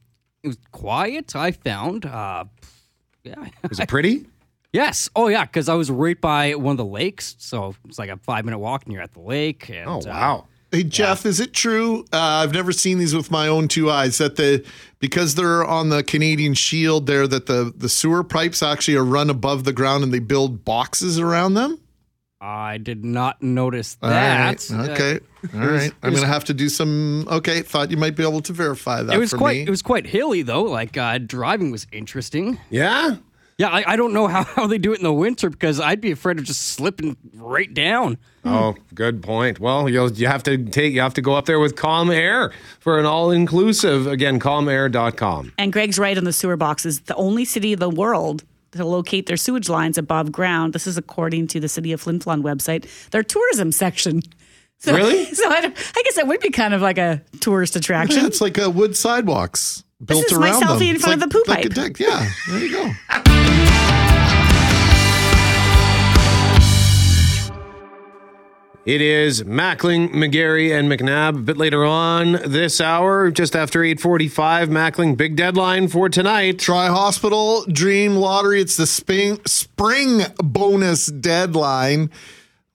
it 0.43 0.49
was 0.49 0.59
quiet. 0.73 1.35
I 1.37 1.51
found. 1.51 2.07
Uh, 2.07 2.45
yeah. 3.25 3.49
Was 3.69 3.81
it 3.81 3.89
pretty? 3.89 4.27
yes. 4.73 5.11
Oh, 5.15 5.29
yeah. 5.29 5.45
Because 5.45 5.69
I 5.69 5.75
was 5.75 5.91
right 5.91 6.19
by 6.19 6.55
one 6.55 6.73
of 6.73 6.79
the 6.79 6.85
lakes, 6.85 7.37
so 7.39 7.75
it's 7.87 7.99
like 7.99 8.09
a 8.09 8.17
five 8.17 8.45
minute 8.45 8.59
walk, 8.59 8.85
and 8.85 8.93
you're 8.93 9.03
at 9.03 9.13
the 9.13 9.21
lake. 9.21 9.69
And, 9.69 9.89
Oh 9.89 9.99
uh, 9.99 10.07
wow. 10.07 10.47
Hey 10.73 10.85
Jeff, 10.85 11.27
is 11.27 11.41
it 11.41 11.53
true? 11.53 12.05
Uh, 12.13 12.19
I've 12.45 12.55
never 12.55 12.71
seen 12.71 12.99
these 12.99 13.13
with 13.13 13.29
my 13.29 13.49
own 13.49 13.67
two 13.67 13.91
eyes. 13.91 14.19
That 14.19 14.37
the 14.37 14.65
because 15.01 15.35
they're 15.35 15.65
on 15.65 15.89
the 15.89 16.05
Canadian 16.05 16.55
Shield 16.55 17.09
there, 17.09 17.27
that 17.27 17.47
the 17.47 17.75
the 17.77 17.89
sewer 17.89 18.23
pipes 18.23 18.63
actually 18.63 18.97
are 18.97 19.05
run 19.05 19.31
above 19.31 19.65
the 19.65 19.73
ground 19.73 20.05
and 20.05 20.15
they 20.15 20.21
build 20.21 20.65
boxes 20.65 21.19
around 21.19 21.55
them. 21.55 21.81
I 22.41 22.79
did 22.79 23.05
not 23.05 23.43
notice 23.43 23.97
that. 23.97 24.71
right. 24.71 24.89
Okay. 24.91 25.21
All 25.55 25.61
right. 25.61 25.93
I'm 26.03 26.15
gonna 26.15 26.27
have 26.27 26.45
to 26.45 26.55
do 26.55 26.69
some. 26.69 27.29
Okay. 27.29 27.61
Thought 27.61 27.91
you 27.91 27.97
might 27.97 28.17
be 28.17 28.23
able 28.23 28.41
to 28.43 28.53
verify 28.53 29.03
that 29.03 29.15
it 29.15 29.19
was 29.19 29.31
for 29.31 29.37
quite. 29.39 29.57
me. 29.59 29.63
It 29.63 29.71
was 29.71 29.83
quite 29.83 30.07
hilly 30.07 30.43
though. 30.43 30.63
Like 30.63 30.97
uh, 30.97 31.19
driving 31.19 31.71
was 31.71 31.87
interesting. 31.93 32.59
Yeah. 32.71 33.17
Yeah, 33.59 33.69
I, 33.69 33.93
I 33.93 33.97
don't 33.97 34.15
know 34.15 34.27
how, 34.27 34.45
how 34.45 34.67
they 34.67 34.79
do 34.79 34.95
it 34.95 35.01
in 35.01 35.05
the 35.05 35.13
winter 35.13 35.51
because 35.51 35.81
I'd 35.81 36.01
be 36.01 36.11
afraid 36.13 36.39
of 36.39 36.45
just 36.45 36.63
slipping 36.69 37.19
right 37.35 37.73
down. 37.75 38.17
Oh, 38.43 38.75
good 38.95 39.23
point. 39.23 39.61
Well, 39.61 39.87
you'll 39.87 40.11
you 40.13 40.29
have 40.29 40.43
to 40.45 40.57
take 40.57 40.95
you 40.95 41.03
have 41.03 41.13
to 41.15 41.21
go 41.21 41.35
up 41.35 41.45
there 41.45 41.61
with 41.61 41.77
Calm 41.77 42.11
Air 42.11 42.53
for 42.79 42.99
an 42.99 43.05
all 43.05 43.31
inclusive. 43.31 44.07
Again, 44.07 44.41
calmair.com. 44.41 45.53
And 45.59 45.75
Greg's 45.75 45.99
right 45.99 46.17
on 46.17 46.25
the 46.25 46.33
sewer 46.33 46.57
boxes. 46.57 47.01
The 47.01 47.15
only 47.17 47.45
city 47.45 47.75
in 47.75 47.81
the 47.81 47.91
world 47.91 48.45
to 48.73 48.85
locate 48.85 49.27
their 49.27 49.37
sewage 49.37 49.69
lines 49.69 49.99
above 49.99 50.31
ground. 50.33 50.73
This 50.73 50.87
is 50.87 50.97
according 50.97 51.49
to 51.49 51.61
the 51.61 51.69
City 51.69 51.93
of 51.93 52.01
Flin 52.01 52.19
Flon 52.21 52.43
website. 52.43 52.87
Their 53.11 53.23
tourism 53.23 53.73
section. 53.73 54.23
So, 54.83 54.95
Really? 54.97 55.27
So 55.27 55.45
I, 55.47 55.57
I 55.59 56.03
guess 56.05 56.15
that 56.17 56.27
would 56.27 56.41
be 56.41 56.49
kind 56.49 56.73
of 56.73 56.81
like 56.81 56.97
a 56.97 57.21
tourist 57.41 57.77
attraction. 57.77 58.23
Yeah, 58.23 58.27
it's 58.29 58.41
like 58.41 58.59
uh, 58.59 58.71
wood 58.71 58.97
sidewalks 58.97 59.85
built 60.03 60.23
this 60.23 60.33
is 60.33 60.39
my 60.39 60.49
around 60.49 60.63
selfie 60.63 60.79
them. 60.79 60.89
in 60.95 60.99
front 60.99 61.23
of 61.23 61.29
the 61.29 61.35
poop 61.39 61.47
like 61.47 61.67
a 61.67 61.69
pipe. 61.69 61.75
deck. 61.75 61.99
Yeah, 62.01 62.27
there 62.49 62.65
you 62.65 62.73
go. 62.73 62.91
It 68.87 69.03
is 69.03 69.43
Mackling, 69.43 70.09
McGarry, 70.15 70.77
and 70.77 70.91
McNabb. 70.91 71.37
A 71.37 71.43
bit 71.43 71.59
later 71.59 71.85
on 71.85 72.33
this 72.47 72.81
hour, 72.81 73.31
just 73.31 73.55
after 73.55 73.85
845, 73.85 74.71
Mackling, 74.71 75.19
big 75.19 75.37
deadline 75.37 75.87
for 75.87 76.09
tonight. 76.09 76.59
Tri 76.59 76.87
Hospital 76.87 77.67
Dream 77.67 78.17
Lottery. 78.17 78.63
It's 78.63 78.79
the 78.79 78.87
spring, 78.87 79.39
spring 79.45 80.23
bonus 80.39 81.07
deadline. 81.07 82.11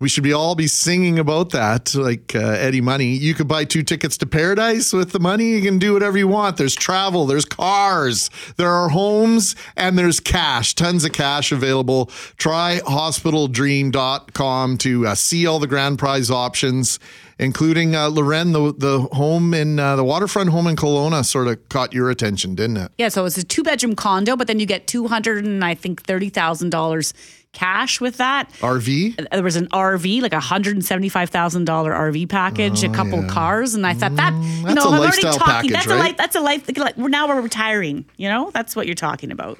We 0.01 0.09
should 0.09 0.25
be 0.25 0.33
all 0.33 0.55
be 0.55 0.67
singing 0.67 1.19
about 1.19 1.51
that, 1.51 1.95
like 1.95 2.35
uh, 2.35 2.39
Eddie 2.39 2.81
Money. 2.81 3.15
You 3.15 3.33
could 3.33 3.47
buy 3.47 3.63
two 3.63 3.81
tickets 3.81 4.17
to 4.17 4.25
paradise 4.25 4.91
with 4.91 5.13
the 5.13 5.21
money. 5.21 5.51
You 5.51 5.61
can 5.61 5.79
do 5.79 5.93
whatever 5.93 6.17
you 6.17 6.27
want. 6.27 6.57
There's 6.57 6.75
travel, 6.75 7.25
there's 7.25 7.45
cars, 7.45 8.29
there 8.57 8.69
are 8.69 8.89
homes, 8.89 9.55
and 9.77 9.97
there's 9.97 10.19
cash. 10.19 10.75
Tons 10.75 11.05
of 11.05 11.13
cash 11.13 11.53
available. 11.53 12.07
trihospitaldream.com 12.07 14.77
to 14.79 15.07
uh, 15.07 15.15
see 15.15 15.47
all 15.47 15.59
the 15.59 15.67
grand 15.67 15.97
prize 15.97 16.29
options, 16.29 16.99
including 17.39 17.95
uh, 17.95 18.09
Loren, 18.09 18.51
the 18.51 18.73
the 18.77 18.99
home 19.13 19.53
in 19.53 19.79
uh, 19.79 19.95
the 19.95 20.03
waterfront 20.03 20.49
home 20.49 20.67
in 20.67 20.75
Kelowna, 20.75 21.25
sort 21.25 21.47
of 21.47 21.67
caught 21.69 21.93
your 21.93 22.09
attention, 22.09 22.55
didn't 22.55 22.77
it? 22.77 22.91
Yeah, 22.97 23.09
so 23.09 23.25
it's 23.25 23.37
a 23.37 23.43
two 23.43 23.63
bedroom 23.63 23.95
condo, 23.95 24.35
but 24.35 24.47
then 24.47 24.59
you 24.59 24.65
get 24.65 24.87
two 24.87 25.07
hundred 25.07 25.45
and 25.45 25.63
I 25.63 25.75
think 25.75 26.03
thirty 26.03 26.29
thousand 26.29 26.69
dollars 26.71 27.13
cash 27.51 28.01
with 28.01 28.17
that. 28.17 28.49
RV? 28.59 29.29
There 29.31 29.41
was 29.41 29.55
an 29.55 29.67
RV, 29.69 30.21
like 30.21 30.33
a 30.33 30.39
hundred 30.41 30.75
and 30.75 30.83
seventy 30.83 31.07
five 31.09 31.29
thousand 31.29 31.65
dollar 31.65 31.91
RV 31.93 32.27
package, 32.29 32.83
a 32.83 32.89
couple 32.89 33.23
cars, 33.27 33.75
and 33.75 33.87
I 33.87 33.93
thought 33.93 34.15
that 34.17 34.33
you 34.33 34.39
Oh, 34.63 34.65
that's 34.65 34.75
know 34.75 34.89
a 34.91 34.93
I'm 34.93 34.99
already 35.01 35.21
talking. 35.21 35.39
package, 35.39 35.71
that's 35.71 35.87
right? 35.87 35.95
a 35.95 35.99
life. 35.99 36.17
That's 36.17 36.35
a 36.35 36.41
life. 36.41 36.77
Like, 36.77 36.97
we're 36.97 37.07
now 37.09 37.27
we're 37.27 37.41
retiring. 37.41 38.05
You 38.17 38.27
know, 38.29 38.51
that's 38.51 38.75
what 38.75 38.87
you're 38.87 38.95
talking 38.95 39.31
about. 39.31 39.57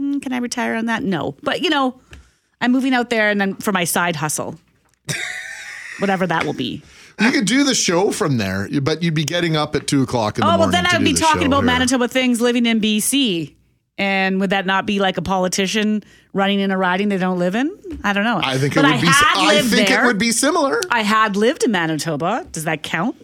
Mm, 0.00 0.20
can 0.22 0.32
I 0.32 0.38
retire 0.38 0.74
on 0.74 0.86
that? 0.86 1.02
No, 1.02 1.34
but 1.42 1.62
you 1.62 1.70
know, 1.70 1.98
I'm 2.60 2.72
moving 2.72 2.92
out 2.94 3.08
there, 3.10 3.30
and 3.30 3.40
then 3.40 3.54
for 3.56 3.72
my 3.72 3.84
side 3.84 4.16
hustle, 4.16 4.58
whatever 5.98 6.26
that 6.26 6.44
will 6.44 6.52
be. 6.54 6.82
You 7.20 7.32
could 7.32 7.44
do 7.46 7.64
the 7.64 7.74
show 7.74 8.10
from 8.12 8.38
there, 8.38 8.68
but 8.80 9.02
you'd 9.02 9.14
be 9.14 9.24
getting 9.24 9.56
up 9.56 9.74
at 9.76 9.86
two 9.86 10.02
o'clock 10.02 10.38
in 10.38 10.42
the 10.42 10.52
Oh, 10.52 10.58
well, 10.58 10.70
then 10.70 10.86
I 10.86 10.96
would 10.96 11.04
be 11.04 11.12
talking 11.14 11.46
about 11.46 11.58
here. 11.58 11.66
Manitoba 11.66 12.08
things 12.08 12.40
living 12.40 12.66
in 12.66 12.80
BC. 12.80 13.54
And 13.98 14.40
would 14.40 14.48
that 14.50 14.64
not 14.64 14.86
be 14.86 14.98
like 14.98 15.18
a 15.18 15.22
politician 15.22 16.02
running 16.32 16.60
in 16.60 16.70
a 16.70 16.78
riding 16.78 17.10
they 17.10 17.18
don't 17.18 17.38
live 17.38 17.54
in? 17.54 17.70
I 18.02 18.14
don't 18.14 18.24
know. 18.24 18.40
I 18.42 18.56
think 18.56 18.74
But 18.74 18.86
it 18.86 18.92
would 18.92 19.00
be. 19.02 19.06
had 19.08 19.34
I 19.36 19.60
think 19.60 19.88
there. 19.88 20.04
it 20.04 20.06
would 20.06 20.18
be 20.18 20.32
similar. 20.32 20.80
I 20.90 21.02
had 21.02 21.36
lived 21.36 21.64
in 21.64 21.70
Manitoba. 21.72 22.46
Does 22.50 22.64
that 22.64 22.82
count? 22.82 23.14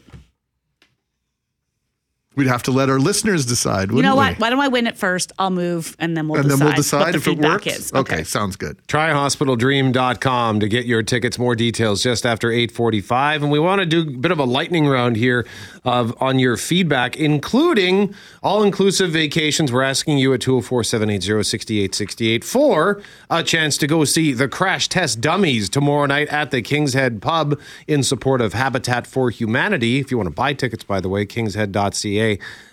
We'd 2.36 2.46
have 2.48 2.62
to 2.64 2.70
let 2.70 2.90
our 2.90 3.00
listeners 3.00 3.46
decide. 3.46 3.88
You 3.88 3.96
Wouldn't 3.96 4.14
know 4.14 4.20
we? 4.20 4.28
what? 4.28 4.38
Why 4.38 4.50
don't 4.50 4.60
I 4.60 4.68
win 4.68 4.86
it 4.86 4.96
first? 4.96 5.32
I'll 5.38 5.50
move, 5.50 5.96
and 5.98 6.16
then 6.16 6.28
we'll 6.28 6.40
and 6.40 6.48
decide. 6.48 6.58
then 6.60 6.66
we'll 6.68 6.76
decide 6.76 7.14
if 7.14 7.26
it 7.26 7.38
works. 7.38 7.66
Is. 7.66 7.92
Okay. 7.94 8.22
sounds 8.24 8.56
good. 8.56 8.76
trihospitaldream.com 8.88 10.60
to 10.60 10.68
get 10.68 10.86
your 10.86 11.02
tickets 11.02 11.38
more 11.38 11.54
details 11.56 12.02
just 12.02 12.26
after 12.26 12.50
845 12.50 13.42
and 13.42 13.50
we 13.50 13.58
want 13.58 13.80
to 13.80 13.86
do 13.86 14.02
a 14.02 14.04
bit 14.04 14.32
of 14.32 14.38
a 14.38 14.44
lightning 14.44 14.86
round 14.86 15.16
here 15.16 15.46
of 15.84 16.14
on 16.22 16.38
your 16.38 16.56
feedback 16.56 17.16
including 17.16 18.14
all-inclusive 18.42 19.10
vacations 19.10 19.72
we're 19.72 19.82
asking 19.82 20.18
you 20.18 20.32
at 20.34 20.40
204-780-6868 20.40 22.44
for 22.44 23.02
a 23.30 23.42
chance 23.42 23.76
to 23.78 23.86
go 23.86 24.04
see 24.04 24.32
the 24.32 24.48
crash 24.48 24.88
test 24.88 25.20
dummies 25.20 25.68
tomorrow 25.68 26.06
night 26.06 26.28
at 26.28 26.50
the 26.50 26.62
king's 26.62 26.94
head 26.94 27.22
pub 27.22 27.58
in 27.86 28.02
support 28.02 28.40
of 28.40 28.52
habitat 28.52 29.06
for 29.06 29.30
humanity 29.30 29.98
if 29.98 30.10
you 30.10 30.16
want 30.16 30.26
to 30.26 30.34
buy 30.34 30.52
tickets 30.52 30.84
by 30.84 31.00
the 31.00 31.08
way 31.08 31.24
kingshead.ca 31.24 32.25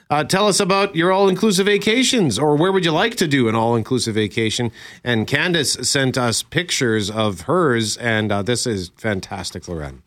uh, 0.10 0.24
tell 0.24 0.47
us 0.47 0.60
about 0.60 0.95
your 0.95 1.12
all 1.12 1.28
inclusive 1.28 1.66
vacations 1.66 2.38
or 2.38 2.56
where 2.56 2.72
would 2.72 2.86
you 2.86 2.91
like 2.91 3.16
to 3.16 3.28
do 3.28 3.47
an 3.47 3.56
all 3.56 3.76
inclusive 3.76 4.16
vacation. 4.16 4.72
And 5.04 5.26
Candace 5.26 5.74
sent 5.89 6.18
us 6.18 6.43
pictures 6.43 7.10
of 7.10 7.41
hers, 7.41 7.97
and 7.97 8.32
uh, 8.32 8.43
this 8.43 8.68
is 8.68 8.91
fantastic, 8.97 9.68
Loren. 9.68 10.04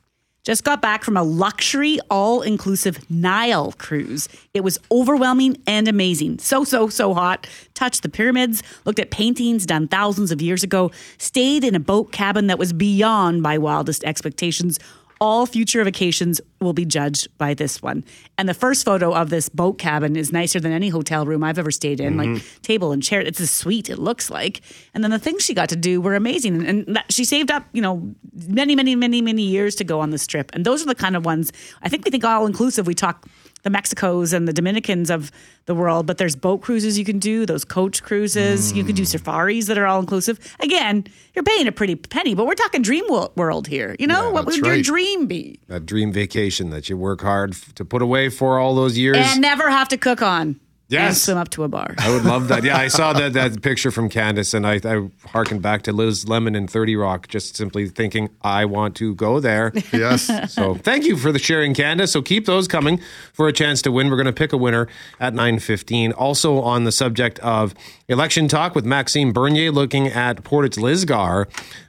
Just 0.47 0.63
got 0.63 0.81
back 0.81 1.03
from 1.03 1.17
a 1.17 1.25
luxury, 1.25 1.99
all 2.09 2.41
inclusive 2.41 3.11
Nile 3.11 3.73
cruise. 3.79 4.29
It 4.55 4.63
was 4.63 4.79
overwhelming 4.93 5.61
and 5.67 5.89
amazing. 5.89 6.39
So, 6.39 6.63
so, 6.63 6.89
so 6.89 7.15
hot. 7.15 7.49
Touched 7.75 8.05
the 8.05 8.09
pyramids, 8.09 8.63
looked 8.85 9.01
at 9.01 9.11
paintings 9.11 9.67
done 9.67 9.89
thousands 9.89 10.31
of 10.31 10.41
years 10.41 10.63
ago, 10.63 10.93
stayed 11.19 11.65
in 11.65 11.75
a 11.75 11.81
boat 11.81 12.13
cabin 12.13 12.47
that 12.47 12.61
was 12.61 12.73
beyond 12.73 13.43
my 13.43 13.59
wildest 13.59 14.05
expectations. 14.05 14.79
All 15.19 15.47
future 15.47 15.83
vacations 15.83 16.41
will 16.61 16.75
be 16.75 16.85
judged 16.85 17.29
by 17.39 17.55
this 17.55 17.81
one. 17.81 18.05
And 18.37 18.49
the 18.49 18.55
first 18.55 18.85
photo 18.85 19.15
of 19.15 19.31
this 19.31 19.49
boat 19.49 19.79
cabin 19.79 20.15
is 20.15 20.31
nicer 20.33 20.61
than 20.61 20.73
any 20.73 20.91
hotel 20.91 21.25
room 21.25 21.43
I've 21.43 21.59
ever 21.59 21.71
stayed 21.71 22.01
in. 22.01 22.17
Like 22.17 22.29
mm-hmm. 22.29 22.63
table 22.63 22.93
and 22.93 23.03
chair. 23.03 23.21
It's 23.21 23.41
a 23.41 23.47
suite, 23.47 23.89
it 23.89 23.99
looks 23.99 24.31
like. 24.31 24.61
And 24.93 25.03
then 25.03 25.11
the 25.11 25.19
things 25.19 25.43
she 25.43 25.55
got 25.55 25.71
to 25.71 25.77
do 25.77 26.01
were 26.01 26.15
amazing. 26.15 26.67
And 26.67 26.97
that, 26.97 27.11
she 27.11 27.25
saved 27.25 27.51
up, 27.51 27.65
you 27.73 27.81
know, 27.81 28.15
many, 28.47 28.77
many, 28.77 28.95
many, 28.95 29.23
many 29.23 29.43
years 29.43 29.75
to 29.77 29.85
go 29.85 30.01
on 30.01 30.11
this 30.11 30.27
trip. 30.27 30.51
And 30.53 30.65
those 30.65 30.83
are 30.83 30.87
the 30.87 30.95
kind 30.95 31.17
of 31.17 31.25
ones 31.25 31.53
I 31.83 31.89
think 31.89 32.05
we 32.05 32.11
think 32.11 32.25
all 32.25 32.47
inclusive. 32.47 32.87
We 32.87 32.95
talk 32.95 33.27
the 33.67 33.79
Mexicos 33.79 34.33
and 34.33 34.47
the 34.47 34.53
Dominicans 34.53 35.11
of 35.11 35.33
the 35.67 35.75
world, 35.75 36.07
but 36.07 36.19
there's 36.19 36.37
boat 36.37 36.63
cruises 36.63 36.97
you 36.97 37.05
can 37.05 37.19
do, 37.19 37.45
those 37.45 37.65
coach 37.65 38.03
cruises. 38.03 38.73
You 38.73 38.85
can 38.85 38.95
do 38.95 39.03
hmm. 39.03 39.07
safaris 39.07 39.67
that 39.67 39.77
are 39.77 39.87
all 39.87 39.99
inclusive. 39.99 40.39
Again, 40.61 41.05
you're 41.35 41.43
paying 41.43 41.67
a 41.67 41.73
pretty 41.73 41.97
penny, 41.97 42.35
but 42.35 42.47
we're 42.47 42.55
talking 42.55 42.83
dream 42.83 43.05
world 43.09 43.67
here. 43.67 43.97
You 43.99 44.07
know, 44.07 44.27
Yeah, 44.27 44.31
what 44.31 44.47
would 44.47 44.57
your 44.57 44.81
dream 44.83 45.27
be? 45.27 45.59
That 45.67 45.85
dream 45.85 46.13
vacation 46.13 46.71
that 46.71 46.89
you 46.89 46.97
work 46.97 47.21
hard 47.21 47.55
to 47.75 47.85
put 47.85 48.03
away 48.03 48.29
for 48.29 48.59
all 48.59 48.77
those 48.77 48.97
years. 48.97 49.17
And 49.19 49.41
never 49.41 49.69
have 49.69 49.89
to 49.89 49.97
cook 49.97 50.23
on. 50.23 50.61
Yes. 50.89 51.09
And 51.09 51.17
swim 51.17 51.39
up 51.39 51.49
to 51.51 51.65
a 51.65 51.69
bar. 51.69 51.95
I 51.99 52.11
would 52.11 52.25
love 52.25 52.49
that. 52.49 52.63
Yeah, 52.63 52.77
I 52.77 52.89
saw 52.89 53.13
that 53.13 53.33
that 53.35 53.61
picture 53.63 53.91
from 53.91 54.09
Candace, 54.09 54.55
and 54.55 54.67
I, 54.67 54.81
I 54.85 55.09
harkened 55.29 55.61
back 55.63 55.83
to 55.83 55.93
Liz 55.93 56.29
Lemon 56.29 56.55
in 56.55 56.69
Thirty 56.69 56.95
Rock, 56.95 57.27
just 57.29 57.57
simply 57.57 57.89
thinking 57.89 58.31
I 58.43 58.65
want 58.67 58.95
to 58.97 59.15
go 59.15 59.41
there. 59.41 59.73
Yes. 59.93 60.53
So 60.53 60.75
thank 60.75 61.05
you 61.05 61.17
for 61.17 61.33
the 61.33 61.39
sharing, 61.39 61.73
Candace. 61.73 62.13
So 62.13 62.21
keep 62.21 62.45
those 62.45 62.69
coming 62.69 63.01
for 63.33 63.49
a 63.49 63.53
chance 63.53 63.81
to 63.83 63.93
win. 63.93 64.11
We're 64.11 64.17
going 64.17 64.27
to 64.27 64.33
pick 64.33 64.53
a 64.53 64.57
winner 64.57 64.89
at 65.19 65.33
nine 65.33 65.59
fifteen. 65.59 66.13
Also 66.13 66.61
on 66.61 66.85
the 66.85 66.93
subject 66.93 67.39
of 67.39 67.73
election 68.09 68.47
talk 68.47 68.75
with 68.75 68.85
Maxime 68.85 69.33
Bernier, 69.33 69.73
looking 69.73 70.09
at 70.09 70.45
Portage 70.45 70.77
Lisgar. 70.77 71.47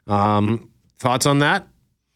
Um, 0.08 0.70
thoughts 1.00 1.26
on 1.26 1.40
that 1.40 1.68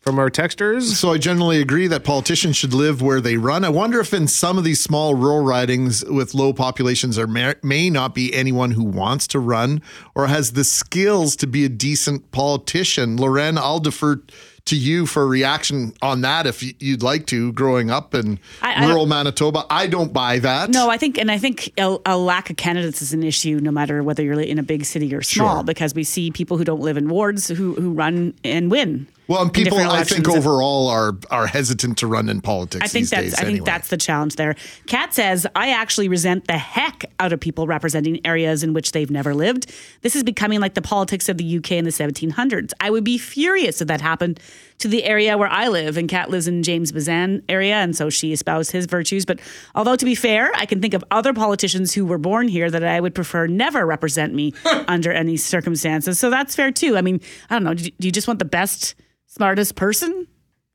from 0.01 0.17
our 0.17 0.29
texters? 0.29 0.81
So 0.95 1.11
I 1.13 1.17
generally 1.17 1.61
agree 1.61 1.87
that 1.87 2.03
politicians 2.03 2.55
should 2.57 2.73
live 2.73 3.01
where 3.01 3.21
they 3.21 3.37
run. 3.37 3.63
I 3.63 3.69
wonder 3.69 3.99
if 3.99 4.13
in 4.13 4.27
some 4.27 4.57
of 4.57 4.63
these 4.63 4.81
small 4.83 5.13
rural 5.13 5.43
ridings 5.43 6.03
with 6.05 6.33
low 6.33 6.53
populations 6.53 7.15
there 7.15 7.27
may, 7.27 7.53
may 7.63 7.89
not 7.89 8.15
be 8.15 8.33
anyone 8.33 8.71
who 8.71 8.83
wants 8.83 9.27
to 9.27 9.39
run 9.39 9.81
or 10.15 10.27
has 10.27 10.53
the 10.53 10.63
skills 10.63 11.35
to 11.37 11.47
be 11.47 11.65
a 11.65 11.69
decent 11.69 12.31
politician. 12.31 13.15
Loren, 13.17 13.57
I'll 13.59 13.79
defer 13.79 14.21
to 14.65 14.75
you 14.75 15.05
for 15.07 15.23
a 15.23 15.25
reaction 15.25 15.93
on 16.03 16.21
that 16.21 16.45
if 16.47 16.61
you'd 16.81 17.01
like 17.03 17.25
to. 17.27 17.51
Growing 17.53 17.89
up 17.91 18.13
in 18.15 18.39
I- 18.61 18.73
I 18.83 18.87
rural 18.87 19.05
Manitoba, 19.07 19.65
I 19.69 19.85
don't 19.87 20.13
buy 20.13 20.37
that. 20.39 20.69
No, 20.69 20.89
I 20.89 20.97
think, 20.97 21.17
and 21.19 21.31
I 21.31 21.37
think 21.39 21.73
a, 21.79 21.97
a 22.05 22.17
lack 22.17 22.49
of 22.51 22.57
candidates 22.57 23.01
is 23.01 23.11
an 23.13 23.23
issue, 23.23 23.59
no 23.59 23.71
matter 23.71 24.01
whether 24.03 24.23
you're 24.23 24.39
in 24.39 24.59
a 24.59 24.63
big 24.63 24.85
city 24.85 25.13
or 25.15 25.21
small, 25.23 25.57
Sure. 25.57 25.63
because 25.63 25.93
we 25.95 26.03
see 26.03 26.29
people 26.31 26.57
who 26.57 26.63
don't 26.63 26.81
live 26.81 26.97
in 26.97 27.07
wards 27.09 27.47
who 27.47 27.73
who 27.75 27.91
run 27.91 28.33
and 28.43 28.69
win. 28.71 29.07
Well, 29.31 29.43
and 29.43 29.53
people, 29.53 29.77
I 29.77 30.03
think, 30.03 30.27
overall 30.27 30.87
are 30.89 31.13
are 31.29 31.47
hesitant 31.47 31.99
to 31.99 32.07
run 32.07 32.27
in 32.27 32.41
politics. 32.41 32.83
I 32.83 32.87
think 32.87 33.07
that's 33.07 33.21
days 33.23 33.33
I 33.35 33.37
think 33.37 33.49
anyway. 33.49 33.65
that's 33.65 33.87
the 33.87 33.97
challenge 33.97 34.35
there. 34.35 34.55
Kat 34.87 35.13
says, 35.13 35.47
I 35.55 35.69
actually 35.71 36.09
resent 36.09 36.47
the 36.47 36.57
heck 36.57 37.05
out 37.19 37.31
of 37.31 37.39
people 37.39 37.65
representing 37.65 38.19
areas 38.25 38.61
in 38.61 38.73
which 38.73 38.91
they've 38.91 39.09
never 39.09 39.33
lived. 39.33 39.71
This 40.01 40.17
is 40.17 40.23
becoming 40.23 40.59
like 40.59 40.73
the 40.73 40.81
politics 40.81 41.29
of 41.29 41.37
the 41.37 41.57
UK 41.57 41.71
in 41.71 41.85
the 41.85 41.91
1700s. 41.91 42.73
I 42.81 42.89
would 42.89 43.05
be 43.05 43.17
furious 43.17 43.81
if 43.81 43.87
that 43.87 44.01
happened 44.01 44.39
to 44.79 44.87
the 44.87 45.03
area 45.05 45.37
where 45.37 45.47
I 45.47 45.69
live. 45.69 45.95
And 45.95 46.09
Kat 46.09 46.29
lives 46.29 46.47
in 46.47 46.63
James 46.63 46.91
Bezan 46.91 47.43
area, 47.47 47.75
and 47.75 47.95
so 47.95 48.09
she 48.09 48.33
espoused 48.33 48.71
his 48.71 48.85
virtues. 48.85 49.25
But 49.25 49.39
although 49.75 49.95
to 49.95 50.05
be 50.05 50.15
fair, 50.15 50.51
I 50.55 50.65
can 50.65 50.81
think 50.81 50.93
of 50.93 51.03
other 51.09 51.33
politicians 51.33 51.93
who 51.93 52.05
were 52.05 52.17
born 52.17 52.47
here 52.47 52.69
that 52.69 52.83
I 52.83 52.99
would 52.99 53.15
prefer 53.15 53.47
never 53.47 53.85
represent 53.85 54.33
me 54.33 54.53
under 54.87 55.11
any 55.11 55.37
circumstances. 55.37 56.19
So 56.19 56.29
that's 56.29 56.55
fair 56.55 56.71
too. 56.71 56.97
I 56.97 57.01
mean, 57.01 57.21
I 57.49 57.55
don't 57.55 57.63
know. 57.63 57.73
Do 57.75 57.91
you 57.99 58.11
just 58.11 58.27
want 58.27 58.39
the 58.39 58.45
best, 58.45 58.95
smartest 59.31 59.75
person, 59.75 60.27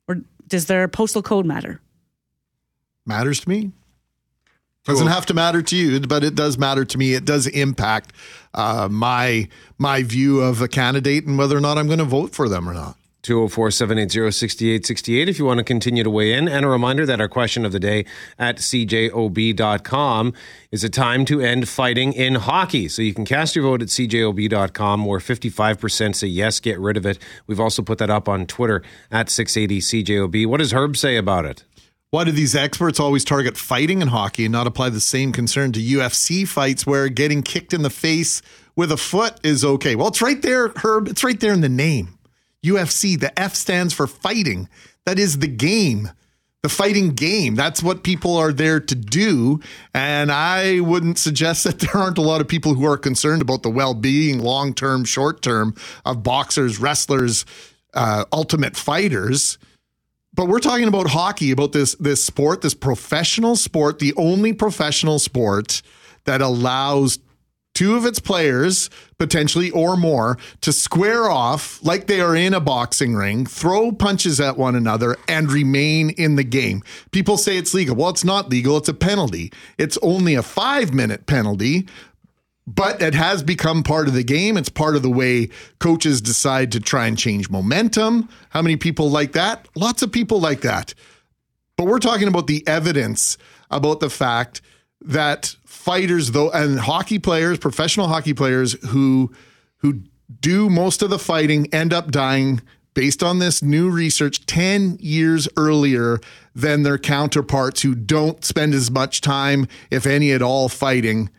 or 0.07 0.17
does 0.47 0.65
their 0.65 0.87
postal 0.87 1.21
code 1.21 1.45
matter? 1.45 1.79
matters 3.07 3.39
to 3.39 3.49
me. 3.49 3.71
Doesn't 4.83 5.07
have 5.07 5.25
to 5.27 5.33
matter 5.33 5.61
to 5.61 5.75
you, 5.75 5.99
but 6.01 6.23
it 6.23 6.33
does 6.35 6.57
matter 6.57 6.85
to 6.85 6.97
me. 6.97 7.13
It 7.13 7.25
does 7.25 7.45
impact 7.47 8.13
uh, 8.53 8.87
my 8.89 9.47
my 9.77 10.03
view 10.03 10.39
of 10.39 10.61
a 10.61 10.67
candidate 10.67 11.25
and 11.25 11.37
whether 11.37 11.57
or 11.57 11.61
not 11.61 11.77
I'm 11.77 11.87
going 11.87 11.99
to 11.99 12.05
vote 12.05 12.33
for 12.33 12.47
them 12.47 12.69
or 12.69 12.73
not. 12.73 12.96
204 13.27 13.71
780 13.71 14.31
6868 14.31 15.27
if 15.27 15.37
you 15.37 15.43
want 15.43 15.57
to 15.57 15.63
continue 15.65 16.01
to 16.01 16.09
weigh 16.09 16.31
in. 16.31 16.47
And 16.47 16.63
a 16.65 16.69
reminder 16.69 17.05
that 17.05 17.19
our 17.19 17.27
question 17.27 17.65
of 17.65 17.73
the 17.73 17.79
day 17.79 18.05
at 18.39 18.57
cjob.com 18.57 20.33
is 20.71 20.83
it 20.85 20.93
time 20.93 21.25
to 21.25 21.41
end 21.41 21.67
fighting 21.67 22.13
in 22.13 22.35
hockey? 22.35 22.87
So 22.87 23.01
you 23.01 23.13
can 23.13 23.25
cast 23.25 23.53
your 23.53 23.65
vote 23.65 23.81
at 23.81 23.89
cjob.com 23.89 25.05
where 25.05 25.19
55% 25.19 26.15
say 26.15 26.27
yes, 26.27 26.61
get 26.61 26.79
rid 26.79 26.95
of 26.95 27.05
it. 27.05 27.19
We've 27.47 27.59
also 27.59 27.81
put 27.81 27.97
that 27.97 28.09
up 28.09 28.29
on 28.29 28.45
Twitter 28.45 28.81
at 29.11 29.29
680 29.29 29.81
CJOB. 29.81 30.47
What 30.47 30.59
does 30.59 30.71
Herb 30.71 30.95
say 30.95 31.17
about 31.17 31.43
it? 31.43 31.65
Why 32.11 32.23
do 32.23 32.31
these 32.31 32.55
experts 32.55 33.01
always 33.01 33.25
target 33.25 33.57
fighting 33.57 34.01
in 34.01 34.07
hockey 34.07 34.45
and 34.45 34.53
not 34.53 34.67
apply 34.67 34.91
the 34.91 35.01
same 35.01 35.33
concern 35.33 35.73
to 35.73 35.81
UFC 35.81 36.47
fights 36.47 36.87
where 36.87 37.09
getting 37.09 37.43
kicked 37.43 37.73
in 37.73 37.81
the 37.81 37.89
face 37.89 38.41
with 38.77 38.93
a 38.93 38.97
foot 38.97 39.37
is 39.43 39.65
okay? 39.65 39.95
Well, 39.97 40.07
it's 40.07 40.21
right 40.21 40.41
there, 40.41 40.69
Herb. 40.77 41.09
It's 41.09 41.25
right 41.25 41.37
there 41.37 41.51
in 41.51 41.59
the 41.59 41.67
name. 41.67 42.16
UFC, 42.65 43.19
the 43.19 43.37
F 43.39 43.55
stands 43.55 43.93
for 43.93 44.07
fighting. 44.07 44.69
That 45.05 45.19
is 45.19 45.39
the 45.39 45.47
game, 45.47 46.11
the 46.63 46.69
fighting 46.69 47.11
game. 47.11 47.55
That's 47.55 47.81
what 47.81 48.03
people 48.03 48.35
are 48.35 48.51
there 48.51 48.79
to 48.79 48.95
do. 48.95 49.61
And 49.93 50.31
I 50.31 50.79
wouldn't 50.81 51.17
suggest 51.17 51.63
that 51.63 51.79
there 51.79 51.95
aren't 51.95 52.17
a 52.17 52.21
lot 52.21 52.41
of 52.41 52.47
people 52.47 52.73
who 52.73 52.85
are 52.85 52.97
concerned 52.97 53.41
about 53.41 53.63
the 53.63 53.69
well 53.69 53.93
being, 53.93 54.39
long 54.39 54.73
term, 54.73 55.05
short 55.05 55.41
term, 55.41 55.75
of 56.05 56.23
boxers, 56.23 56.79
wrestlers, 56.79 57.45
uh, 57.93 58.25
ultimate 58.31 58.75
fighters. 58.75 59.57
But 60.33 60.47
we're 60.47 60.59
talking 60.59 60.87
about 60.87 61.07
hockey, 61.07 61.51
about 61.51 61.71
this 61.71 61.95
this 61.95 62.23
sport, 62.23 62.61
this 62.61 62.75
professional 62.75 63.55
sport, 63.55 63.99
the 63.99 64.13
only 64.15 64.53
professional 64.53 65.19
sport 65.19 65.81
that 66.25 66.41
allows 66.41 67.17
two 67.77 67.95
of 67.95 68.07
its 68.07 68.17
players, 68.17 68.89
potentially 69.19 69.69
or 69.69 69.95
more, 69.95 70.35
to 70.61 70.73
square 70.73 71.29
off 71.29 71.79
like 71.83 72.07
they 72.07 72.19
are 72.19 72.35
in 72.35 72.55
a 72.55 72.59
boxing 72.59 73.13
ring, 73.13 73.45
throw 73.45 73.91
punches 73.91 74.39
at 74.39 74.57
one 74.57 74.75
another, 74.75 75.15
and 75.27 75.51
remain 75.51 76.09
in 76.09 76.37
the 76.37 76.43
game. 76.43 76.81
People 77.11 77.37
say 77.37 77.55
it's 77.55 77.75
legal. 77.75 77.95
Well, 77.95 78.09
it's 78.09 78.23
not 78.23 78.49
legal, 78.49 78.77
it's 78.77 78.89
a 78.89 78.95
penalty. 78.95 79.53
It's 79.77 79.95
only 80.01 80.33
a 80.33 80.41
five 80.41 80.91
minute 80.91 81.27
penalty. 81.27 81.87
But 82.65 82.99
it 82.99 83.13
has 83.13 83.43
become 83.43 83.83
part 83.83 84.07
of 84.07 84.15
the 84.15 84.23
game. 84.23 84.57
It's 84.57 84.69
part 84.69 84.95
of 84.95 85.03
the 85.03 85.09
way 85.09 85.49
coaches 85.79 86.19
decide 86.19 86.71
to 86.71 86.79
try 86.79 87.05
and 87.05 87.17
change 87.17 87.47
momentum. 87.49 88.27
How 88.49 88.63
many 88.63 88.75
people 88.75 89.09
like 89.11 89.33
that? 89.33 89.67
Lots 89.75 90.01
of 90.01 90.11
people 90.11 90.41
like 90.41 90.61
that. 90.61 90.95
But 91.77 91.85
we're 91.85 91.99
talking 91.99 92.27
about 92.27 92.47
the 92.47 92.67
evidence 92.67 93.37
about 93.69 93.99
the 93.99 94.09
fact 94.09 94.61
that 94.99 95.55
fighters 95.87 96.31
though 96.31 96.51
and 96.51 96.81
hockey 96.81 97.17
players, 97.17 97.57
professional 97.57 98.09
hockey 98.09 98.33
players 98.33 98.73
who 98.89 99.31
who 99.77 100.01
do 100.41 100.69
most 100.69 101.01
of 101.01 101.09
the 101.09 101.17
fighting 101.17 101.73
end 101.73 101.93
up 101.93 102.11
dying 102.11 102.59
based 102.93 103.23
on 103.23 103.39
this 103.39 103.63
new 103.63 103.89
research 103.89 104.45
10 104.47 104.97
years 104.99 105.47
earlier 105.55 106.19
than 106.53 106.83
their 106.83 106.97
counterparts 106.97 107.83
who 107.83 107.95
don't 107.95 108.43
spend 108.43 108.73
as 108.73 108.91
much 108.91 109.21
time 109.21 109.65
if 109.89 110.05
any 110.05 110.33
at 110.33 110.41
all 110.41 110.67
fighting 110.67 111.29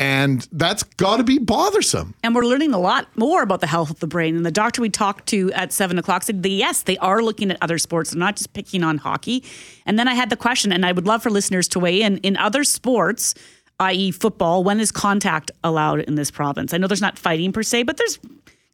and 0.00 0.48
that's 0.50 0.82
got 0.82 1.18
to 1.18 1.22
be 1.22 1.38
bothersome. 1.38 2.14
And 2.24 2.34
we're 2.34 2.44
learning 2.44 2.74
a 2.74 2.78
lot 2.78 3.06
more 3.16 3.40
about 3.42 3.60
the 3.60 3.68
health 3.68 3.88
of 3.88 4.00
the 4.00 4.08
brain. 4.08 4.34
And 4.34 4.44
the 4.44 4.50
doctor 4.50 4.82
we 4.82 4.90
talked 4.90 5.28
to 5.28 5.52
at 5.52 5.72
seven 5.72 5.96
o'clock 5.96 6.24
said 6.24 6.44
yes, 6.44 6.82
they 6.82 6.98
are 6.98 7.22
looking 7.22 7.52
at 7.52 7.58
other 7.60 7.78
sports. 7.78 8.10
They're 8.10 8.18
not 8.18 8.34
just 8.34 8.52
picking 8.52 8.82
on 8.82 8.98
hockey. 8.98 9.44
And 9.86 10.00
then 10.00 10.08
I 10.08 10.14
had 10.14 10.28
the 10.28 10.36
question, 10.36 10.72
and 10.72 10.84
I 10.84 10.90
would 10.90 11.06
love 11.06 11.22
for 11.22 11.30
listeners 11.30 11.68
to 11.68 11.78
weigh 11.78 12.02
in 12.02 12.16
in 12.18 12.36
other 12.36 12.64
sports, 12.64 13.34
i.e., 13.82 14.10
football. 14.10 14.64
When 14.64 14.80
is 14.80 14.90
contact 14.92 15.50
allowed 15.62 16.00
in 16.00 16.14
this 16.14 16.30
province? 16.30 16.72
I 16.72 16.78
know 16.78 16.86
there's 16.86 17.00
not 17.02 17.18
fighting 17.18 17.52
per 17.52 17.62
se, 17.62 17.82
but 17.84 17.96
there's 17.96 18.18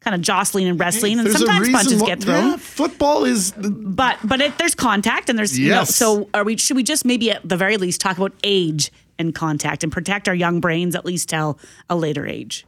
kind 0.01 0.15
of 0.15 0.21
jostling 0.21 0.67
and 0.67 0.79
wrestling, 0.79 1.17
and 1.19 1.25
There's 1.27 1.37
sometimes 1.39 1.69
punches 1.69 2.01
wh- 2.01 2.05
get 2.05 2.21
through. 2.21 2.33
yeah, 2.33 2.55
football 2.57 3.25
is 3.25 3.51
But 3.57 4.17
but 4.23 4.39
it, 4.39 4.57
there's 4.57 4.73
contact 4.75 5.29
and 5.29 5.37
there's 5.37 5.59
you 5.59 5.69
know, 5.69 5.75
Yes. 5.79 5.95
so 5.95 6.29
are 6.33 6.43
we 6.45 6.55
should 6.57 6.77
we 6.77 6.83
just 6.83 7.03
maybe 7.03 7.31
at 7.31 7.47
the 7.47 7.57
very 7.57 7.75
least 7.75 7.99
talk 7.99 8.17
about 8.17 8.31
age 8.43 8.91
and 9.17 9.35
contact 9.35 9.83
and 9.83 9.91
protect 9.91 10.29
our 10.29 10.35
young 10.35 10.61
brains 10.61 10.95
at 10.95 11.03
least 11.05 11.27
till 11.27 11.59
a 11.89 11.95
later 11.97 12.25
age. 12.25 12.65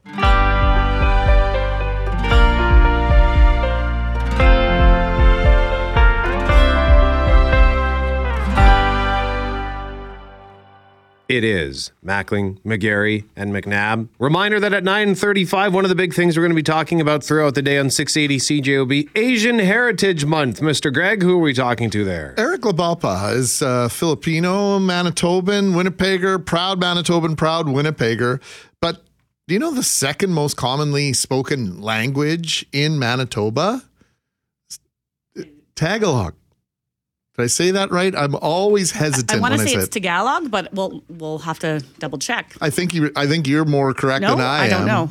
It 11.32 11.46
is 11.46 11.94
Mackling, 12.06 12.60
McGarry, 12.64 13.24
and 13.38 13.54
McNabb. 13.54 14.10
Reminder 14.20 14.60
that 14.60 14.74
at 14.74 14.84
9:35, 14.84 15.72
one 15.72 15.86
of 15.86 15.90
the 15.90 15.96
big 15.96 16.14
things 16.14 16.36
we're 16.36 16.44
going 16.44 16.52
to 16.52 16.56
be 16.58 16.62
talking 16.62 17.00
about 17.00 17.24
throughout 17.24 17.56
the 17.56 17.62
day 17.62 17.78
on 17.78 17.90
680 17.90 18.38
CJOB, 18.38 19.10
Asian 19.16 19.58
Heritage 19.58 20.26
Month. 20.26 20.60
Mr. 20.60 20.94
Greg, 20.94 21.24
who 21.24 21.38
are 21.38 21.42
we 21.42 21.54
talking 21.54 21.90
to 21.92 22.04
there? 22.04 22.36
Eric 22.38 22.64
Labaupa 22.64 23.34
is 23.34 23.62
uh, 23.62 23.88
Filipino, 23.88 24.78
Manitoban, 24.78 25.74
Winnipegger, 25.74 26.46
proud 26.46 26.82
Manitoban, 26.82 27.38
proud 27.38 27.68
Winnipegger. 27.68 28.42
But 28.82 29.06
do 29.48 29.54
you 29.54 29.60
know 29.60 29.72
the 29.74 29.84
second 29.84 30.34
most 30.34 30.58
commonly 30.58 31.14
spoken 31.14 31.82
language 31.82 32.66
in 32.74 33.00
Manitoba? 33.00 33.84
Tagalog. 35.76 36.34
Did 37.38 37.44
I 37.44 37.48
say 37.48 37.72
that 37.72 37.92
right? 37.92 38.14
I'm 38.16 38.36
always 38.36 38.92
hesitant 38.92 39.32
I 39.32 39.40
want 39.40 39.54
to 39.54 39.60
say 39.60 39.76
it's 39.76 39.86
it. 39.86 39.92
Tagalog, 39.92 40.52
but 40.52 40.74
we'll 40.74 41.04
we'll 41.10 41.40
have 41.40 41.60
to 41.60 41.84
double 42.00 42.18
check. 42.18 42.56
I 42.60 42.70
think 42.70 42.94
you. 42.94 43.12
I 43.16 43.26
think 43.28 43.48
you're 43.48 43.66
more 43.66 43.94
correct 43.94 44.22
No, 44.22 44.32
than 44.32 44.42
I, 44.42 44.58
am. 44.58 44.64
I 44.66 44.70
don't 44.70 44.86
know. 44.86 45.10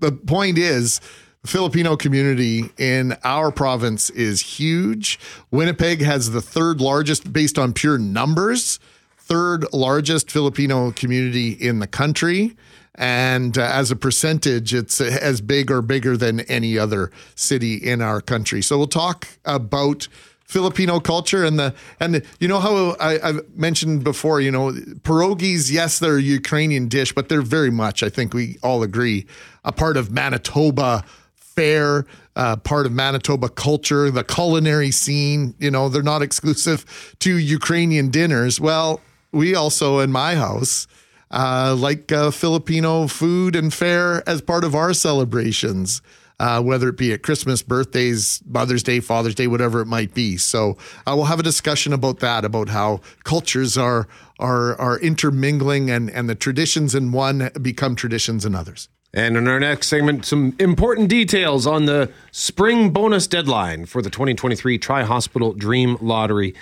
The 0.00 0.12
point 0.12 0.58
is, 0.58 1.00
the 1.42 1.48
Filipino 1.48 1.96
community 1.96 2.64
in 2.78 3.16
our 3.22 3.52
province 3.52 4.10
is 4.10 4.40
huge. 4.40 5.18
Winnipeg 5.52 6.02
has 6.02 6.32
the 6.32 6.42
third 6.42 6.80
largest, 6.80 7.32
based 7.32 7.58
on 7.58 7.72
pure 7.72 7.96
numbers, 7.96 8.80
third 9.16 9.64
largest 9.72 10.30
Filipino 10.30 10.90
community 10.90 11.50
in 11.50 11.78
the 11.78 11.86
country. 11.86 12.56
And 12.96 13.56
uh, 13.56 13.62
as 13.62 13.90
a 13.90 13.96
percentage, 13.96 14.74
it's 14.74 15.00
as 15.00 15.40
big 15.40 15.70
or 15.70 15.82
bigger 15.82 16.16
than 16.16 16.40
any 16.40 16.78
other 16.78 17.12
city 17.34 17.76
in 17.76 18.02
our 18.02 18.20
country. 18.20 18.62
So 18.62 18.78
we'll 18.78 18.86
talk 18.86 19.28
about 19.44 20.08
Filipino 20.46 21.00
culture 21.00 21.44
and 21.44 21.58
the 21.58 21.74
and 21.98 22.14
the, 22.14 22.26
you 22.38 22.48
know 22.48 22.60
how 22.60 22.96
I, 23.00 23.18
I've 23.20 23.56
mentioned 23.56 24.04
before, 24.04 24.40
you 24.40 24.50
know, 24.50 24.70
pierogies. 24.70 25.70
Yes, 25.70 25.98
they're 25.98 26.18
a 26.18 26.22
Ukrainian 26.22 26.88
dish, 26.88 27.12
but 27.12 27.28
they're 27.28 27.42
very 27.42 27.70
much, 27.70 28.02
I 28.02 28.08
think 28.08 28.32
we 28.32 28.58
all 28.62 28.82
agree, 28.82 29.26
a 29.64 29.72
part 29.72 29.96
of 29.96 30.10
Manitoba 30.10 31.04
fare, 31.34 32.06
uh, 32.36 32.56
part 32.56 32.86
of 32.86 32.92
Manitoba 32.92 33.48
culture, 33.48 34.10
the 34.10 34.22
culinary 34.22 34.90
scene. 34.90 35.54
You 35.58 35.70
know, 35.70 35.88
they're 35.88 36.02
not 36.02 36.22
exclusive 36.22 36.84
to 37.20 37.36
Ukrainian 37.36 38.10
dinners. 38.10 38.60
Well, 38.60 39.00
we 39.32 39.54
also 39.54 39.98
in 39.98 40.12
my 40.12 40.36
house 40.36 40.86
uh, 41.30 41.74
like 41.76 42.12
uh, 42.12 42.30
Filipino 42.30 43.06
food 43.06 43.56
and 43.56 43.72
fare 43.72 44.26
as 44.28 44.40
part 44.40 44.64
of 44.64 44.74
our 44.74 44.94
celebrations, 44.94 46.02
uh, 46.38 46.62
whether 46.62 46.88
it 46.88 46.96
be 46.96 47.12
at 47.12 47.22
Christmas, 47.22 47.62
birthdays, 47.62 48.42
Mother's 48.46 48.82
Day, 48.82 49.00
Father's 49.00 49.34
Day, 49.34 49.46
whatever 49.46 49.80
it 49.80 49.86
might 49.86 50.12
be. 50.14 50.36
So 50.36 50.76
uh, 51.06 51.14
we'll 51.16 51.24
have 51.24 51.40
a 51.40 51.44
discussion 51.44 51.92
about 51.92 52.20
that, 52.20 52.44
about 52.44 52.68
how 52.68 53.00
cultures 53.24 53.76
are 53.78 54.06
are 54.38 54.78
are 54.80 54.98
intermingling 54.98 55.90
and 55.90 56.10
and 56.10 56.28
the 56.28 56.34
traditions 56.34 56.94
in 56.94 57.12
one 57.12 57.50
become 57.62 57.96
traditions 57.96 58.44
in 58.44 58.54
others. 58.54 58.90
And 59.14 59.38
in 59.38 59.48
our 59.48 59.58
next 59.58 59.88
segment, 59.88 60.26
some 60.26 60.54
important 60.58 61.08
details 61.08 61.66
on 61.66 61.86
the 61.86 62.12
spring 62.32 62.90
bonus 62.90 63.26
deadline 63.26 63.86
for 63.86 64.02
the 64.02 64.10
2023 64.10 64.76
Tri 64.76 65.04
Hospital 65.04 65.54
Dream 65.54 65.96
Lottery. 66.02 66.54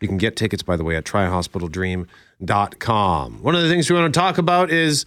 You 0.00 0.06
can 0.06 0.18
get 0.18 0.36
tickets, 0.36 0.62
by 0.62 0.76
the 0.76 0.84
way, 0.84 0.94
at 0.94 1.04
trihospitaldream.com. 1.04 3.42
One 3.42 3.56
of 3.56 3.62
the 3.62 3.68
things 3.68 3.90
we 3.90 3.96
want 3.96 4.14
to 4.14 4.20
talk 4.20 4.38
about 4.38 4.70
is 4.70 5.04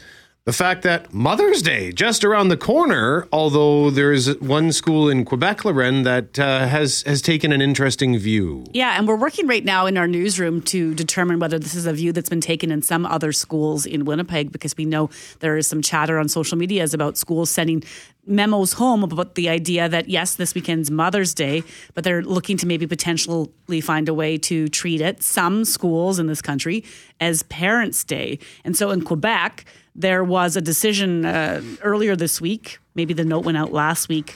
the 0.49 0.53
fact 0.53 0.81
that 0.81 1.13
Mother's 1.13 1.61
Day 1.61 1.91
just 1.91 2.25
around 2.25 2.47
the 2.47 2.57
corner. 2.57 3.27
Although 3.31 3.91
there's 3.91 4.35
one 4.39 4.71
school 4.71 5.07
in 5.07 5.23
Quebec, 5.23 5.63
Lorraine, 5.63 6.01
that 6.01 6.39
uh, 6.39 6.67
has 6.67 7.03
has 7.03 7.21
taken 7.21 7.51
an 7.51 7.61
interesting 7.61 8.17
view. 8.17 8.65
Yeah, 8.73 8.97
and 8.97 9.07
we're 9.07 9.15
working 9.15 9.45
right 9.45 9.63
now 9.63 9.85
in 9.85 9.95
our 9.95 10.07
newsroom 10.07 10.63
to 10.63 10.95
determine 10.95 11.37
whether 11.37 11.59
this 11.59 11.75
is 11.75 11.85
a 11.85 11.93
view 11.93 12.11
that's 12.11 12.29
been 12.29 12.41
taken 12.41 12.71
in 12.71 12.81
some 12.81 13.05
other 13.05 13.31
schools 13.31 13.85
in 13.85 14.05
Winnipeg 14.05 14.51
because 14.51 14.75
we 14.75 14.85
know 14.85 15.11
there 15.39 15.55
is 15.55 15.67
some 15.67 15.83
chatter 15.83 16.17
on 16.17 16.27
social 16.27 16.57
medias 16.57 16.95
about 16.95 17.15
schools 17.15 17.51
sending 17.51 17.83
memos 18.25 18.73
home 18.73 19.03
about 19.03 19.35
the 19.35 19.49
idea 19.49 19.87
that 19.87 20.09
yes, 20.09 20.33
this 20.33 20.55
weekend's 20.55 20.89
Mother's 20.89 21.35
Day, 21.35 21.63
but 21.93 22.03
they're 22.03 22.23
looking 22.23 22.57
to 22.57 22.65
maybe 22.65 22.87
potentially 22.87 23.81
find 23.81 24.09
a 24.09 24.15
way 24.15 24.37
to 24.39 24.67
treat 24.69 24.99
it, 25.01 25.21
some 25.21 25.63
schools 25.63 26.17
in 26.17 26.25
this 26.25 26.41
country, 26.41 26.83
as 27.19 27.43
Parents' 27.43 28.03
Day. 28.03 28.39
And 28.63 28.75
so 28.75 28.89
in 28.89 29.03
Quebec, 29.03 29.65
there 29.99 30.23
was 30.23 30.55
a 30.55 30.61
decision 30.61 31.25
uh, 31.25 31.61
earlier 31.83 32.15
this 32.15 32.39
week, 32.39 32.79
maybe 32.95 33.13
the 33.13 33.25
note 33.25 33.43
went 33.43 33.57
out 33.57 33.73
last 33.73 34.07
week, 34.07 34.33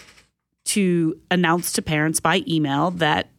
to 0.65 1.17
announce 1.31 1.71
to 1.71 1.81
parents 1.81 2.19
by 2.19 2.43
email 2.45 2.91
that 2.91 3.29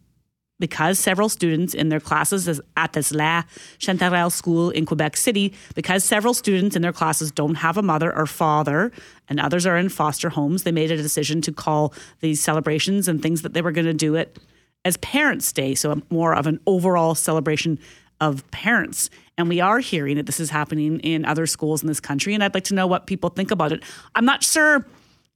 because 0.58 0.98
several 0.98 1.28
students 1.28 1.74
in 1.74 1.90
their 1.90 2.00
classes 2.00 2.60
at 2.78 2.92
this 2.94 3.12
La 3.12 3.42
Chanterelle 3.78 4.32
school 4.32 4.70
in 4.70 4.86
Quebec 4.86 5.18
City, 5.18 5.52
because 5.74 6.02
several 6.02 6.32
students 6.32 6.74
in 6.74 6.80
their 6.80 6.92
classes 6.94 7.30
don't 7.30 7.56
have 7.56 7.76
a 7.76 7.82
mother 7.82 8.16
or 8.16 8.24
father, 8.24 8.90
and 9.28 9.38
others 9.38 9.66
are 9.66 9.76
in 9.76 9.90
foster 9.90 10.30
homes, 10.30 10.62
they 10.62 10.72
made 10.72 10.90
a 10.90 10.96
decision 10.96 11.42
to 11.42 11.52
call 11.52 11.92
these 12.20 12.40
celebrations 12.40 13.06
and 13.06 13.20
things 13.20 13.42
that 13.42 13.52
they 13.52 13.60
were 13.60 13.72
going 13.72 13.86
to 13.86 13.92
do 13.92 14.14
it 14.14 14.38
as 14.86 14.96
Parents' 14.98 15.52
Day, 15.52 15.74
so 15.74 16.00
more 16.08 16.34
of 16.34 16.46
an 16.46 16.58
overall 16.66 17.14
celebration 17.14 17.78
of 18.20 18.48
parents. 18.50 19.10
And 19.36 19.48
we 19.48 19.60
are 19.60 19.80
hearing 19.80 20.16
that 20.16 20.26
this 20.26 20.38
is 20.38 20.50
happening 20.50 21.00
in 21.00 21.24
other 21.24 21.46
schools 21.46 21.82
in 21.82 21.88
this 21.88 22.00
country, 22.00 22.34
and 22.34 22.44
I'd 22.44 22.54
like 22.54 22.64
to 22.64 22.74
know 22.74 22.86
what 22.86 23.06
people 23.06 23.30
think 23.30 23.50
about 23.50 23.72
it. 23.72 23.82
I'm 24.14 24.24
not 24.24 24.44
sure 24.44 24.86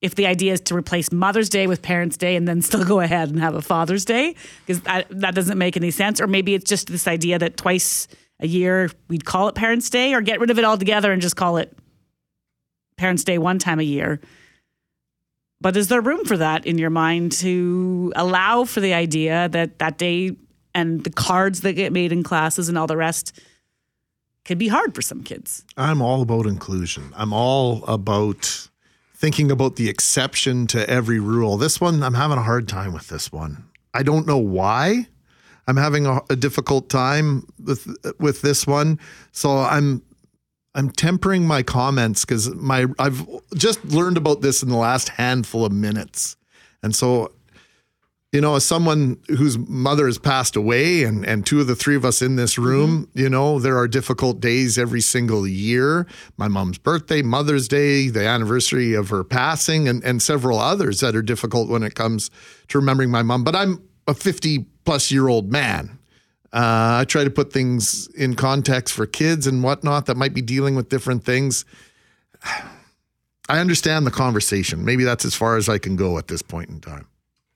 if 0.01 0.15
the 0.15 0.27
idea 0.27 0.53
is 0.53 0.61
to 0.61 0.77
replace 0.77 1.11
Mother's 1.11 1.49
Day 1.49 1.67
with 1.67 1.83
Parents' 1.83 2.17
Day 2.17 2.37
and 2.37 2.47
then 2.47 2.63
still 2.63 2.85
go 2.85 3.01
ahead 3.01 3.31
and 3.31 3.41
have 3.41 3.57
a 3.57 3.63
Father's 3.63 4.05
Day, 4.05 4.37
because 4.65 4.81
that, 4.83 5.07
that 5.11 5.35
doesn't 5.35 5.59
make 5.59 5.77
any 5.77 5.91
sense. 5.91 6.21
Or 6.21 6.29
maybe 6.29 6.55
it's 6.55 6.69
just 6.69 6.87
this 6.87 7.09
idea 7.09 7.39
that 7.41 7.57
twice 7.57 8.07
a 8.39 8.47
year 8.47 8.91
we'd 9.09 9.25
call 9.25 9.49
it 9.49 9.57
Parents' 9.57 9.91
Day, 9.91 10.15
or 10.15 10.21
get 10.21 10.39
rid 10.39 10.51
of 10.51 10.59
it 10.59 10.65
altogether 10.65 11.11
and 11.11 11.21
just 11.21 11.35
call 11.35 11.57
it 11.57 11.77
Parents' 12.97 13.25
Day 13.25 13.39
one 13.39 13.59
time 13.59 13.81
a 13.81 13.85
year. 13.85 14.21
But 15.61 15.77
is 15.77 15.89
there 15.89 16.01
room 16.01 16.25
for 16.25 16.37
that 16.37 16.67
in 16.67 16.79
your 16.79 16.91
mind 16.91 17.33
to 17.33 18.13
allow 18.15 18.63
for 18.65 18.79
the 18.79 18.95
idea 18.95 19.49
that 19.49 19.81
that 19.81 19.99
day 19.99 20.37
and 20.73 21.03
the 21.03 21.11
cards 21.11 21.63
that 21.63 21.73
get 21.73 21.93
made 21.93 22.13
in 22.13 22.23
classes 22.23 22.69
and 22.69 22.79
all 22.79 22.87
the 22.87 22.97
rest 22.97 23.41
could 24.49 24.59
be 24.59 24.69
hard 24.69 24.95
for 24.95 25.03
some 25.03 25.23
kids? 25.23 25.63
I'm 25.77 26.01
all 26.01 26.23
about 26.23 26.47
inclusion. 26.47 27.13
I'm 27.15 27.35
all 27.35 27.85
about 27.85 28.69
thinking 29.15 29.51
about 29.51 29.77
the 29.77 29.91
exception 29.91 30.67
to 30.69 30.89
every 30.89 31.21
rule. 31.21 31.59
This 31.59 31.83
one, 31.83 32.03
I'm 32.03 32.15
having 32.15 32.39
a 32.39 32.43
hard 32.43 32.67
time 32.67 32.95
with 32.95 33.09
this 33.09 33.31
one. 33.31 33.69
I 33.93 34.03
don't 34.03 34.27
know 34.27 34.39
why. 34.39 35.07
I'm 35.67 35.77
having 35.77 36.07
a, 36.07 36.23
a 36.31 36.37
difficult 36.37 36.89
time 36.89 37.47
with 37.63 37.95
with 38.19 38.41
this 38.41 38.67
one. 38.67 38.99
So 39.33 39.59
I'm 39.59 40.03
I'm 40.75 40.89
tempering 40.89 41.47
my 41.47 41.63
comments 41.63 42.25
because 42.25 42.55
my 42.55 42.87
I've 42.99 43.27
just 43.55 43.85
learned 43.85 44.17
about 44.17 44.41
this 44.41 44.63
in 44.63 44.71
the 44.71 44.77
last 44.77 45.11
handful 45.11 45.67
of 45.67 45.73
minutes, 45.73 46.39
and 46.83 46.97
so 46.97 47.33
you 48.33 48.43
know, 48.43 48.57
as 48.57 48.65
someone 48.65 49.19
whose 49.29 49.57
mother 49.57 50.05
has 50.05 50.19
passed 50.19 50.55
away, 50.55 51.03
and 51.03 51.25
and 51.25 51.47
two 51.47 51.61
of 51.61 51.67
the 51.67 51.75
three 51.75 51.97
of 51.97 52.05
us 52.05 52.21
in 52.21 52.37
this 52.37 52.59
room, 52.59 53.07
mm-hmm. 53.07 53.19
you 53.19 53.31
know, 53.31 53.59
there 53.59 53.79
are 53.79 53.89
difficult 53.89 54.39
days 54.41 54.77
every 54.77 55.01
single 55.01 55.47
year. 55.47 56.07
My 56.37 56.47
mom's 56.47 56.77
birthday, 56.77 57.23
Mother's 57.23 57.69
Day, 57.69 58.09
the 58.09 58.27
anniversary 58.27 58.93
of 58.93 59.09
her 59.09 59.25
passing, 59.25 59.89
and 59.89 60.05
and 60.05 60.23
several 60.23 60.59
others 60.59 61.01
that 61.01 61.17
are 61.17 61.23
difficult 61.23 61.71
when 61.71 61.83
it 61.83 61.95
comes 61.95 62.31
to 62.69 62.79
remembering 62.79 63.11
my 63.11 63.23
mom. 63.23 63.45
But 63.45 63.57
I'm 63.57 63.83
a 64.07 64.15
50 64.15 64.67
plus 64.85 65.11
year 65.11 65.29
old 65.29 65.51
man. 65.51 65.99
Uh, 66.53 67.01
I 67.01 67.05
try 67.07 67.25
to 67.25 67.31
put 67.31 67.53
things 67.53 68.09
in 68.15 68.35
context 68.35 68.95
for 68.95 69.07
kids 69.07 69.47
and 69.47 69.63
whatnot 69.63 70.07
that 70.07 70.17
might 70.17 70.33
be 70.33 70.41
dealing 70.41 70.75
with 70.75 70.89
different 70.89 71.25
things. 71.25 71.65
I 73.51 73.61
understand 73.61 74.07
the 74.07 74.11
conversation. 74.11 74.85
Maybe 74.85 75.05
that's 75.05 75.25
as 75.25 75.35
far 75.35 75.57
as 75.57 75.71
I 75.71 75.79
can 75.79 75.97
go 75.97 76.19
at 76.19 76.29
this 76.29 76.43
point 76.43 76.69
in 76.69 76.81
time. 76.83 77.07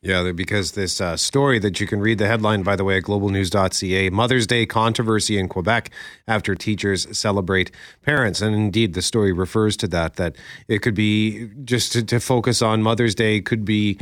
Yeah, 0.05 0.33
because 0.33 0.73
this 0.73 1.01
uh, 1.01 1.17
story 1.17 1.61
that 1.61 1.81
you 1.81 1.87
can 1.87 2.01
read 2.01 2.19
the 2.19 2.27
headline, 2.27 2.65
by 2.65 2.75
the 2.75 2.83
way, 2.83 2.97
at 2.97 3.05
globalnews.ca 3.05 4.11
Mother's 4.11 4.49
Day 4.49 4.67
controversy 4.67 5.39
in 5.39 5.49
Quebec 5.49 5.91
after 6.27 6.57
teachers 6.57 7.17
celebrate 7.17 7.71
parents. 8.03 8.43
And 8.43 8.53
indeed, 8.53 8.95
the 8.95 9.03
story 9.03 9.33
refers 9.33 9.77
to 9.77 9.87
that, 9.89 10.17
that 10.17 10.35
it 10.67 10.81
could 10.81 10.97
be 10.97 11.51
just 11.65 11.93
to, 11.93 12.03
to 12.03 12.19
focus 12.19 12.63
on 12.63 12.83
Mother's 12.83 13.15
Day 13.15 13.41
could 13.41 13.65
be 13.65 13.97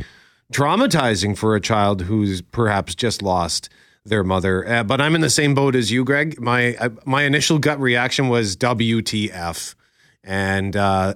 traumatizing 0.51 1.37
for 1.37 1.55
a 1.55 1.61
child 1.61 2.01
who's 2.01 2.41
perhaps 2.41 2.95
just 2.95 3.21
lost 3.21 3.69
their 4.03 4.23
mother. 4.23 4.67
Uh, 4.67 4.83
but 4.83 4.99
I'm 4.99 5.13
in 5.13 5.21
the 5.21 5.29
same 5.29 5.53
boat 5.53 5.75
as 5.75 5.91
you, 5.91 6.03
Greg. 6.03 6.41
My, 6.41 6.75
uh, 6.77 6.89
my 7.05 7.23
initial 7.25 7.59
gut 7.59 7.79
reaction 7.79 8.27
was 8.27 8.57
WTF. 8.57 9.75
And 10.23 10.75
uh, 10.75 11.13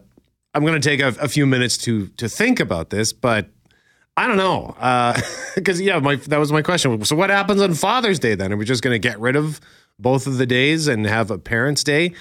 I'm 0.53 0.63
going 0.63 0.79
to 0.79 0.89
take 0.89 0.99
a, 1.01 1.07
a 1.19 1.27
few 1.27 1.47
minutes 1.47 1.75
to, 1.79 2.07
to 2.09 2.29
think 2.29 2.59
about 2.59 2.91
this, 2.91 3.13
but 3.13 3.49
I 4.17 4.27
don't 4.27 4.37
know, 4.37 4.73
because 5.55 5.79
uh, 5.79 5.83
yeah, 5.83 5.99
my 5.99 6.15
that 6.15 6.37
was 6.37 6.51
my 6.51 6.61
question. 6.61 7.03
So 7.03 7.15
what 7.15 7.29
happens 7.29 7.61
on 7.61 7.73
Father's 7.73 8.17
Day 8.17 8.35
then? 8.35 8.53
Are 8.53 8.57
we 8.57 8.63
just 8.63 8.81
going 8.81 8.93
to 8.93 8.99
get 8.99 9.19
rid 9.19 9.35
of 9.35 9.59
both 9.99 10.25
of 10.25 10.37
the 10.37 10.45
days 10.45 10.87
and 10.87 11.05
have 11.05 11.31
a 11.31 11.37
Parents' 11.37 11.83
Day? 11.83 12.13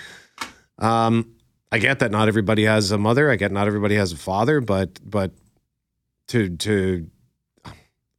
Um, 0.79 1.35
I 1.71 1.79
get 1.79 2.01
that 2.01 2.11
not 2.11 2.27
everybody 2.27 2.65
has 2.65 2.91
a 2.91 2.99
mother. 2.99 3.31
I 3.31 3.37
get 3.37 3.53
not 3.53 3.69
everybody 3.69 3.95
has 3.95 4.13
a 4.13 4.17
father, 4.17 4.61
but 4.61 4.99
but 5.09 5.33
to 6.29 6.57
to 6.57 7.09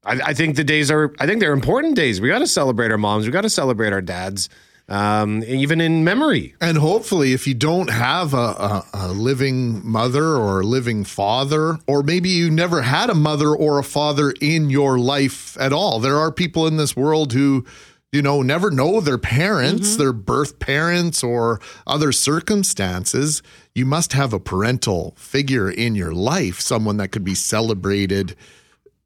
I, 0.05 0.19
I 0.27 0.33
think 0.33 0.55
the 0.55 0.63
days 0.63 0.89
are 0.89 1.13
I 1.19 1.25
think 1.25 1.41
they're 1.41 1.53
important 1.53 1.95
days. 1.95 2.21
We 2.21 2.29
got 2.29 2.39
to 2.39 2.47
celebrate 2.47 2.91
our 2.91 2.97
moms. 2.97 3.25
We 3.25 3.31
got 3.31 3.41
to 3.41 3.49
celebrate 3.49 3.91
our 3.91 4.01
dads 4.01 4.49
um, 4.87 5.43
even 5.43 5.81
in 5.81 6.03
memory. 6.03 6.55
And 6.61 6.77
hopefully, 6.77 7.33
if 7.33 7.47
you 7.47 7.53
don't 7.53 7.89
have 7.89 8.33
a, 8.33 8.37
a, 8.37 8.85
a, 8.93 9.07
living 9.07 9.85
mother 9.85 10.35
or 10.35 10.61
a 10.61 10.65
living 10.65 11.03
father, 11.03 11.79
or 11.87 12.03
maybe 12.03 12.29
you 12.29 12.51
never 12.51 12.83
had 12.83 13.09
a 13.09 13.15
mother 13.15 13.49
or 13.49 13.79
a 13.79 13.83
father 13.83 14.33
in 14.41 14.69
your 14.69 14.99
life 14.99 15.57
at 15.59 15.73
all, 15.73 15.99
there 15.99 16.17
are 16.17 16.31
people 16.31 16.67
in 16.67 16.77
this 16.77 16.95
world 16.95 17.33
who, 17.33 17.65
you 18.11 18.21
know, 18.21 18.43
never 18.43 18.69
know 18.69 19.01
their 19.01 19.17
parents, 19.17 19.91
mm-hmm. 19.91 20.03
their 20.03 20.13
birth 20.13 20.59
parents, 20.59 21.23
or 21.23 21.59
other 21.87 22.11
circumstances. 22.11 23.41
You 23.73 23.85
must 23.85 24.13
have 24.13 24.33
a 24.33 24.39
parental 24.39 25.15
figure 25.17 25.69
in 25.69 25.95
your 25.95 26.13
life, 26.13 26.59
someone 26.59 26.97
that 26.97 27.11
could 27.11 27.23
be 27.23 27.35
celebrated 27.35 28.35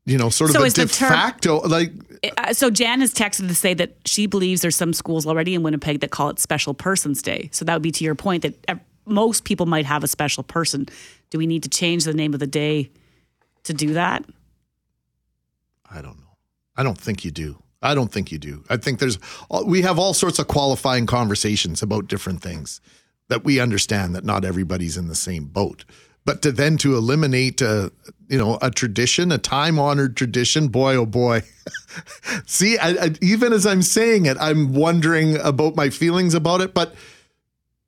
you 0.10 0.18
know, 0.18 0.30
sort 0.30 0.50
of 0.50 0.56
so 0.56 0.64
a 0.64 0.70
de 0.70 0.88
term, 0.88 1.10
facto 1.10 1.60
like. 1.68 1.92
Uh, 2.38 2.52
so 2.52 2.70
Jan 2.70 3.00
has 3.02 3.14
texted 3.14 3.48
to 3.48 3.56
say 3.56 3.74
that 3.76 3.96
she 4.06 4.26
believes 4.26 4.62
there's 4.62 4.76
some 4.76 4.92
schools 4.92 5.26
already 5.26 5.54
in 5.54 5.64
Winnipeg 5.64 6.02
that 6.02 6.12
call 6.12 6.30
it 6.30 6.40
Special 6.40 6.74
Persons 6.74 7.22
Day. 7.22 7.50
So 7.52 7.64
that 7.66 7.74
would 7.74 7.84
be 7.84 7.92
to 7.92 8.04
your 8.04 8.16
point 8.16 8.42
that 8.42 8.82
most 9.06 9.44
people 9.44 9.66
might 9.66 9.86
have 9.86 10.04
a 10.04 10.08
special 10.08 10.44
person. 10.44 10.88
Do 11.30 11.38
we 11.38 11.48
need 11.48 11.64
to 11.64 11.70
change 11.70 12.04
the 12.04 12.14
name 12.14 12.34
of 12.34 12.40
the 12.40 12.48
day 12.48 12.90
to 13.64 13.74
do 13.74 13.94
that? 13.94 14.26
I 15.92 16.02
don't 16.02 16.18
know. 16.18 16.38
I 16.76 16.84
don't 16.84 16.98
think 16.98 17.24
you 17.24 17.32
do. 17.32 17.62
I 17.82 17.94
don't 17.96 18.12
think 18.12 18.32
you 18.32 18.40
do. 18.40 18.64
I 18.70 18.78
think 18.78 19.00
there's 19.00 19.20
we 19.66 19.82
have 19.84 20.00
all 20.00 20.14
sorts 20.14 20.40
of 20.40 20.48
qualifying 20.48 21.06
conversations 21.06 21.82
about 21.82 22.08
different 22.08 22.42
things 22.42 22.82
that 23.30 23.44
we 23.44 23.60
understand 23.60 24.16
that 24.16 24.26
not 24.26 24.44
everybody's 24.44 24.98
in 24.98 25.08
the 25.08 25.16
same 25.16 25.46
boat. 25.46 25.86
But 26.26 26.42
to 26.44 26.52
then 26.52 26.78
to 26.80 26.96
eliminate 26.96 27.62
a 27.62 27.92
you 28.28 28.38
know 28.38 28.58
a 28.62 28.72
tradition, 28.72 29.32
a 29.32 29.38
time 29.38 29.80
honored 29.80 30.16
tradition, 30.16 30.68
boy 30.68 30.96
oh 30.96 31.06
boy. 31.06 31.44
See, 32.46 32.78
I, 32.78 32.90
I, 32.90 33.16
even 33.22 33.54
as 33.54 33.66
I'm 33.66 33.82
saying 33.82 34.26
it, 34.26 34.38
I'm 34.40 34.74
wondering 34.74 35.38
about 35.38 35.76
my 35.76 35.90
feelings 35.90 36.34
about 36.34 36.62
it. 36.62 36.74
But 36.74 36.94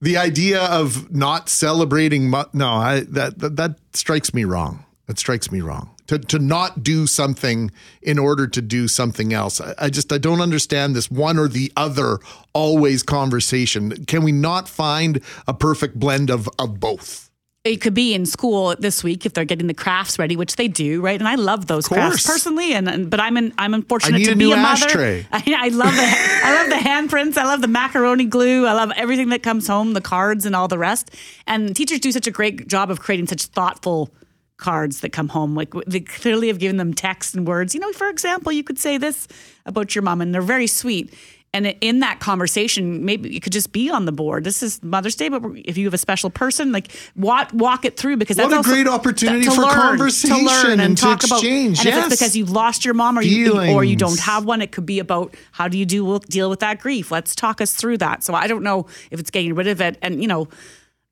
the 0.01 0.17
idea 0.17 0.63
of 0.63 1.11
not 1.11 1.47
celebrating, 1.47 2.32
no, 2.53 2.67
I, 2.67 3.01
that, 3.09 3.39
that 3.39 3.55
that 3.55 3.75
strikes 3.93 4.34
me 4.34 4.43
wrong. 4.43 4.86
That 5.05 5.19
strikes 5.19 5.51
me 5.51 5.61
wrong. 5.61 5.91
To, 6.07 6.19
to 6.19 6.39
not 6.39 6.84
do 6.84 7.07
something 7.07 7.71
in 8.01 8.19
order 8.19 8.45
to 8.45 8.61
do 8.61 8.89
something 8.89 9.32
else. 9.32 9.61
I, 9.61 9.75
I 9.77 9.89
just 9.89 10.11
I 10.11 10.17
don't 10.17 10.41
understand 10.41 10.95
this 10.95 11.09
one 11.09 11.38
or 11.38 11.47
the 11.47 11.71
other 11.77 12.19
always 12.53 13.01
conversation. 13.03 14.05
Can 14.05 14.23
we 14.23 14.34
not 14.34 14.67
find 14.67 15.21
a 15.47 15.53
perfect 15.53 15.97
blend 15.99 16.29
of 16.29 16.49
of 16.59 16.79
both? 16.79 17.30
It 17.64 17.78
could 17.78 17.93
be 17.93 18.16
in 18.16 18.26
school 18.26 18.76
this 18.80 19.03
week 19.03 19.26
if 19.26 19.34
they're 19.34 19.45
getting 19.45 19.68
the 19.68 19.74
crafts 19.74 20.18
ready, 20.18 20.36
which 20.36 20.55
they 20.55 20.68
do, 20.68 20.99
right? 20.99 21.20
And 21.20 21.28
I 21.28 21.36
love 21.36 21.68
those 21.68 21.88
crafts 21.88 22.26
personally, 22.26 22.74
and, 22.74 22.89
and, 22.89 23.09
but 23.09 23.20
I'm 23.20 23.38
in, 23.38 23.53
I'm 23.57 23.76
unfortunate 23.76 24.24
to 24.26 24.32
a 24.32 24.36
be 24.36 24.51
a 24.51 24.57
mother. 24.57 25.26
I, 25.32 25.43
I, 25.57 25.68
love 25.68 25.95
the 25.95 26.01
I 26.43 26.55
love 26.55 26.70
the 26.70 26.89
handprints. 26.89 27.38
I 27.38 27.45
love 27.45 27.62
the 27.62 27.68
macaroni 27.68 28.26
glue. 28.26 28.66
I 28.66 28.74
love 28.74 28.91
everything 28.95 29.30
that 29.30 29.43
comes 29.43 29.68
home, 29.68 29.93
the 29.93 30.01
cards 30.01 30.47
and 30.47 30.55
all 30.55 30.68
the 30.68 30.80
rest. 30.80 31.12
And 31.45 31.76
teachers 31.76 31.99
do 31.99 32.12
such 32.12 32.26
a 32.26 32.32
great 32.32 32.68
job 32.68 32.89
of 32.89 32.99
creating 32.99 33.28
such 33.28 33.45
thoughtful 33.45 34.09
cards 34.57 35.01
that 35.01 35.12
come 35.12 35.28
home. 35.28 35.53
Like 35.53 35.72
they 35.86 35.99
clearly 35.99 36.47
have 36.47 36.57
given 36.57 36.78
them 36.78 36.95
text 36.95 37.36
and 37.36 37.47
words. 37.47 37.76
You 37.76 37.82
know, 37.82 37.91
for 37.93 38.09
example, 38.09 38.51
you 38.51 38.64
could 38.64 38.80
say 38.80 38.97
this 38.97 39.28
about 39.68 39.93
your 39.93 40.01
mom, 40.01 40.20
and 40.22 40.34
they're 40.34 40.41
very 40.41 40.68
sweet. 40.68 41.14
And 41.54 41.76
in 41.82 41.99
that 41.99 42.22
conversation, 42.22 43.04
maybe 43.04 43.36
it 43.36 43.41
could 43.41 43.52
just 43.52 43.74
be 43.74 43.89
on 43.89 44.06
the 44.06 44.14
board. 44.14 44.45
This 44.45 44.64
is 44.64 44.82
Mother's 44.82 45.16
Day, 45.16 45.28
but 45.28 45.41
if 45.56 45.78
you 45.78 45.86
have 45.86 45.93
a 45.93 45.97
special 45.97 46.30
person, 46.30 46.72
like 46.72 46.88
walk 47.18 47.49
walk 47.54 47.84
it 47.84 47.97
through 47.97 48.18
because 48.18 48.38
what 48.38 48.52
that's 48.52 48.66
a 48.66 48.70
great 48.70 48.88
opportunity 48.88 49.45
for 49.45 49.64
learn, 49.64 49.70
conversation 49.74 50.38
to 50.38 50.45
learn 50.45 50.72
and, 50.72 50.82
and 50.82 50.97
to 50.97 51.04
talk 51.04 51.24
exchange. 51.24 51.82
About, 51.82 51.86
and 51.86 51.95
yes. 51.95 51.97
if 51.97 52.12
it's 52.12 52.22
because 52.22 52.38
you've 52.38 52.52
lost 52.52 52.86
your 52.86 52.93
mom 52.93 53.20
or 53.20 53.22
you 53.22 53.60
or 53.60 53.84
you 53.84 53.97
don't 53.97 54.20
have 54.22 54.45
one, 54.45 54.62
it 54.62 54.72
could 54.72 54.86
be 54.86 54.99
about 54.99 55.36
how 55.52 55.68
do 55.68 55.78
you 55.78 55.86
do 55.86 56.20
deal 56.20 56.49
with 56.49 56.62
that 56.62 56.80
grief. 56.80 57.12
Let's 57.12 57.36
talk 57.36 57.60
us 57.60 57.74
through 57.74 57.97
that. 57.97 58.24
So 58.24 58.34
I 58.34 58.47
don't 58.47 58.64
know 58.64 58.86
if 59.10 59.20
it's 59.20 59.30
getting 59.30 59.54
rid 59.54 59.68
of 59.68 59.82
it, 59.82 59.97
and 60.02 60.22
you 60.22 60.30
know 60.30 60.47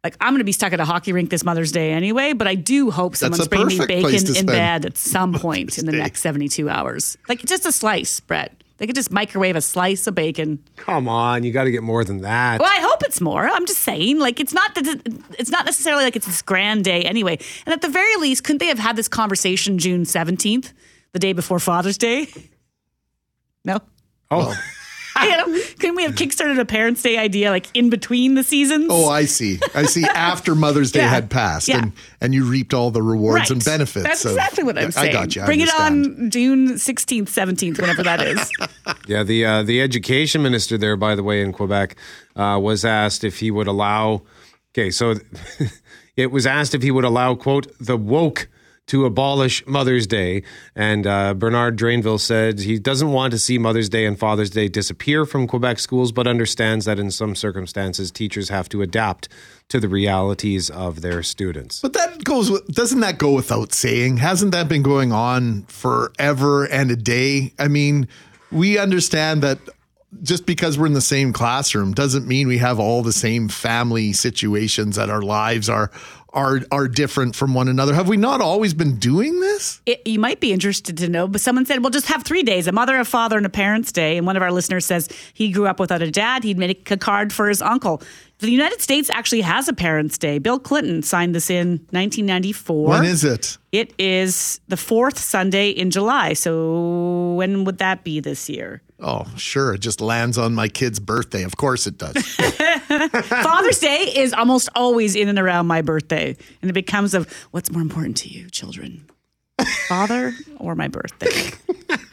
like 0.04 0.16
I'm 0.22 0.32
going 0.32 0.40
to 0.40 0.46
be 0.46 0.52
stuck 0.52 0.72
at 0.72 0.80
a 0.80 0.86
hockey 0.86 1.12
rink 1.12 1.30
this 1.30 1.44
Mother's 1.44 1.72
Day 1.72 1.92
anyway, 1.92 2.34
but 2.34 2.48
I 2.48 2.56
do 2.56 2.92
hope 2.92 3.16
someone's 3.16 3.48
bringing 3.48 3.80
me 3.80 3.86
bacon 3.86 4.36
in 4.36 4.46
bed 4.46 4.86
at 4.86 4.98
some 4.98 5.34
point 5.34 5.78
in 5.78 5.86
the 5.86 5.92
next 5.92 6.22
72 6.22 6.70
hours. 6.70 7.18
Like 7.28 7.40
just 7.40 7.66
a 7.66 7.72
slice, 7.72 8.20
Brett. 8.22 8.59
They 8.80 8.88
could 8.88 8.96
just 8.96 9.12
microwave 9.12 9.56
a 9.58 9.62
slice 9.62 10.08
of 10.08 10.16
bacon. 10.16 10.64
Come 10.78 11.08
on, 11.08 11.44
you 11.44 11.52
got 11.52 11.66
to 11.66 11.72
get 11.72 11.84
more 11.84 12.04
than 12.06 12.22
that. 12.22 12.62
Well, 12.62 12.72
I 12.72 12.80
hope 12.82 13.04
it's 13.04 13.20
more. 13.22 13.48
I'm 13.48 13.66
just 13.66 13.82
saying, 13.82 14.20
like 14.20 14.40
it's 14.40 14.54
not 14.54 14.74
that 14.76 15.02
it's 15.38 15.52
not 15.52 15.66
necessarily 15.66 16.06
like 16.06 16.16
it's 16.16 16.26
this 16.26 16.42
grand 16.42 16.86
day 16.86 17.04
anyway. 17.04 17.38
And 17.66 17.74
at 17.74 17.82
the 17.82 17.90
very 17.90 18.16
least, 18.16 18.46
couldn't 18.46 18.60
they 18.60 18.68
have 18.68 18.80
had 18.80 18.96
this 18.96 19.10
conversation 19.10 19.78
June 19.78 20.04
17th, 20.04 20.72
the 21.12 21.20
day 21.20 21.34
before 21.34 21.60
Father's 21.60 21.98
Day? 21.98 22.28
No. 23.66 23.80
Oh. 24.32 24.58
you 25.24 25.38
know, 25.38 25.62
can 25.80 25.96
we 25.96 26.04
have 26.04 26.16
kickstarted 26.16 26.60
a 26.60 26.66
Parents' 26.66 27.02
Day 27.02 27.18
idea 27.18 27.50
like 27.50 27.68
in 27.74 27.90
between 27.90 28.36
the 28.36 28.44
seasons? 28.44 28.88
Oh, 28.90 29.10
I 29.10 29.26
see. 29.26 29.60
I 29.74 29.84
see. 29.84 30.04
After 30.16 30.56
Mother's 30.56 30.92
Day 30.92 31.00
yeah. 31.00 31.10
had 31.10 31.30
passed, 31.30 31.68
yeah. 31.68 31.80
and 31.80 31.94
and 32.22 32.34
you 32.34 32.46
reaped 32.46 32.74
all 32.74 32.92
the 32.92 33.02
rewards 33.02 33.42
right. 33.42 33.52
and 33.52 33.66
benefits. 33.66 34.06
That's 34.06 34.26
of, 34.26 34.32
exactly 34.32 34.64
what 34.64 34.78
I'm 34.78 34.92
saying. 34.92 35.10
I 35.10 35.14
got 35.14 35.36
you. 35.36 35.42
I 35.42 35.46
Bring 35.46 35.62
understand. 35.62 36.06
it 36.06 36.20
on 36.20 36.30
June 36.30 36.68
16th, 36.70 37.24
17th, 37.24 37.80
whenever 37.80 38.04
that 38.04 38.22
is. 38.22 38.52
yeah, 39.08 39.24
the 39.24 39.46
uh, 39.46 39.64
the 39.64 39.82
education 39.82 40.42
minister 40.42 40.78
there, 40.78 40.96
by 40.96 41.16
the 41.16 41.24
way, 41.24 41.42
in 41.42 41.54
Quebec, 41.54 41.96
uh, 42.36 42.60
was 42.62 42.86
asked 42.86 43.24
if 43.24 43.40
he 43.40 43.52
would 43.52 43.68
allow. 43.68 44.24
Okay, 44.74 44.92
so 44.92 45.16
it 46.16 46.32
was 46.32 46.46
asked 46.46 46.76
if 46.76 46.84
he 46.84 46.92
would 46.92 47.06
allow 47.06 47.36
quote 47.36 47.68
the 47.80 47.98
woke 47.98 48.48
to 48.90 49.06
abolish 49.06 49.66
Mother's 49.68 50.08
Day. 50.08 50.44
And 50.76 51.06
uh, 51.06 51.36
Bernard 51.36 51.78
Drainville 51.78 52.20
said 52.20 52.60
he 52.60 52.80
doesn't 52.80 53.12
want 53.12 53.32
to 53.32 53.40
see 53.40 53.58
Mother's 53.58 53.88
Day 53.88 54.06
and 54.06 54.18
Father's 54.18 54.50
Day 54.50 54.68
disappear 54.68 55.26
from 55.26 55.48
Quebec 55.48 55.80
schools, 55.80 56.12
but 56.12 56.28
understands 56.28 56.86
that 56.86 57.00
in 57.00 57.12
some 57.12 57.36
circumstances, 57.36 58.12
teachers 58.12 58.50
have 58.50 58.68
to 58.70 58.82
adapt 58.82 59.30
to 59.70 59.80
the 59.80 59.88
realities 59.88 60.72
of 60.72 61.02
their 61.02 61.22
students. 61.22 61.80
But 61.82 61.94
that 61.94 62.24
goes 62.24 62.50
with, 62.50 62.68
doesn't 62.68 63.00
that 63.02 63.20
go 63.20 63.34
without 63.34 63.74
saying? 63.74 64.18
Hasn't 64.18 64.52
that 64.54 64.68
been 64.68 64.84
going 64.84 65.12
on 65.12 65.64
forever 65.64 66.66
and 66.66 66.90
a 66.90 66.96
day? 66.96 67.54
I 67.60 67.68
mean, 67.68 68.08
we 68.52 68.80
understand 68.80 69.44
that 69.44 69.60
just 70.24 70.48
because 70.48 70.78
we're 70.78 70.88
in 70.88 70.94
the 70.94 71.02
same 71.02 71.32
classroom 71.32 71.94
doesn't 71.94 72.28
mean 72.28 72.48
we 72.48 72.58
have 72.58 72.80
all 72.80 73.04
the 73.04 73.14
same 73.14 73.48
family 73.48 74.12
situations 74.12 74.96
that 74.96 75.10
our 75.10 75.22
lives 75.22 75.70
are 75.70 75.92
are 76.34 76.62
are 76.72 76.88
different 76.88 77.36
from 77.36 77.54
one 77.54 77.68
another. 77.68 77.94
Have 77.94 78.08
we 78.08 78.18
not 78.18 78.42
always 78.42 78.74
been 78.74 78.98
doing 78.98 79.40
this? 79.40 79.82
It, 79.86 80.06
you 80.06 80.20
might 80.20 80.40
be 80.40 80.54
interested 80.54 80.98
to 80.98 81.10
know, 81.10 81.28
but 81.28 81.42
someone 81.42 81.66
said, 81.66 81.84
well, 81.84 81.92
just 81.92 82.08
have 82.08 82.24
three 82.24 82.44
days 82.44 82.68
a 82.68 82.72
mother, 82.72 82.98
a 83.00 83.06
father, 83.06 83.38
and 83.38 83.46
a 83.46 83.50
parent's 83.50 83.92
day. 83.92 84.18
And 84.18 84.26
one 84.26 84.36
of 84.36 84.44
our 84.44 84.52
listeners 84.52 84.86
says 84.86 85.10
he 85.34 85.52
grew 85.52 85.68
up 85.68 85.80
without 85.80 86.02
a 86.02 86.12
dad. 86.12 86.44
He'd 86.44 86.58
make 86.58 86.90
a 86.92 86.98
card 86.98 87.34
for 87.34 87.50
his 87.50 87.62
uncle. 87.62 88.02
The 88.40 88.52
United 88.52 88.82
States 88.82 89.10
actually 89.14 89.42
has 89.42 89.68
a 89.68 89.74
Parents' 89.74 90.18
Day. 90.18 90.40
Bill 90.40 90.60
Clinton 90.60 91.04
signed 91.04 91.36
this 91.36 91.50
in 91.50 91.72
1994. 91.92 92.88
When 92.88 93.04
is 93.04 93.26
it? 93.26 93.58
It 93.74 93.94
is 94.00 94.62
the 94.70 94.78
fourth 94.78 95.18
Sunday 95.18 95.70
in 95.72 95.92
July. 95.92 96.34
So 96.34 97.34
when 97.34 97.66
would 97.66 97.80
that 97.80 98.06
be 98.06 98.22
this 98.22 98.50
year? 98.50 98.82
Oh, 99.02 99.26
sure. 99.36 99.74
It 99.74 99.80
just 99.80 100.00
lands 100.00 100.38
on 100.38 100.56
my 100.56 100.70
kid's 100.70 101.00
birthday. 101.00 101.44
Of 101.44 101.58
course 101.58 101.86
it 101.86 101.98
does. 101.98 102.16
Father's 103.26 103.80
Day 103.80 104.12
is 104.16 104.34
almost 104.34 104.70
always 104.74 105.16
in 105.16 105.28
and 105.28 105.38
around 105.38 105.68
my 105.68 105.82
birthday. 105.82 106.36
And 106.62 106.72
it 106.72 106.74
becomes 106.74 107.14
of 107.14 107.32
what's 107.52 107.72
more 107.72 107.82
important 107.82 108.18
to 108.18 108.30
you, 108.30 108.50
children? 108.50 109.10
Father 109.88 110.34
or 110.58 110.76
my 110.76 110.88
birthday? 110.88 111.52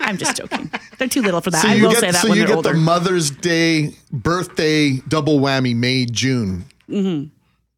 I'm 0.00 0.16
just 0.16 0.36
joking. 0.36 0.70
They're 0.98 1.08
too 1.08 1.22
little 1.22 1.40
for 1.40 1.50
that. 1.50 1.62
So 1.62 1.68
I 1.68 1.74
you 1.74 1.82
will 1.84 1.90
get, 1.92 2.00
say 2.00 2.10
that 2.10 2.22
so 2.22 2.28
when 2.28 2.38
you 2.38 2.42
they're 2.44 2.48
get 2.48 2.56
older. 2.56 2.72
the 2.72 2.78
Mother's 2.78 3.30
Day 3.30 3.94
birthday 4.12 4.96
double 5.08 5.40
whammy 5.40 5.74
May 5.74 6.06
June. 6.06 6.64
hmm 6.88 7.24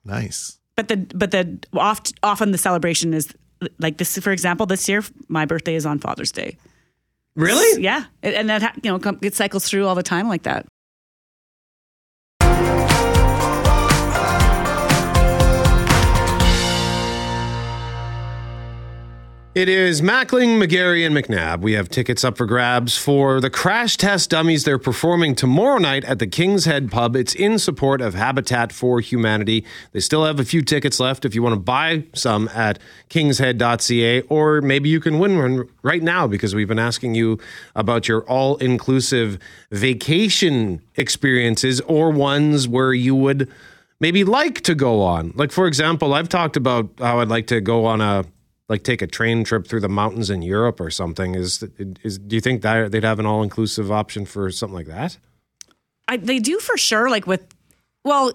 Nice. 0.04 0.58
But 0.76 0.88
the 0.88 0.96
but 1.14 1.30
the 1.32 1.58
oft, 1.74 2.12
often 2.22 2.52
the 2.52 2.58
celebration 2.58 3.12
is 3.12 3.34
like 3.80 3.98
this. 3.98 4.16
For 4.18 4.30
example, 4.30 4.64
this 4.66 4.88
year 4.88 5.02
my 5.28 5.44
birthday 5.44 5.74
is 5.74 5.84
on 5.84 5.98
Father's 5.98 6.30
Day. 6.32 6.56
Really? 7.34 7.82
Yeah, 7.82 8.04
and 8.22 8.34
and 8.34 8.48
that 8.50 8.78
you 8.82 8.90
know 8.96 9.18
it 9.22 9.34
cycles 9.34 9.68
through 9.68 9.86
all 9.86 9.94
the 9.94 10.02
time 10.02 10.28
like 10.28 10.42
that. 10.44 10.66
It 19.58 19.68
is 19.68 20.02
Mackling, 20.02 20.62
McGarry, 20.62 21.04
and 21.04 21.16
McNabb. 21.16 21.62
We 21.62 21.72
have 21.72 21.88
tickets 21.88 22.22
up 22.22 22.36
for 22.36 22.46
grabs 22.46 22.96
for 22.96 23.40
the 23.40 23.50
crash 23.50 23.96
test 23.96 24.30
dummies. 24.30 24.62
They're 24.62 24.78
performing 24.78 25.34
tomorrow 25.34 25.78
night 25.78 26.04
at 26.04 26.20
the 26.20 26.28
King's 26.28 26.64
Head 26.64 26.92
Pub. 26.92 27.16
It's 27.16 27.34
in 27.34 27.58
support 27.58 28.00
of 28.00 28.14
Habitat 28.14 28.70
for 28.70 29.00
Humanity. 29.00 29.64
They 29.90 29.98
still 29.98 30.24
have 30.24 30.38
a 30.38 30.44
few 30.44 30.62
tickets 30.62 31.00
left 31.00 31.24
if 31.24 31.34
you 31.34 31.42
want 31.42 31.54
to 31.54 31.60
buy 31.60 32.04
some 32.14 32.48
at 32.54 32.78
kingshead.ca, 33.08 34.20
or 34.28 34.60
maybe 34.60 34.90
you 34.90 35.00
can 35.00 35.18
win 35.18 35.38
one 35.38 35.68
right 35.82 36.04
now 36.04 36.28
because 36.28 36.54
we've 36.54 36.68
been 36.68 36.78
asking 36.78 37.16
you 37.16 37.40
about 37.74 38.06
your 38.06 38.22
all 38.30 38.58
inclusive 38.58 39.40
vacation 39.72 40.80
experiences 40.94 41.80
or 41.80 42.12
ones 42.12 42.68
where 42.68 42.92
you 42.92 43.16
would 43.16 43.50
maybe 43.98 44.22
like 44.22 44.60
to 44.60 44.76
go 44.76 45.02
on. 45.02 45.32
Like, 45.34 45.50
for 45.50 45.66
example, 45.66 46.14
I've 46.14 46.28
talked 46.28 46.56
about 46.56 46.90
how 47.00 47.18
I'd 47.18 47.26
like 47.26 47.48
to 47.48 47.60
go 47.60 47.86
on 47.86 48.00
a 48.00 48.24
like 48.68 48.82
take 48.82 49.02
a 49.02 49.06
train 49.06 49.44
trip 49.44 49.66
through 49.66 49.80
the 49.80 49.88
mountains 49.88 50.30
in 50.30 50.42
Europe 50.42 50.80
or 50.80 50.90
something. 50.90 51.34
Is 51.34 51.62
is 52.02 52.18
do 52.18 52.36
you 52.36 52.40
think 52.40 52.62
that 52.62 52.92
they'd 52.92 53.04
have 53.04 53.18
an 53.18 53.26
all 53.26 53.42
inclusive 53.42 53.90
option 53.90 54.26
for 54.26 54.50
something 54.50 54.76
like 54.76 54.86
that? 54.86 55.18
I, 56.06 56.16
they 56.16 56.38
do 56.38 56.58
for 56.58 56.76
sure. 56.76 57.10
Like 57.10 57.26
with, 57.26 57.54
well, 58.04 58.32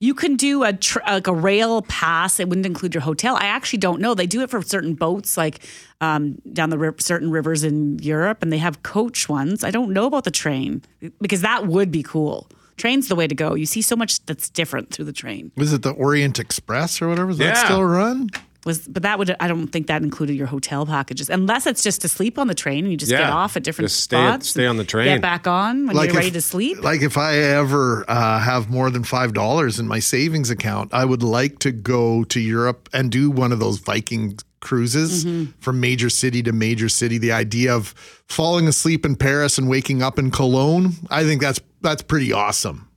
you 0.00 0.14
can 0.14 0.36
do 0.36 0.62
a 0.62 0.72
tr- 0.72 1.00
like 1.06 1.26
a 1.26 1.34
rail 1.34 1.82
pass. 1.82 2.38
It 2.38 2.48
wouldn't 2.48 2.66
include 2.66 2.94
your 2.94 3.02
hotel. 3.02 3.36
I 3.36 3.46
actually 3.46 3.78
don't 3.78 4.00
know. 4.00 4.14
They 4.14 4.26
do 4.26 4.42
it 4.42 4.50
for 4.50 4.60
certain 4.62 4.94
boats, 4.94 5.36
like 5.36 5.60
um, 6.00 6.36
down 6.52 6.70
the 6.70 6.78
ri- 6.78 6.92
certain 6.98 7.30
rivers 7.30 7.64
in 7.64 7.98
Europe, 8.00 8.42
and 8.42 8.52
they 8.52 8.58
have 8.58 8.82
coach 8.82 9.28
ones. 9.28 9.64
I 9.64 9.70
don't 9.70 9.92
know 9.92 10.06
about 10.06 10.24
the 10.24 10.30
train 10.30 10.82
because 11.20 11.40
that 11.42 11.66
would 11.66 11.90
be 11.90 12.02
cool. 12.02 12.48
Train's 12.76 13.08
the 13.08 13.16
way 13.16 13.26
to 13.26 13.34
go. 13.34 13.54
You 13.54 13.64
see 13.64 13.80
so 13.80 13.96
much 13.96 14.24
that's 14.26 14.50
different 14.50 14.92
through 14.92 15.06
the 15.06 15.12
train. 15.12 15.50
Was 15.56 15.72
it 15.72 15.80
the 15.80 15.92
Orient 15.92 16.38
Express 16.38 17.00
or 17.00 17.08
whatever? 17.08 17.30
Is 17.30 17.38
that 17.38 17.56
still 17.56 17.82
run? 17.82 18.28
Was 18.66 18.80
but 18.86 19.02
that 19.04 19.18
would 19.18 19.34
I 19.40 19.48
don't 19.48 19.68
think 19.68 19.86
that 19.86 20.02
included 20.02 20.36
your 20.36 20.48
hotel 20.48 20.84
packages 20.84 21.30
unless 21.30 21.66
it's 21.66 21.82
just 21.82 22.02
to 22.02 22.08
sleep 22.08 22.38
on 22.38 22.48
the 22.48 22.54
train 22.54 22.84
and 22.84 22.90
you 22.90 22.98
just 22.98 23.10
get 23.12 23.22
off 23.30 23.56
at 23.56 23.62
different 23.64 23.88
Just 23.88 24.00
stay- 24.02 24.16
spots. 24.16 24.48
stay 24.50 24.66
on 24.66 24.76
the 24.76 24.84
train. 24.84 25.06
Get 25.06 25.22
back 25.22 25.46
on 25.46 25.86
when 25.86 25.96
Like 25.96 26.08
you're 26.08 26.16
ready 26.16 26.32
to 26.32 26.42
sleep. 26.42 26.82
Like 26.82 27.00
if 27.00 27.16
I 27.16 27.36
ever 27.36 28.04
uh, 28.08 28.38
have 28.40 28.68
more 28.68 28.90
than 28.90 29.04
five 29.04 29.32
dollars 29.32 29.78
in 29.78 29.86
my 29.88 30.00
savings 30.00 30.50
account, 30.50 30.92
I 30.92 31.04
would 31.06 31.22
like 31.22 31.60
to 31.60 31.72
go 31.72 32.24
to 32.24 32.40
Europe 32.40 32.88
and 32.92 33.10
do 33.10 33.30
one 33.30 33.52
of 33.52 33.60
those 33.60 33.78
Viking 33.78 34.36
cruises 34.60 35.24
Mhm. 35.24 35.52
from 35.60 35.78
major 35.78 36.10
city 36.10 36.42
to 36.42 36.50
major 36.52 36.88
city. 36.88 37.18
The 37.18 37.30
idea 37.32 37.72
of 37.72 37.94
falling 38.26 38.66
asleep 38.66 39.06
in 39.06 39.14
Paris 39.14 39.58
and 39.58 39.68
waking 39.68 40.02
up 40.02 40.18
in 40.18 40.30
Cologne, 40.32 40.94
I 41.08 41.22
think 41.22 41.40
that's 41.40 41.60
that's 41.82 42.02
pretty 42.02 42.32
awesome. 42.32 42.88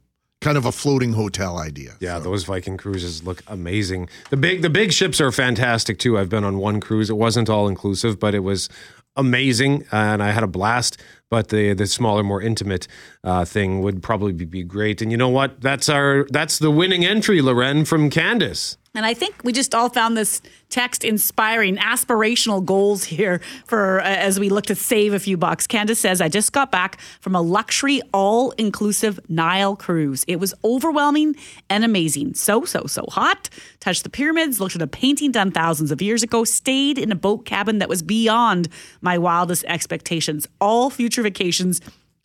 Kind 0.42 0.58
of 0.58 0.66
a 0.66 0.72
floating 0.72 1.14
hotel 1.14 1.58
idea. 1.58 1.96
Yeah, 2.00 2.18
those 2.20 2.46
Viking 2.46 2.78
cruises 2.78 3.24
look 3.24 3.44
amazing. 3.48 4.08
The 4.30 4.38
big 4.38 4.62
the 4.62 4.70
big 4.70 4.94
ships 4.94 5.20
are 5.20 5.34
fantastic 5.34 6.00
too. 6.00 6.18
I've 6.18 6.30
been 6.30 6.46
on 6.46 6.58
one 6.58 6.80
cruise. 6.80 7.10
It 7.10 7.18
wasn't 7.18 7.50
all 7.50 7.68
inclusive, 7.68 8.20
but 8.20 8.34
it 8.34 8.40
was 8.40 8.70
amazing, 9.18 9.86
and 9.92 10.24
I 10.24 10.32
had 10.32 10.44
a 10.44 10.48
blast. 10.48 10.98
But 11.30 11.50
the 11.50 11.74
the 11.74 11.86
smaller, 11.88 12.24
more 12.24 12.42
intimate 12.42 12.88
uh, 13.24 13.44
thing 13.44 13.82
would 13.82 14.02
probably 14.02 14.32
be, 14.32 14.46
be 14.46 14.64
great. 14.64 15.02
And 15.02 15.12
you 15.12 15.18
know 15.18 15.30
what? 15.30 15.60
That's 15.60 15.90
our 15.90 16.26
that's 16.30 16.58
the 16.58 16.72
winning 16.72 17.06
entry, 17.06 17.42
Loren 17.42 17.84
from 17.84 18.10
Candace. 18.10 18.78
And 18.96 19.06
I 19.06 19.14
think 19.14 19.44
we 19.44 19.54
just 19.54 19.76
all 19.76 19.90
found 19.90 20.18
this 20.18 20.42
text 20.70 21.04
inspiring 21.04 21.78
aspirational 21.78 22.64
goals 22.64 23.04
here 23.04 23.40
for 23.66 24.02
uh, 24.02 24.04
as 24.04 24.40
we 24.40 24.50
look 24.50 24.66
to 24.68 24.76
save 24.76 25.14
a 25.14 25.20
few 25.20 25.38
bucks. 25.38 25.68
Candace 25.68 26.00
says, 26.00 26.22
I 26.22 26.30
just 26.30 26.54
got 26.54 26.72
back 26.72 27.00
from 27.22 27.36
a 27.36 27.42
luxury 27.42 28.02
all 28.14 28.52
inclusive 28.52 29.20
Nile 29.30 29.76
cruise. 29.76 30.26
It 30.28 30.40
was 30.40 30.54
overwhelming 30.64 31.36
and 31.70 31.84
amazing. 31.84 32.34
So, 32.34 32.66
so, 32.66 32.86
so 32.88 33.06
hot. 33.10 33.50
Touched 33.80 34.04
the 34.04 34.10
pyramids, 34.10 34.60
looked 34.60 34.76
at 34.76 34.82
a 34.82 34.88
painting 34.88 35.32
done 35.32 35.52
thousands 35.52 35.92
of 35.92 36.02
years 36.02 36.24
ago, 36.24 36.44
stayed 36.44 36.98
in 36.98 37.12
a 37.12 37.16
boat 37.16 37.46
cabin 37.46 37.78
that 37.80 37.90
was 37.90 38.02
beyond 38.02 38.70
my 39.02 39.18
wildest 39.18 39.66
expectations. 39.66 40.48
All 40.60 40.90
future 40.90 41.22
vacations 41.22 41.80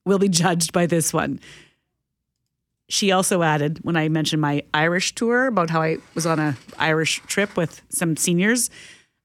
will 0.04 0.18
be 0.18 0.28
judged 0.28 0.72
by 0.72 0.86
this 0.86 1.12
one. 1.12 1.40
She 2.88 3.12
also 3.12 3.42
added 3.42 3.78
when 3.82 3.96
I 3.96 4.08
mentioned 4.08 4.42
my 4.42 4.62
Irish 4.74 5.14
tour 5.14 5.46
about 5.46 5.70
how 5.70 5.80
I 5.82 5.98
was 6.14 6.26
on 6.26 6.38
a 6.38 6.56
Irish 6.78 7.20
trip 7.26 7.56
with 7.56 7.80
some 7.88 8.16
seniors 8.16 8.68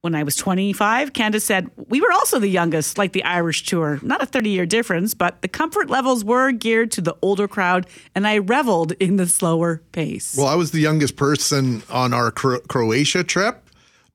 when 0.01 0.15
I 0.15 0.23
was 0.23 0.37
25. 0.37 1.11
Candace 1.11 1.43
said, 1.43 1.69
We 1.75 1.99
were 1.99 2.11
also 2.13 2.39
the 2.39 2.47
youngest, 2.47 2.97
like 2.97 3.11
the 3.11 3.23
Irish 3.25 3.63
tour. 3.65 3.99
Not 4.01 4.23
a 4.23 4.25
30 4.25 4.49
year 4.49 4.65
difference, 4.65 5.13
but 5.13 5.41
the 5.41 5.49
comfort 5.49 5.89
levels 5.89 6.23
were 6.23 6.51
geared 6.53 6.89
to 6.91 7.01
the 7.01 7.17
older 7.21 7.49
crowd, 7.49 7.85
and 8.15 8.25
I 8.25 8.37
reveled 8.37 8.93
in 8.93 9.17
the 9.17 9.27
slower 9.27 9.81
pace. 9.91 10.35
Well, 10.37 10.47
I 10.47 10.55
was 10.55 10.71
the 10.71 10.79
youngest 10.79 11.17
person 11.17 11.83
on 11.89 12.13
our 12.13 12.31
Cro- 12.31 12.61
Croatia 12.61 13.25
trip, 13.25 13.61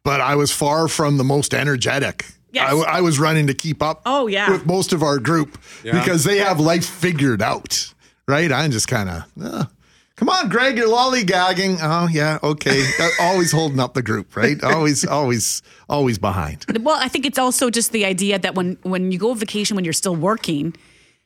but 0.05 0.23
I 0.23 0.37
was 0.37 0.51
far 0.53 0.89
from 0.89 1.19
the 1.19 1.25
most 1.25 1.53
energetic. 1.53 2.25
Yes. 2.51 2.65
I, 2.67 2.71
w- 2.71 2.87
I 2.89 3.01
was 3.03 3.19
running 3.19 3.49
to 3.49 3.55
keep 3.55 3.83
up 3.83 4.01
Oh, 4.07 4.27
yeah. 4.27 4.51
with 4.51 4.65
most 4.65 4.95
of 4.95 5.03
our 5.03 5.19
group 5.19 5.59
Yeah. 5.83 5.99
because 6.01 6.25
they 6.25 6.39
have 6.39 6.61
life 6.61 6.87
figured 6.87 7.43
out, 7.43 7.93
right? 8.27 8.51
I'm 8.51 8.71
just 8.71 8.89
kind 8.89 9.09
of, 9.09 9.69
come 10.17 10.29
on, 10.29 10.49
Greg, 10.49 10.77
you're 10.77 10.89
lollygagging. 10.89 11.79
Oh, 11.83 12.09
yeah, 12.11 12.39
okay. 12.43 12.85
Uh, 13.01 13.09
always 13.21 13.51
holding 13.53 13.81
up 13.81 13.95
the 13.95 14.03
group, 14.03 14.37
right? 14.37 14.63
Always, 14.63 15.05
always, 15.05 15.63
always 15.89 16.19
behind. 16.19 16.65
Well, 16.81 16.97
I 17.01 17.09
think 17.09 17.27
it's 17.27 17.39
also 17.39 17.71
just 17.71 17.93
the 17.93 18.05
idea 18.05 18.39
that 18.39 18.55
when 18.55 18.79
when 18.83 19.11
you 19.11 19.19
go 19.19 19.31
on 19.31 19.39
vacation 19.39 19.75
when 19.75 19.85
you're 19.85 19.93
still 19.93 20.15
working, 20.15 20.75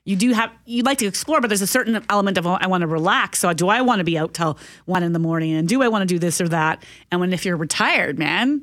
you 0.04 0.16
do 0.16 0.32
have 0.32 0.50
you'd 0.64 0.86
like 0.86 0.98
to 0.98 1.06
explore, 1.06 1.40
but 1.40 1.48
there's 1.48 1.62
a 1.62 1.66
certain 1.66 2.02
element 2.08 2.38
of 2.38 2.46
oh, 2.46 2.56
I 2.60 2.66
want 2.66 2.80
to 2.80 2.86
relax. 2.86 3.40
So 3.40 3.52
do 3.52 3.68
I 3.68 3.82
want 3.82 3.98
to 3.98 4.04
be 4.04 4.16
out 4.16 4.32
till 4.32 4.58
one 4.86 5.02
in 5.02 5.12
the 5.12 5.18
morning, 5.18 5.52
and 5.52 5.68
do 5.68 5.82
I 5.82 5.88
want 5.88 6.02
to 6.02 6.06
do 6.06 6.18
this 6.18 6.40
or 6.40 6.48
that? 6.48 6.82
And 7.10 7.20
when 7.20 7.32
if 7.32 7.44
you're 7.44 7.56
retired, 7.56 8.18
man. 8.18 8.62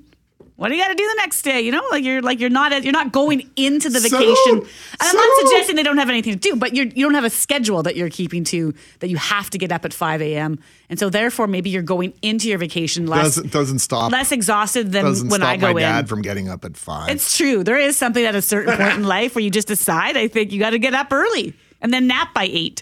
What 0.58 0.70
do 0.70 0.76
you 0.76 0.82
got 0.82 0.88
to 0.88 0.95
do 0.95 1.03
the 1.06 1.16
next 1.18 1.41
day? 1.41 1.60
You 1.60 1.72
know, 1.72 1.84
like 1.91 2.03
you're 2.06 2.22
like 2.22 2.39
you're 2.39 2.49
not 2.49 2.82
you're 2.84 2.93
not 2.93 3.12
going 3.12 3.49
into 3.58 3.89
the 3.89 3.99
So- 3.99 4.18
vacation. 4.18 4.60
and 4.60 4.68
I'm 5.01 5.16
not 5.16 5.28
suggesting 5.41 5.76
they 5.76 5.84
don't 5.84 5.97
have 5.97 6.10
anything 6.10 6.32
to 6.34 6.39
do, 6.39 6.56
but 6.56 6.74
you're, 6.74 6.86
you 6.86 7.06
don't 7.06 7.14
have 7.16 7.26
a 7.26 7.30
schedule 7.30 7.84
that 7.84 7.97
you're 7.97 8.10
keeping 8.10 8.45
to 8.45 8.74
that 8.99 9.10
you 9.10 9.18
have 9.18 9.49
to 9.49 9.58
get 9.58 9.74
up 9.74 9.84
at 9.84 9.93
5 9.93 10.22
a.m. 10.22 10.60
And 10.89 10.97
so 10.97 11.10
therefore, 11.10 11.47
maybe 11.47 11.70
you're 11.72 11.82
going 11.84 12.14
into 12.22 12.47
your 12.47 12.58
vacation 12.58 13.06
less 13.06 13.24
Doesn't, 13.36 13.51
doesn't 13.51 13.80
stop. 13.80 14.14
less 14.14 14.32
exhausted 14.32 14.93
than 14.93 15.03
doesn't 15.03 15.28
when 15.28 15.41
stop 15.41 15.49
I 15.49 15.58
go 15.58 15.74
my 15.74 15.82
dad 15.82 15.99
in. 15.99 16.06
from 16.06 16.22
getting 16.22 16.47
up 16.47 16.64
at 16.64 16.78
five. 16.78 17.10
It's 17.10 17.36
true. 17.36 17.62
There 17.64 17.78
is 17.78 17.97
something 17.97 18.24
at 18.24 18.36
a 18.36 18.41
certain 18.41 18.78
point 18.78 18.93
in 18.93 19.03
life 19.03 19.36
where 19.36 19.43
you 19.43 19.49
just 19.51 19.68
decide, 19.68 20.16
I 20.16 20.30
think 20.30 20.53
you 20.53 20.60
got 20.60 20.70
to 20.70 20.80
get 20.80 20.93
up 20.93 21.12
early 21.12 21.53
and 21.82 21.93
then 21.93 22.08
nap 22.08 22.34
by 22.34 22.45
eight. 22.49 22.82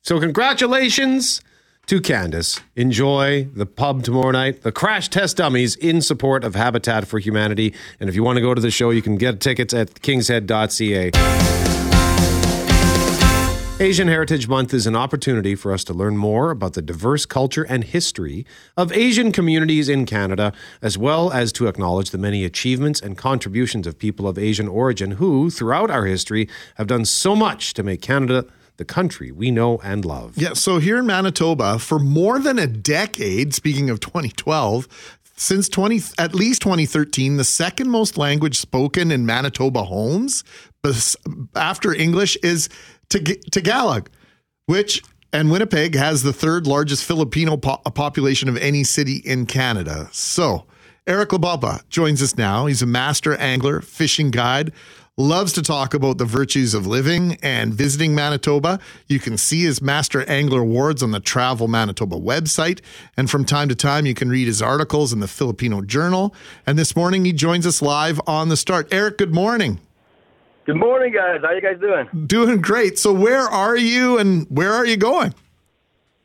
So 0.00 0.18
congratulations 0.18 1.42
to 1.86 2.00
Candace. 2.00 2.60
Enjoy 2.76 3.44
the 3.54 3.66
pub 3.66 4.02
tomorrow 4.02 4.30
night, 4.30 4.62
the 4.62 4.72
Crash 4.72 5.08
Test 5.08 5.36
Dummies 5.36 5.76
in 5.76 6.00
support 6.00 6.44
of 6.44 6.54
Habitat 6.54 7.06
for 7.06 7.18
Humanity. 7.18 7.74
And 8.00 8.08
if 8.08 8.14
you 8.14 8.22
want 8.22 8.36
to 8.36 8.40
go 8.40 8.54
to 8.54 8.60
the 8.60 8.70
show, 8.70 8.90
you 8.90 9.02
can 9.02 9.16
get 9.16 9.40
tickets 9.40 9.74
at 9.74 10.00
kingshead.ca. 10.00 11.10
Asian 13.80 14.06
Heritage 14.06 14.46
Month 14.46 14.72
is 14.72 14.86
an 14.86 14.94
opportunity 14.94 15.56
for 15.56 15.72
us 15.72 15.82
to 15.84 15.92
learn 15.92 16.16
more 16.16 16.52
about 16.52 16.74
the 16.74 16.82
diverse 16.82 17.26
culture 17.26 17.64
and 17.64 17.82
history 17.82 18.46
of 18.76 18.92
Asian 18.92 19.32
communities 19.32 19.88
in 19.88 20.06
Canada, 20.06 20.52
as 20.80 20.96
well 20.96 21.32
as 21.32 21.52
to 21.52 21.66
acknowledge 21.66 22.10
the 22.10 22.18
many 22.18 22.44
achievements 22.44 23.00
and 23.00 23.18
contributions 23.18 23.88
of 23.88 23.98
people 23.98 24.28
of 24.28 24.38
Asian 24.38 24.68
origin 24.68 25.12
who, 25.12 25.50
throughout 25.50 25.90
our 25.90 26.06
history, 26.06 26.48
have 26.76 26.86
done 26.86 27.04
so 27.04 27.34
much 27.34 27.74
to 27.74 27.82
make 27.82 28.00
Canada 28.00 28.46
the 28.82 28.92
country 28.92 29.30
we 29.30 29.52
know 29.52 29.78
and 29.84 30.04
love. 30.04 30.36
Yeah, 30.36 30.54
so 30.54 30.78
here 30.78 30.98
in 30.98 31.06
Manitoba, 31.06 31.78
for 31.78 32.00
more 32.00 32.40
than 32.40 32.58
a 32.58 32.66
decade, 32.66 33.54
speaking 33.54 33.90
of 33.90 34.00
2012, 34.08 34.88
since 35.36 35.68
20 35.68 36.00
at 36.18 36.34
least 36.34 36.62
2013, 36.62 37.36
the 37.36 37.44
second 37.44 37.90
most 37.90 38.18
language 38.18 38.58
spoken 38.58 39.12
in 39.12 39.24
Manitoba 39.24 39.84
homes 39.84 40.42
after 41.54 41.94
English 41.94 42.36
is 42.42 42.68
Tag- 43.08 43.40
Tagalog, 43.52 44.10
which 44.66 45.02
and 45.32 45.50
Winnipeg 45.50 45.94
has 45.94 46.22
the 46.22 46.32
third 46.32 46.66
largest 46.66 47.04
Filipino 47.04 47.56
po- 47.56 47.80
uh, 47.86 47.90
population 47.90 48.48
of 48.48 48.56
any 48.56 48.84
city 48.84 49.22
in 49.24 49.46
Canada. 49.46 50.08
So, 50.12 50.66
Eric 51.06 51.30
Labaupa 51.30 51.88
joins 51.88 52.20
us 52.20 52.36
now. 52.36 52.66
He's 52.66 52.82
a 52.82 52.86
master 52.86 53.34
angler, 53.36 53.80
fishing 53.80 54.30
guide, 54.30 54.72
loves 55.22 55.52
to 55.54 55.62
talk 55.62 55.94
about 55.94 56.18
the 56.18 56.24
virtues 56.24 56.74
of 56.74 56.86
living 56.86 57.38
and 57.42 57.72
visiting 57.72 58.14
Manitoba. 58.14 58.80
You 59.06 59.18
can 59.18 59.38
see 59.38 59.62
his 59.62 59.80
Master 59.80 60.28
Angler 60.28 60.60
Awards 60.60 61.02
on 61.02 61.12
the 61.12 61.20
Travel 61.20 61.68
Manitoba 61.68 62.16
website. 62.16 62.80
And 63.16 63.30
from 63.30 63.44
time 63.44 63.68
to 63.68 63.74
time, 63.74 64.04
you 64.04 64.14
can 64.14 64.28
read 64.28 64.46
his 64.46 64.60
articles 64.60 65.12
in 65.12 65.20
the 65.20 65.28
Filipino 65.28 65.80
Journal. 65.80 66.34
And 66.66 66.78
this 66.78 66.96
morning, 66.96 67.24
he 67.24 67.32
joins 67.32 67.66
us 67.66 67.80
live 67.80 68.20
on 68.26 68.48
the 68.48 68.56
start. 68.56 68.92
Eric, 68.92 69.18
good 69.18 69.32
morning. 69.32 69.80
Good 70.64 70.76
morning, 70.76 71.12
guys. 71.12 71.40
How 71.42 71.52
you 71.52 71.60
guys 71.60 71.80
doing? 71.80 72.26
Doing 72.26 72.60
great. 72.60 72.98
So, 72.98 73.12
where 73.12 73.42
are 73.42 73.76
you 73.76 74.18
and 74.18 74.46
where 74.48 74.72
are 74.72 74.86
you 74.86 74.96
going? 74.96 75.34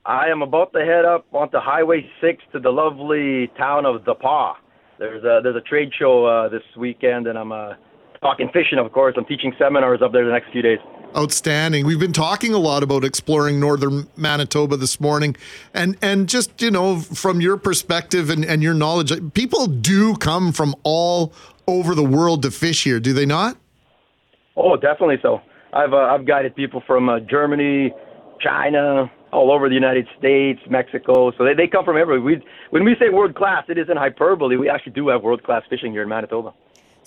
I 0.05 0.27
am 0.27 0.41
about 0.41 0.73
to 0.73 0.79
head 0.79 1.05
up 1.05 1.25
onto 1.33 1.57
Highway 1.57 2.09
6 2.21 2.43
to 2.53 2.59
the 2.59 2.69
lovely 2.69 3.47
town 3.57 3.85
of 3.85 4.05
The 4.05 4.15
Pas. 4.15 4.55
There's 4.99 5.23
a 5.23 5.41
there's 5.43 5.55
a 5.55 5.61
trade 5.61 5.91
show 5.97 6.25
uh, 6.25 6.49
this 6.49 6.63
weekend, 6.75 7.27
and 7.27 7.37
I'm 7.37 7.51
uh, 7.51 7.73
talking 8.21 8.49
fishing, 8.53 8.79
of 8.79 8.91
course. 8.91 9.15
I'm 9.17 9.25
teaching 9.25 9.53
seminars 9.57 10.01
up 10.01 10.11
there 10.11 10.25
the 10.25 10.31
next 10.31 10.51
few 10.51 10.61
days. 10.61 10.79
Outstanding. 11.15 11.85
We've 11.85 11.99
been 11.99 12.13
talking 12.13 12.53
a 12.53 12.57
lot 12.57 12.83
about 12.83 13.03
exploring 13.03 13.59
northern 13.59 14.07
Manitoba 14.17 14.77
this 14.77 14.99
morning. 14.99 15.35
And 15.73 15.97
and 16.01 16.27
just, 16.27 16.61
you 16.61 16.69
know, 16.69 16.99
from 16.99 17.41
your 17.41 17.57
perspective 17.57 18.29
and, 18.29 18.43
and 18.43 18.61
your 18.61 18.73
knowledge, 18.73 19.11
people 19.33 19.67
do 19.67 20.15
come 20.15 20.51
from 20.51 20.75
all 20.83 21.33
over 21.67 21.95
the 21.95 22.03
world 22.03 22.43
to 22.43 22.51
fish 22.51 22.83
here, 22.83 22.99
do 22.99 23.13
they 23.13 23.25
not? 23.25 23.57
Oh, 24.55 24.75
definitely 24.75 25.17
so. 25.21 25.41
I've 25.73 25.93
uh, 25.93 25.97
I've 25.97 26.25
guided 26.25 26.55
people 26.55 26.83
from 26.85 27.09
uh, 27.09 27.19
Germany, 27.19 27.93
China, 28.41 29.09
all 29.31 29.51
over 29.51 29.69
the 29.69 29.75
United 29.75 30.07
States, 30.17 30.59
Mexico. 30.69 31.31
So 31.37 31.43
they, 31.45 31.53
they 31.53 31.67
come 31.67 31.85
from 31.85 31.97
everywhere. 31.97 32.21
We, 32.21 32.43
when 32.71 32.83
we 32.83 32.95
say 32.99 33.09
world 33.09 33.35
class, 33.35 33.65
it 33.69 33.77
isn't 33.77 33.97
hyperbole. 33.97 34.55
We 34.57 34.69
actually 34.69 34.93
do 34.93 35.09
have 35.09 35.23
world 35.23 35.43
class 35.43 35.63
fishing 35.69 35.91
here 35.91 36.03
in 36.03 36.09
Manitoba. 36.09 36.53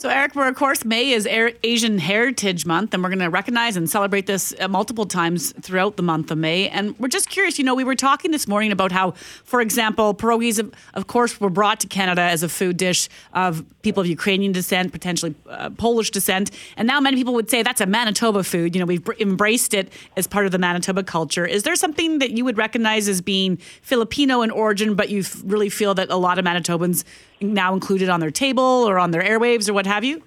So, 0.00 0.08
Eric, 0.08 0.34
we're, 0.34 0.48
of 0.48 0.54
course, 0.54 0.82
May 0.82 1.10
is 1.10 1.26
Asian 1.26 1.98
Heritage 1.98 2.64
Month, 2.64 2.94
and 2.94 3.02
we're 3.02 3.10
going 3.10 3.18
to 3.18 3.28
recognize 3.28 3.76
and 3.76 3.88
celebrate 3.88 4.26
this 4.26 4.54
uh, 4.58 4.66
multiple 4.66 5.04
times 5.04 5.52
throughout 5.60 5.98
the 5.98 6.02
month 6.02 6.30
of 6.30 6.38
May. 6.38 6.70
And 6.70 6.98
we're 6.98 7.08
just 7.08 7.28
curious, 7.28 7.58
you 7.58 7.66
know, 7.66 7.74
we 7.74 7.84
were 7.84 7.94
talking 7.94 8.30
this 8.30 8.48
morning 8.48 8.72
about 8.72 8.92
how, 8.92 9.10
for 9.44 9.60
example, 9.60 10.14
pierogies, 10.14 10.58
of, 10.58 10.72
of 10.94 11.06
course, 11.06 11.38
were 11.38 11.50
brought 11.50 11.80
to 11.80 11.86
Canada 11.86 12.22
as 12.22 12.42
a 12.42 12.48
food 12.48 12.78
dish 12.78 13.10
of 13.34 13.62
people 13.82 14.00
of 14.00 14.06
Ukrainian 14.06 14.52
descent, 14.52 14.90
potentially 14.90 15.34
uh, 15.50 15.68
Polish 15.68 16.10
descent. 16.10 16.50
And 16.78 16.88
now 16.88 16.98
many 16.98 17.18
people 17.18 17.34
would 17.34 17.50
say 17.50 17.62
that's 17.62 17.82
a 17.82 17.86
Manitoba 17.86 18.42
food. 18.42 18.74
You 18.74 18.80
know, 18.80 18.86
we've 18.86 19.06
embraced 19.18 19.74
it 19.74 19.92
as 20.16 20.26
part 20.26 20.46
of 20.46 20.52
the 20.52 20.58
Manitoba 20.58 21.02
culture. 21.02 21.44
Is 21.44 21.64
there 21.64 21.76
something 21.76 22.20
that 22.20 22.30
you 22.30 22.46
would 22.46 22.56
recognize 22.56 23.06
as 23.06 23.20
being 23.20 23.58
Filipino 23.82 24.40
in 24.40 24.50
origin, 24.50 24.94
but 24.94 25.10
you 25.10 25.24
really 25.44 25.68
feel 25.68 25.92
that 25.96 26.08
a 26.08 26.16
lot 26.16 26.38
of 26.38 26.46
Manitobans 26.46 27.04
now 27.40 27.74
included 27.74 28.08
on 28.08 28.20
their 28.20 28.30
table 28.30 28.62
or 28.62 28.98
on 28.98 29.10
their 29.10 29.22
airwaves 29.22 29.68
or 29.68 29.72
what 29.72 29.86
have 29.86 30.04
you? 30.04 30.22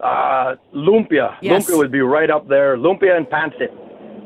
Uh, 0.00 0.56
lumpia. 0.74 1.36
Yes. 1.40 1.66
Lumpia 1.66 1.78
would 1.78 1.92
be 1.92 2.00
right 2.00 2.30
up 2.30 2.48
there. 2.48 2.76
Lumpia 2.76 3.16
and 3.16 3.26
pancit, 3.26 3.70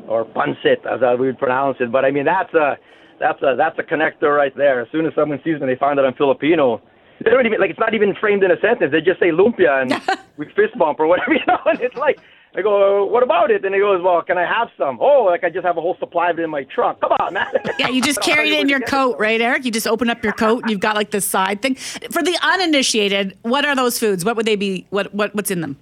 or 0.07 0.25
pancit 0.25 0.85
as 0.85 1.19
we 1.19 1.27
would 1.27 1.37
pronounce 1.37 1.77
it. 1.79 1.91
But 1.91 2.03
I 2.03 2.11
mean, 2.11 2.25
that's 2.25 2.53
a 2.53 2.77
that's 3.19 3.41
a 3.43 3.55
that's 3.55 3.77
a 3.77 3.83
connector 3.83 4.35
right 4.35 4.55
there. 4.55 4.81
As 4.81 4.87
soon 4.91 5.05
as 5.05 5.13
someone 5.13 5.39
sees 5.43 5.59
me, 5.59 5.67
they 5.67 5.75
find 5.75 5.99
out 5.99 6.05
I'm 6.05 6.15
Filipino. 6.15 6.81
They 7.23 7.29
don't 7.29 7.45
even 7.45 7.59
like 7.59 7.69
it's 7.69 7.79
not 7.79 7.93
even 7.93 8.15
framed 8.15 8.43
in 8.43 8.51
a 8.51 8.59
sentence. 8.59 8.91
They 8.91 9.01
just 9.01 9.19
say 9.19 9.29
lumpia 9.29 9.81
and 9.81 10.19
we 10.37 10.45
fist 10.55 10.77
bump 10.77 10.99
or 10.99 11.07
whatever, 11.07 11.33
you 11.35 11.45
know. 11.47 11.59
And 11.65 11.79
it's 11.81 11.95
like 11.95 12.19
I 12.55 12.61
go, 12.61 13.05
what 13.05 13.23
about 13.23 13.51
it? 13.51 13.63
And 13.65 13.75
he 13.75 13.81
goes, 13.81 14.01
well, 14.01 14.21
can 14.21 14.37
I 14.37 14.45
have 14.45 14.69
some? 14.77 14.97
Oh, 14.99 15.23
like 15.23 15.43
I 15.43 15.49
just 15.49 15.65
have 15.65 15.77
a 15.77 15.81
whole 15.81 15.97
supply 15.99 16.29
of 16.31 16.39
it 16.39 16.43
in 16.43 16.49
my 16.49 16.63
trunk. 16.63 17.01
Come 17.01 17.11
on, 17.19 17.33
man. 17.33 17.53
Yeah, 17.77 17.89
you 17.89 18.01
just 18.01 18.21
carried 18.23 18.51
it 18.51 18.59
in 18.59 18.69
your 18.69 18.79
coat, 18.79 19.17
right, 19.19 19.39
Eric? 19.39 19.65
You 19.65 19.71
just 19.71 19.87
open 19.87 20.09
up 20.09 20.23
your 20.23 20.33
coat 20.33 20.63
and 20.63 20.71
you've 20.71 20.79
got 20.79 20.95
like 20.95 21.11
the 21.11 21.21
side 21.21 21.61
thing. 21.61 21.75
For 21.75 22.23
the 22.23 22.37
uninitiated, 22.41 23.37
what 23.43 23.65
are 23.65 23.75
those 23.75 23.99
foods? 23.99 24.25
What 24.25 24.35
would 24.37 24.45
they 24.45 24.55
be? 24.55 24.87
What 24.89 25.13
what 25.13 25.35
what's 25.35 25.51
in 25.51 25.61
them? 25.61 25.77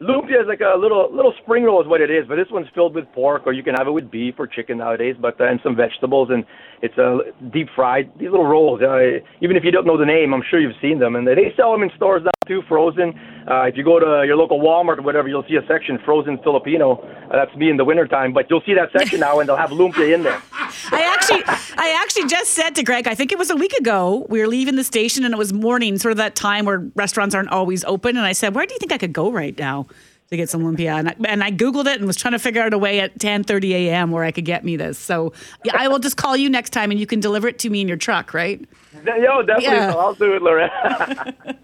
Lumpia 0.00 0.40
is 0.40 0.48
like 0.48 0.60
a 0.60 0.78
little 0.78 1.14
little 1.14 1.34
spring 1.42 1.64
roll 1.64 1.80
is 1.82 1.86
what 1.86 2.00
it 2.00 2.10
is, 2.10 2.26
but 2.26 2.36
this 2.36 2.48
one's 2.50 2.68
filled 2.74 2.94
with 2.94 3.04
pork, 3.12 3.42
or 3.44 3.52
you 3.52 3.62
can 3.62 3.74
have 3.74 3.86
it 3.86 3.90
with 3.90 4.10
beef 4.10 4.34
or 4.38 4.46
chicken 4.46 4.78
nowadays, 4.78 5.14
but 5.20 5.38
uh, 5.38 5.44
and 5.44 5.60
some 5.62 5.76
vegetables, 5.76 6.30
and 6.30 6.46
it's 6.82 6.96
a 6.98 7.20
deep 7.52 7.68
fried. 7.74 8.10
These 8.18 8.30
little 8.30 8.46
rolls, 8.46 8.80
uh, 8.82 9.20
even 9.40 9.56
if 9.56 9.64
you 9.64 9.70
don't 9.70 9.86
know 9.86 9.98
the 9.98 10.06
name, 10.06 10.32
I'm 10.32 10.42
sure 10.48 10.60
you've 10.60 10.80
seen 10.80 10.98
them, 10.98 11.16
and 11.16 11.26
they 11.26 11.52
sell 11.56 11.72
them 11.72 11.82
in 11.82 11.90
stores 11.96 12.22
now 12.24 12.30
too, 12.46 12.62
frozen. 12.68 13.14
Uh, 13.48 13.62
if 13.62 13.76
you 13.76 13.84
go 13.84 14.00
to 14.00 14.26
your 14.26 14.36
local 14.36 14.60
Walmart 14.60 14.98
or 14.98 15.02
whatever, 15.02 15.28
you'll 15.28 15.44
see 15.48 15.56
a 15.56 15.66
section 15.66 15.98
frozen 16.04 16.38
Filipino. 16.38 16.96
Uh, 17.30 17.36
that's 17.36 17.54
me 17.56 17.70
in 17.70 17.76
the 17.76 17.84
wintertime, 17.84 18.32
but 18.32 18.48
you'll 18.48 18.62
see 18.66 18.74
that 18.74 18.90
section 18.96 19.20
now, 19.20 19.40
and 19.40 19.48
they'll 19.48 19.56
have 19.56 19.70
lumpia 19.70 20.14
in 20.14 20.22
there. 20.22 20.42
I 20.92 21.02
actually, 21.02 21.42
I 21.46 22.00
actually 22.02 22.28
just 22.28 22.52
said 22.52 22.70
to 22.76 22.82
Greg, 22.82 23.06
I 23.06 23.14
think 23.14 23.30
it 23.32 23.38
was 23.38 23.50
a 23.50 23.56
week 23.56 23.72
ago, 23.74 24.26
we 24.28 24.40
were 24.40 24.48
leaving 24.48 24.76
the 24.76 24.84
station 24.84 25.24
and 25.24 25.34
it 25.34 25.38
was 25.38 25.52
morning, 25.52 25.98
sort 25.98 26.12
of 26.12 26.18
that 26.18 26.34
time 26.34 26.64
where 26.64 26.90
restaurants 26.94 27.34
aren't 27.34 27.50
always 27.50 27.84
open, 27.84 28.16
and 28.16 28.26
I 28.26 28.32
said, 28.32 28.54
"Where 28.54 28.66
do 28.66 28.74
you 28.74 28.78
think 28.78 28.92
I 28.92 28.98
could 28.98 29.12
go 29.12 29.30
right 29.30 29.56
now?" 29.58 29.86
To 30.30 30.36
get 30.36 30.48
some 30.48 30.62
lumpia. 30.62 30.96
And 30.96 31.08
I, 31.08 31.16
and 31.24 31.42
I 31.42 31.50
Googled 31.50 31.86
it 31.86 31.98
and 31.98 32.06
was 32.06 32.16
trying 32.16 32.32
to 32.32 32.38
figure 32.38 32.62
out 32.62 32.72
a 32.72 32.78
way 32.78 33.00
at 33.00 33.18
10.30 33.18 33.72
a.m. 33.72 34.12
where 34.12 34.22
I 34.22 34.30
could 34.30 34.44
get 34.44 34.64
me 34.64 34.76
this. 34.76 34.96
So 34.96 35.32
yeah, 35.64 35.72
I 35.76 35.88
will 35.88 35.98
just 35.98 36.16
call 36.16 36.36
you 36.36 36.48
next 36.48 36.70
time 36.70 36.92
and 36.92 37.00
you 37.00 37.06
can 37.06 37.18
deliver 37.18 37.48
it 37.48 37.58
to 37.60 37.70
me 37.70 37.80
in 37.80 37.88
your 37.88 37.96
truck, 37.96 38.32
right? 38.32 38.60
Yo, 39.04 39.42
definitely. 39.42 39.64
Yeah. 39.64 39.94
I'll 39.96 40.14
do 40.14 40.34
it, 40.34 40.42
Loretta. 40.42 41.34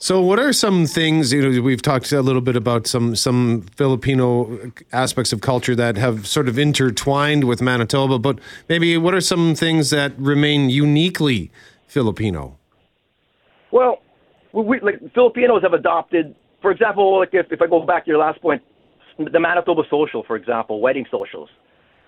So, 0.00 0.22
what 0.22 0.38
are 0.38 0.52
some 0.52 0.86
things? 0.86 1.32
You 1.32 1.50
know, 1.50 1.60
we've 1.60 1.82
talked 1.82 2.12
a 2.12 2.22
little 2.22 2.40
bit 2.40 2.54
about 2.54 2.86
some 2.86 3.16
some 3.16 3.62
Filipino 3.74 4.70
aspects 4.92 5.32
of 5.32 5.40
culture 5.40 5.74
that 5.74 5.96
have 5.96 6.24
sort 6.24 6.46
of 6.48 6.56
intertwined 6.56 7.42
with 7.42 7.60
Manitoba, 7.60 8.20
but 8.20 8.38
maybe 8.68 8.96
what 8.96 9.12
are 9.12 9.20
some 9.20 9.56
things 9.56 9.90
that 9.90 10.16
remain 10.16 10.70
uniquely 10.70 11.50
Filipino? 11.88 12.56
Well, 13.72 14.00
we, 14.52 14.62
we, 14.62 14.80
like 14.82 15.00
Filipinos 15.14 15.62
have 15.62 15.72
adopted, 15.72 16.36
for 16.60 16.70
example, 16.70 17.18
like 17.18 17.30
if, 17.32 17.46
if 17.50 17.60
I 17.62 17.66
go 17.66 17.84
back 17.84 18.04
to 18.04 18.10
your 18.10 18.18
last 18.18 18.40
point, 18.40 18.62
the 19.18 19.40
Manitoba 19.40 19.82
social, 19.90 20.22
for 20.24 20.36
example, 20.36 20.80
wedding 20.80 21.06
socials. 21.10 21.48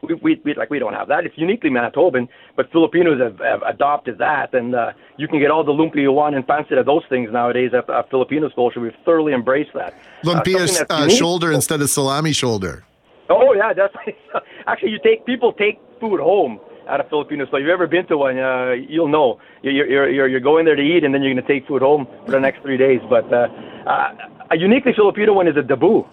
We, 0.02 0.14
we, 0.14 0.40
we 0.44 0.54
like 0.54 0.70
we 0.70 0.78
don't 0.78 0.94
have 0.94 1.08
that. 1.08 1.26
It's 1.26 1.36
uniquely 1.36 1.68
Manitoban, 1.68 2.28
but 2.56 2.72
Filipinos 2.72 3.20
have, 3.20 3.38
have 3.40 3.60
adopted 3.62 4.16
that, 4.16 4.54
and 4.54 4.74
uh, 4.74 4.92
you 5.18 5.28
can 5.28 5.38
get 5.40 5.50
all 5.50 5.62
the 5.62 5.72
lumpia 5.72 6.00
you 6.00 6.12
want 6.12 6.34
and 6.34 6.46
fancy 6.46 6.74
of 6.74 6.86
those 6.86 7.02
things 7.10 7.28
nowadays 7.30 7.72
at, 7.76 7.90
at 7.90 8.08
Filipino 8.08 8.48
social. 8.56 8.80
We've 8.80 8.94
thoroughly 9.04 9.34
embraced 9.34 9.74
that. 9.74 9.94
Lumpia 10.24 10.66
something 10.68 10.86
that's 10.88 10.90
uh, 10.90 11.08
shoulder 11.10 11.52
instead 11.52 11.82
of 11.82 11.90
salami 11.90 12.32
shoulder. 12.32 12.84
Oh 13.28 13.52
yeah, 13.52 13.74
that's 13.74 13.94
actually 14.66 14.92
you 14.92 15.00
take 15.04 15.26
people 15.26 15.52
take 15.52 15.78
food 16.00 16.18
home 16.18 16.58
out 16.88 17.00
of 17.00 17.08
Filipino 17.10 17.46
store. 17.46 17.60
If 17.60 17.64
you've 17.64 17.72
ever 17.72 17.86
been 17.86 18.06
to 18.06 18.16
one, 18.16 18.38
uh, 18.38 18.72
you'll 18.72 19.08
know. 19.08 19.38
You're, 19.62 19.86
you're 19.86 20.10
you're 20.10 20.28
you're 20.28 20.40
going 20.40 20.64
there 20.64 20.76
to 20.76 20.82
eat, 20.82 21.04
and 21.04 21.14
then 21.14 21.22
you're 21.22 21.34
going 21.34 21.46
to 21.46 21.52
take 21.52 21.68
food 21.68 21.82
home 21.82 22.08
for 22.24 22.32
the 22.32 22.40
next 22.40 22.62
three 22.62 22.78
days. 22.78 23.00
But 23.08 23.30
uh, 23.32 23.48
uh, 23.86 24.14
a 24.50 24.56
uniquely 24.56 24.92
Filipino 24.94 25.34
one 25.34 25.48
is 25.48 25.56
a 25.56 25.62
debut. 25.62 26.04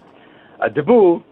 A 0.60 0.70
debut, 0.70 1.22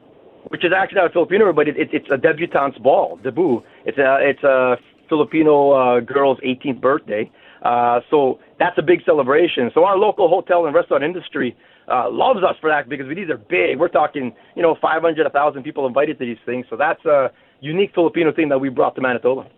which 0.48 0.64
is 0.64 0.72
actually 0.76 0.96
not 0.96 1.06
a 1.06 1.12
Filipino, 1.12 1.52
but 1.52 1.68
it, 1.68 1.76
it, 1.76 1.90
it's 1.92 2.06
a 2.10 2.16
debutante's 2.16 2.78
ball. 2.78 3.18
Debut. 3.22 3.62
It's 3.84 3.98
a 3.98 4.18
it's 4.20 4.42
a 4.42 4.76
Filipino 5.08 5.70
uh, 5.70 6.00
girl's 6.00 6.38
18th 6.40 6.80
birthday. 6.80 7.30
Uh, 7.62 8.00
so 8.10 8.38
that's 8.58 8.76
a 8.78 8.82
big 8.82 9.04
celebration. 9.04 9.70
So 9.74 9.84
our 9.84 9.96
local 9.96 10.28
hotel 10.28 10.66
and 10.66 10.74
restaurant 10.74 11.02
industry 11.02 11.56
uh, 11.88 12.10
loves 12.10 12.40
us 12.42 12.56
for 12.60 12.70
that 12.70 12.88
because 12.88 13.06
these 13.08 13.30
are 13.30 13.38
big. 13.38 13.78
We're 13.78 13.88
talking, 13.88 14.34
you 14.54 14.62
know, 14.62 14.76
500, 14.80 15.24
1,000 15.24 15.62
people 15.62 15.86
invited 15.86 16.18
to 16.18 16.26
these 16.26 16.38
things. 16.44 16.66
So 16.68 16.76
that's 16.76 17.04
a 17.04 17.30
unique 17.60 17.92
Filipino 17.94 18.32
thing 18.32 18.48
that 18.50 18.58
we 18.58 18.68
brought 18.68 18.94
to 18.96 19.00
Manitoba. 19.00 19.48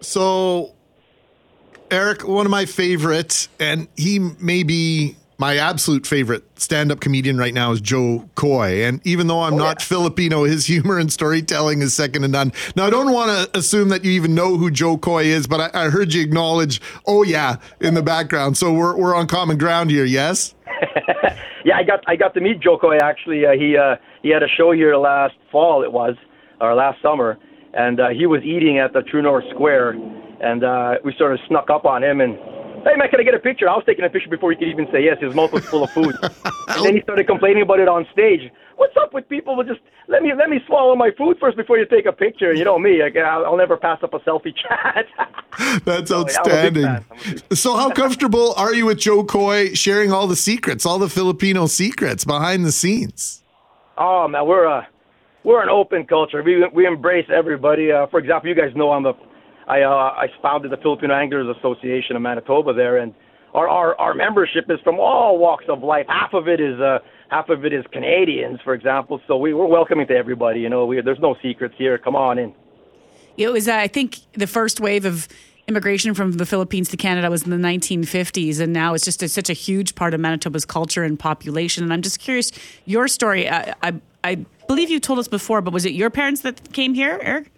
So, 0.00 0.72
Eric, 1.90 2.26
one 2.26 2.46
of 2.46 2.50
my 2.50 2.66
favorites, 2.66 3.48
and 3.58 3.88
he 3.96 4.18
may 4.18 4.62
be 4.62 5.16
my 5.38 5.56
absolute 5.56 6.06
favorite 6.06 6.44
stand-up 6.58 7.00
comedian 7.00 7.36
right 7.36 7.52
now 7.52 7.72
is 7.72 7.80
Jo 7.80 8.28
Koy, 8.36 8.84
and 8.84 9.06
even 9.06 9.26
though 9.26 9.42
I'm 9.42 9.54
Oh, 9.54 9.58
not 9.58 9.82
Filipino, 9.82 10.44
his 10.44 10.66
humor 10.66 10.98
and 10.98 11.12
storytelling 11.12 11.82
is 11.82 11.92
second 11.94 12.22
to 12.22 12.28
none. 12.28 12.52
Now, 12.74 12.86
I 12.86 12.90
don't 12.90 13.12
want 13.12 13.30
to 13.52 13.58
assume 13.58 13.90
that 13.90 14.04
you 14.04 14.12
even 14.12 14.34
know 14.34 14.56
who 14.56 14.70
Jo 14.70 14.96
Koy 14.96 15.24
is, 15.24 15.46
but 15.46 15.74
I, 15.74 15.86
I 15.86 15.90
heard 15.90 16.14
you 16.14 16.22
acknowledge, 16.22 16.80
"Oh 17.06 17.22
yeah," 17.22 17.56
in 17.80 17.94
the 17.94 18.02
background. 18.02 18.56
So 18.56 18.72
we're 18.72 18.96
we're 18.96 19.14
on 19.14 19.26
common 19.26 19.58
ground 19.58 19.90
here. 19.90 20.04
Yes. 20.06 20.54
yeah, 21.64 21.76
I 21.76 21.82
got 21.82 22.00
I 22.06 22.16
got 22.16 22.32
to 22.34 22.40
meet 22.40 22.60
Jo 22.60 22.78
Koy 22.78 22.96
actually. 23.02 23.44
Uh, 23.44 23.52
he 23.52 23.76
uh, 23.76 23.96
he 24.22 24.30
had 24.30 24.42
a 24.42 24.48
show 24.48 24.72
here 24.72 24.96
last 24.96 25.34
fall. 25.52 25.82
It 25.84 25.92
was 25.92 26.14
or 26.60 26.74
last 26.74 27.02
summer, 27.02 27.38
and 27.74 28.00
uh, 28.00 28.08
he 28.08 28.24
was 28.26 28.42
eating 28.42 28.78
at 28.78 28.92
the 28.94 29.02
True 29.02 29.20
North 29.22 29.44
Square, 29.54 29.90
and 30.40 30.64
uh, 30.64 30.94
we 31.04 31.14
sort 31.18 31.34
of 31.34 31.40
snuck 31.46 31.68
up 31.68 31.84
on 31.84 32.02
him 32.02 32.20
and. 32.22 32.38
Hey 32.86 32.94
man, 32.96 33.08
can 33.08 33.18
I 33.18 33.24
get 33.24 33.34
a 33.34 33.40
picture? 33.40 33.68
I 33.68 33.74
was 33.74 33.82
taking 33.84 34.04
a 34.04 34.08
picture 34.08 34.30
before 34.30 34.52
he 34.52 34.56
could 34.56 34.68
even 34.68 34.86
say 34.92 35.02
yes. 35.02 35.18
His 35.20 35.34
mouth 35.34 35.50
was 35.50 35.64
full 35.64 35.82
of 35.82 35.90
food, 35.90 36.14
and 36.22 36.84
then 36.84 36.94
he 36.94 37.02
started 37.02 37.26
complaining 37.26 37.62
about 37.62 37.80
it 37.80 37.88
on 37.88 38.06
stage. 38.12 38.48
What's 38.76 38.96
up 38.96 39.12
with 39.12 39.28
people? 39.28 39.56
Will 39.56 39.64
just 39.64 39.80
let 40.06 40.22
me 40.22 40.32
let 40.32 40.48
me 40.48 40.60
swallow 40.68 40.94
my 40.94 41.10
food 41.18 41.36
first 41.40 41.56
before 41.56 41.78
you 41.78 41.86
take 41.86 42.06
a 42.06 42.12
picture. 42.12 42.52
You 42.54 42.64
know 42.64 42.78
me, 42.78 43.02
like, 43.02 43.16
I'll, 43.16 43.44
I'll 43.44 43.56
never 43.56 43.76
pass 43.76 43.98
up 44.04 44.14
a 44.14 44.20
selfie 44.20 44.54
chat. 44.54 45.06
That's 45.84 46.10
So, 46.10 46.26
yeah, 46.28 46.38
I'm 46.44 46.66
a 46.66 46.70
big 46.70 46.84
outstanding. 46.84 47.42
So, 47.54 47.76
how 47.76 47.90
comfortable 47.90 48.54
are 48.56 48.72
you 48.72 48.86
with 48.86 48.98
Jo 48.98 49.24
Koy 49.24 49.74
sharing 49.74 50.12
all 50.12 50.28
the 50.28 50.36
secrets, 50.36 50.86
all 50.86 51.00
the 51.00 51.08
Filipino 51.08 51.66
secrets 51.66 52.24
behind 52.24 52.64
the 52.64 52.72
scenes? 52.72 53.42
Oh 53.98 54.28
man, 54.28 54.46
we're 54.46 54.68
uh, 54.68 54.84
we're 55.42 55.60
an 55.60 55.70
open 55.70 56.06
culture. 56.06 56.40
We 56.40 56.64
we 56.72 56.86
embrace 56.86 57.26
everybody. 57.34 57.90
Uh, 57.90 58.06
for 58.06 58.20
example, 58.20 58.48
you 58.48 58.54
guys 58.54 58.76
know 58.76 58.92
I'm 58.92 59.06
a 59.06 59.14
I 59.66 59.82
uh, 59.82 59.88
I 59.88 60.26
founded 60.40 60.70
the 60.70 60.76
Filipino 60.76 61.14
Anglers 61.14 61.54
Association 61.58 62.16
of 62.16 62.22
Manitoba 62.22 62.72
there, 62.72 62.98
and 62.98 63.14
our, 63.54 63.68
our 63.68 63.98
our 63.98 64.14
membership 64.14 64.66
is 64.68 64.78
from 64.84 64.98
all 65.00 65.38
walks 65.38 65.64
of 65.68 65.82
life. 65.82 66.06
Half 66.08 66.34
of 66.34 66.48
it 66.48 66.60
is 66.60 66.80
uh 66.80 66.98
half 67.28 67.48
of 67.48 67.64
it 67.64 67.72
is 67.72 67.84
Canadians, 67.92 68.60
for 68.62 68.74
example. 68.74 69.20
So 69.26 69.36
we 69.36 69.54
we're 69.54 69.66
welcoming 69.66 70.06
to 70.08 70.14
everybody. 70.14 70.60
You 70.60 70.68
know, 70.68 70.86
we 70.86 71.00
there's 71.00 71.20
no 71.20 71.36
secrets 71.42 71.74
here. 71.76 71.98
Come 71.98 72.14
on 72.14 72.38
in. 72.38 72.54
It 73.36 73.52
was, 73.52 73.68
uh, 73.68 73.74
I 73.74 73.88
think, 73.88 74.20
the 74.32 74.46
first 74.46 74.80
wave 74.80 75.04
of 75.04 75.28
immigration 75.68 76.14
from 76.14 76.32
the 76.32 76.46
Philippines 76.46 76.88
to 76.90 76.96
Canada 76.96 77.28
was 77.28 77.42
in 77.42 77.50
the 77.50 77.56
1950s, 77.56 78.60
and 78.60 78.72
now 78.72 78.94
it's 78.94 79.04
just 79.04 79.22
a, 79.22 79.28
such 79.28 79.50
a 79.50 79.52
huge 79.52 79.94
part 79.94 80.14
of 80.14 80.20
Manitoba's 80.20 80.64
culture 80.64 81.02
and 81.02 81.18
population. 81.18 81.84
And 81.84 81.92
I'm 81.92 82.02
just 82.02 82.18
curious, 82.18 82.52
your 82.84 83.08
story. 83.08 83.48
I, 83.50 83.74
I, 83.82 83.94
I 84.24 84.34
believe 84.68 84.90
you 84.90 85.00
told 85.00 85.18
us 85.18 85.28
before, 85.28 85.60
but 85.60 85.72
was 85.72 85.84
it 85.84 85.92
your 85.92 86.08
parents 86.08 86.42
that 86.42 86.72
came 86.72 86.94
here, 86.94 87.18
Eric? 87.20 87.50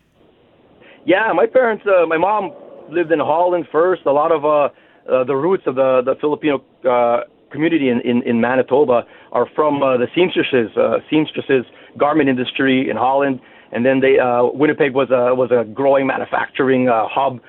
Yeah, 1.04 1.32
my 1.34 1.46
parents, 1.46 1.84
uh, 1.86 2.06
my 2.06 2.18
mom 2.18 2.52
lived 2.90 3.12
in 3.12 3.18
Holland 3.18 3.66
first. 3.70 4.02
A 4.06 4.12
lot 4.12 4.32
of 4.32 4.44
uh, 4.44 4.68
uh, 5.10 5.24
the 5.24 5.34
roots 5.34 5.64
of 5.66 5.74
the 5.74 6.02
the 6.04 6.14
Filipino 6.20 6.62
uh, 6.88 7.20
community 7.50 7.88
in, 7.88 8.00
in, 8.02 8.22
in 8.24 8.40
Manitoba 8.40 9.02
are 9.32 9.46
from 9.54 9.82
uh, 9.82 9.96
the 9.96 10.06
seamstresses, 10.14 10.76
uh, 10.76 10.98
seamstresses 11.10 11.64
garment 11.96 12.28
industry 12.28 12.90
in 12.90 12.96
Holland, 12.96 13.40
and 13.72 13.84
then 13.84 14.00
they 14.00 14.18
uh, 14.18 14.44
Winnipeg 14.52 14.94
was 14.94 15.10
a 15.10 15.34
was 15.34 15.50
a 15.50 15.64
growing 15.72 16.06
manufacturing 16.06 16.88
uh, 16.88 17.06
hub. 17.08 17.40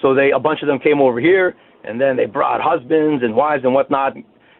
So 0.00 0.14
they 0.14 0.30
a 0.30 0.38
bunch 0.38 0.62
of 0.62 0.68
them 0.68 0.78
came 0.78 1.00
over 1.00 1.20
here, 1.20 1.54
and 1.84 2.00
then 2.00 2.16
they 2.16 2.26
brought 2.26 2.60
husbands 2.60 3.22
and 3.22 3.34
wives 3.34 3.64
and 3.64 3.74
whatnot. 3.74 4.14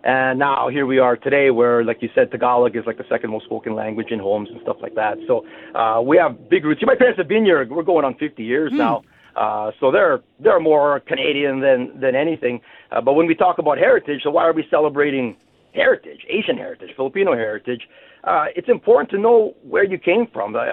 And 0.04 0.38
now 0.38 0.68
here 0.68 0.86
we 0.86 0.98
are 0.98 1.16
today, 1.16 1.50
where, 1.50 1.84
like 1.84 2.02
you 2.02 2.08
said, 2.14 2.30
Tagalog 2.30 2.76
is 2.76 2.84
like 2.86 2.98
the 2.98 3.04
second 3.08 3.30
most 3.30 3.46
spoken 3.46 3.74
language 3.74 4.10
in 4.10 4.18
homes 4.18 4.48
and 4.50 4.60
stuff 4.62 4.76
like 4.80 4.94
that. 4.94 5.18
So 5.26 5.44
uh, 5.74 6.00
we 6.00 6.16
have 6.18 6.48
big 6.48 6.64
roots. 6.64 6.80
My 6.84 6.94
parents 6.94 7.18
have 7.18 7.28
been 7.28 7.44
here. 7.44 7.66
We're 7.68 7.82
going 7.82 8.04
on 8.04 8.14
50 8.14 8.42
years 8.42 8.72
now. 8.72 9.02
Uh, 9.36 9.70
so 9.78 9.92
they're 9.92 10.20
they're 10.40 10.60
more 10.60 11.00
Canadian 11.00 11.60
than 11.60 12.00
than 12.00 12.16
anything. 12.16 12.60
Uh, 12.90 13.00
but 13.00 13.12
when 13.12 13.26
we 13.26 13.34
talk 13.34 13.58
about 13.58 13.78
heritage, 13.78 14.22
so 14.24 14.30
why 14.30 14.42
are 14.44 14.52
we 14.52 14.64
celebrating 14.70 15.36
heritage, 15.74 16.20
Asian 16.28 16.56
heritage, 16.56 16.90
Filipino 16.96 17.34
heritage? 17.34 17.82
Uh, 18.24 18.46
it's 18.56 18.68
important 18.68 19.10
to 19.10 19.18
know 19.18 19.54
where 19.62 19.84
you 19.84 19.96
came 19.96 20.26
from. 20.32 20.56
Uh, 20.56 20.64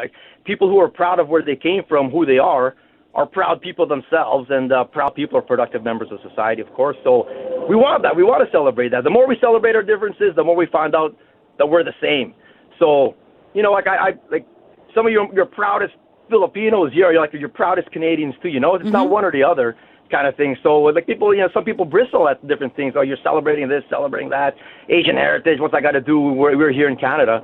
people 0.45 0.67
who 0.67 0.79
are 0.79 0.87
proud 0.87 1.19
of 1.19 1.27
where 1.27 1.43
they 1.43 1.55
came 1.55 1.83
from, 1.87 2.09
who 2.09 2.25
they 2.25 2.39
are, 2.39 2.75
are 3.15 3.25
proud 3.25 3.61
people 3.61 3.87
themselves, 3.87 4.47
and 4.49 4.71
uh, 4.71 4.83
proud 4.83 5.15
people 5.15 5.37
are 5.37 5.41
productive 5.41 5.83
members 5.83 6.09
of 6.11 6.19
society, 6.29 6.61
of 6.61 6.71
course. 6.73 6.97
So 7.03 7.25
we 7.67 7.75
want 7.75 8.03
that. 8.03 8.15
We 8.15 8.23
want 8.23 8.45
to 8.45 8.51
celebrate 8.51 8.89
that. 8.89 9.03
The 9.03 9.09
more 9.09 9.27
we 9.27 9.37
celebrate 9.39 9.75
our 9.75 9.83
differences, 9.83 10.35
the 10.35 10.43
more 10.43 10.55
we 10.55 10.67
find 10.67 10.93
out 10.93 11.15
that 11.57 11.65
we're 11.65 11.83
the 11.83 11.95
same. 12.01 12.33
So, 12.77 13.15
you 13.53 13.63
know, 13.63 13.71
like 13.71 13.87
I, 13.87 13.95
I 13.95 14.09
like 14.29 14.45
some 14.93 15.07
of 15.07 15.13
your 15.13 15.33
your 15.33 15.45
proudest 15.45 15.93
Filipinos 16.29 16.91
here, 16.91 17.11
you're 17.11 17.21
like 17.21 17.33
your 17.33 17.49
proudest 17.49 17.91
Canadians 17.91 18.35
too. 18.41 18.49
You 18.49 18.59
know, 18.59 18.75
it's 18.75 18.89
not 18.89 19.09
one 19.09 19.23
or 19.23 19.31
the 19.31 19.43
other 19.43 19.77
kind 20.11 20.27
of 20.27 20.35
thing. 20.35 20.55
So 20.61 20.81
like 20.81 21.07
people, 21.07 21.33
you 21.33 21.41
know, 21.41 21.49
some 21.53 21.63
people 21.63 21.85
bristle 21.85 22.27
at 22.27 22.45
different 22.47 22.75
things. 22.75 22.93
Oh, 22.95 23.01
you're 23.01 23.17
celebrating 23.23 23.67
this, 23.67 23.83
celebrating 23.89 24.29
that, 24.29 24.55
Asian 24.89 25.15
heritage. 25.15 25.59
What's 25.59 25.73
I 25.73 25.81
got 25.81 25.91
to 25.91 26.01
do? 26.01 26.19
We're, 26.19 26.57
we're 26.57 26.71
here 26.71 26.89
in 26.89 26.97
Canada. 26.97 27.41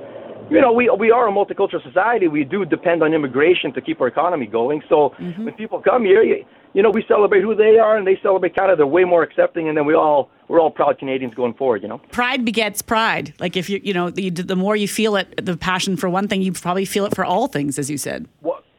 You 0.54 0.60
know, 0.60 0.72
we 0.72 0.90
we 0.90 1.10
are 1.10 1.28
a 1.28 1.32
multicultural 1.32 1.82
society. 1.82 2.28
We 2.28 2.44
do 2.44 2.64
depend 2.64 3.02
on 3.02 3.14
immigration 3.14 3.72
to 3.72 3.80
keep 3.80 4.00
our 4.00 4.06
economy 4.06 4.46
going. 4.46 4.82
So 4.88 5.14
mm-hmm. 5.18 5.44
when 5.44 5.54
people 5.54 5.80
come 5.80 6.04
here, 6.04 6.22
you, 6.22 6.44
you 6.74 6.82
know, 6.82 6.90
we 6.90 7.04
celebrate 7.08 7.42
who 7.42 7.54
they 7.54 7.78
are, 7.78 7.96
and 7.96 8.06
they 8.06 8.18
celebrate 8.22 8.54
Canada. 8.54 8.76
They're 8.76 8.86
way 8.86 9.04
more 9.04 9.22
accepting, 9.22 9.68
and 9.68 9.76
then 9.76 9.86
we 9.86 9.94
all 9.94 10.30
we're 10.48 10.60
all 10.60 10.70
proud 10.70 10.98
Canadians 10.98 11.34
going 11.34 11.54
forward. 11.54 11.82
You 11.82 11.88
know. 11.88 11.98
Pride 12.10 12.44
begets 12.44 12.82
pride. 12.82 13.34
Like 13.38 13.56
if 13.56 13.70
you, 13.70 13.80
you 13.82 13.94
know, 13.94 14.10
the, 14.10 14.30
the 14.30 14.56
more 14.56 14.76
you 14.76 14.88
feel 14.88 15.16
it, 15.16 15.44
the 15.44 15.56
passion 15.56 15.96
for 15.96 16.08
one 16.08 16.28
thing, 16.28 16.42
you 16.42 16.52
probably 16.52 16.84
feel 16.84 17.04
it 17.06 17.14
for 17.14 17.24
all 17.24 17.46
things, 17.46 17.78
as 17.78 17.90
you 17.90 17.98
said. 17.98 18.26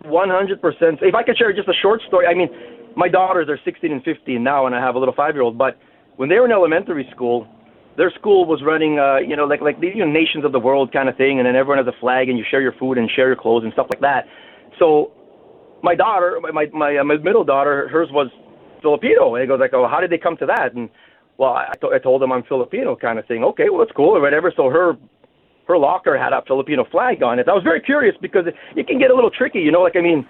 One 0.04 0.30
hundred 0.30 0.62
percent. 0.62 1.00
If 1.02 1.16
I 1.16 1.24
could 1.24 1.38
share 1.38 1.52
just 1.54 1.68
a 1.68 1.74
short 1.82 2.02
story, 2.08 2.28
I 2.28 2.34
mean, 2.34 2.50
my 2.96 3.08
daughters 3.08 3.48
are 3.50 3.60
sixteen 3.64 3.92
and 3.92 4.04
fifteen 4.04 4.44
now, 4.44 4.66
and 4.66 4.76
I 4.76 4.80
have 4.82 4.96
a 4.96 5.00
little 5.00 5.14
five-year-old. 5.14 5.58
But 5.58 5.78
when 6.18 6.30
they 6.30 6.36
were 6.36 6.46
in 6.46 6.52
elementary 6.52 7.08
school, 7.12 7.48
their 7.98 8.12
school 8.12 8.46
was 8.46 8.62
running, 8.64 9.00
uh, 9.00 9.18
you 9.18 9.36
know, 9.36 9.46
like 9.46 9.62
like 9.62 9.80
the 9.80 9.88
you 9.88 10.06
know, 10.06 10.12
nations 10.12 10.46
of 10.46 10.52
the 10.52 10.60
world 10.60 10.92
kind 10.92 11.10
of 11.10 11.18
thing, 11.18 11.40
and 11.40 11.48
then 11.48 11.56
everyone 11.56 11.84
has 11.84 11.88
a 11.88 12.00
flag, 12.00 12.30
and 12.30 12.38
you 12.38 12.46
share 12.50 12.62
your 12.62 12.74
food 12.74 12.98
and 12.98 13.10
share 13.16 13.28
your 13.28 13.36
clothes 13.36 13.64
and 13.64 13.74
stuff 13.74 13.88
like 13.92 14.02
that. 14.02 14.26
So, 14.80 15.12
my 15.84 15.96
daughter, 15.96 16.40
my 16.42 16.52
my 16.52 16.66
my, 16.74 16.98
uh, 16.98 17.04
middle 17.04 17.44
daughter, 17.44 17.88
hers 17.90 18.10
was 18.12 18.30
Filipino, 18.82 19.36
and 19.36 19.42
he 19.42 19.48
goes 19.48 19.60
like, 19.60 19.74
oh, 19.74 19.88
how 19.88 20.00
did 20.00 20.10
they 20.10 20.18
come 20.18 20.38
to 20.38 20.46
that? 20.48 20.74
And 20.74 20.90
well, 21.38 21.54
I, 21.54 21.74
to- 21.82 21.92
I 21.94 22.00
told 22.00 22.22
them 22.22 22.32
I'm 22.32 22.44
Filipino, 22.44 22.96
kind 22.96 23.20
of 23.20 23.26
thing. 23.28 23.44
Okay, 23.44 23.70
well, 23.70 23.80
that's 23.80 23.96
cool 23.96 24.16
or 24.18 24.22
whatever. 24.22 24.52
So 24.56 24.70
her 24.70 24.94
her 25.68 25.78
locker 25.78 26.18
had 26.18 26.34
a 26.34 26.42
Filipino 26.48 26.86
flag 26.92 27.24
on 27.24 27.40
it. 27.40 27.48
I 27.48 27.54
was 27.54 27.64
very 27.64 27.82
curious 27.82 28.16
because 28.22 28.46
it, 28.48 28.56
it 28.76 28.88
can 28.88 29.00
get 29.00 29.12
a 29.12 29.16
little 29.16 29.32
tricky, 29.32 29.60
you 29.60 29.72
know. 29.72 29.82
Like 29.82 29.96
I 29.96 30.02
mean, 30.02 30.28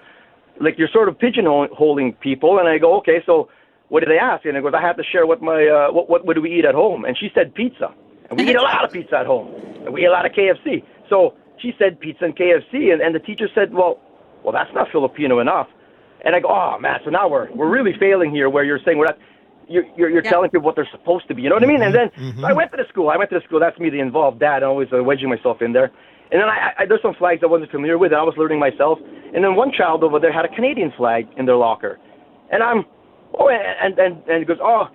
like 0.59 0.75
you're 0.77 0.91
sort 0.91 1.07
of 1.07 1.15
pigeonholing 1.17 2.19
people, 2.19 2.59
and 2.59 2.67
I 2.67 2.77
go, 2.77 2.97
okay, 2.97 3.23
so 3.25 3.49
what 3.93 3.99
did 3.99 4.09
they 4.09 4.17
ask? 4.17 4.43
And 4.45 4.57
it 4.57 4.63
goes, 4.63 4.73
I 4.75 4.81
have 4.81 4.97
to 4.97 5.03
share 5.03 5.27
what 5.27 5.39
my 5.39 5.67
uh, 5.67 5.93
what 5.93 6.09
what 6.09 6.25
what 6.25 6.33
do 6.33 6.41
we 6.41 6.57
eat 6.57 6.65
at 6.65 6.73
home? 6.73 7.05
And 7.05 7.15
she 7.15 7.29
said 7.35 7.53
pizza, 7.53 7.93
and 8.27 8.39
we 8.39 8.49
eat 8.49 8.55
a 8.55 8.61
lot 8.73 8.83
of 8.83 8.91
pizza 8.91 9.17
at 9.19 9.27
home, 9.27 9.53
and 9.85 9.93
we 9.93 10.01
eat 10.01 10.07
a 10.07 10.11
lot 10.11 10.25
of 10.25 10.31
KFC. 10.31 10.83
So 11.11 11.35
she 11.61 11.73
said 11.77 11.99
pizza 11.99 12.25
and 12.25 12.35
KFC, 12.35 12.91
and, 12.91 13.03
and 13.03 13.13
the 13.13 13.19
teacher 13.19 13.47
said, 13.53 13.71
well, 13.71 13.99
well, 14.43 14.51
that's 14.51 14.73
not 14.73 14.87
Filipino 14.91 15.37
enough. 15.41 15.67
And 16.25 16.35
I 16.35 16.39
go, 16.39 16.47
oh 16.49 16.79
man, 16.79 17.01
so 17.05 17.11
now 17.11 17.29
we're 17.29 17.51
we're 17.53 17.69
really 17.69 17.93
failing 17.99 18.31
here, 18.31 18.49
where 18.49 18.63
you're 18.63 18.79
saying 18.83 18.97
we're 18.97 19.05
not. 19.13 19.19
You're, 19.69 19.85
you're, 19.95 20.09
you're 20.09 20.21
telling 20.21 20.49
people 20.49 20.65
what 20.65 20.75
they're 20.75 20.89
supposed 20.91 21.27
to 21.29 21.35
be. 21.35 21.43
You 21.43 21.49
know 21.49 21.55
what 21.55 21.63
I 21.63 21.67
mean? 21.67 21.83
And 21.83 21.95
then 21.95 22.09
so 22.41 22.45
I 22.45 22.51
went 22.51 22.71
to 22.71 22.77
the 22.77 22.83
school. 22.89 23.09
I 23.09 23.15
went 23.15 23.29
to 23.29 23.39
the 23.39 23.45
school. 23.45 23.61
That's 23.61 23.79
me, 23.79 23.89
the 23.89 23.99
involved 23.99 24.39
dad. 24.39 24.61
I'm 24.61 24.69
always 24.69 24.89
uh, 24.91 25.01
wedging 25.01 25.29
myself 25.29 25.61
in 25.61 25.71
there. 25.71 25.89
And 26.31 26.41
then 26.41 26.49
I, 26.49 26.73
I, 26.79 26.85
there's 26.85 27.01
some 27.01 27.13
flags 27.13 27.41
I 27.43 27.45
wasn't 27.45 27.71
familiar 27.71 27.97
with, 27.97 28.11
and 28.11 28.19
I 28.19 28.23
was 28.23 28.35
learning 28.37 28.59
myself. 28.59 28.99
And 29.33 29.41
then 29.41 29.55
one 29.55 29.71
child 29.71 30.03
over 30.03 30.19
there 30.19 30.33
had 30.33 30.43
a 30.43 30.53
Canadian 30.53 30.91
flag 30.97 31.27
in 31.37 31.45
their 31.45 31.55
locker, 31.55 31.97
and 32.51 32.61
I'm, 32.61 32.83
oh, 33.39 33.49
and 33.49 33.97
and 33.99 34.21
and 34.27 34.39
he 34.39 34.45
goes, 34.45 34.57
oh, 34.61 34.85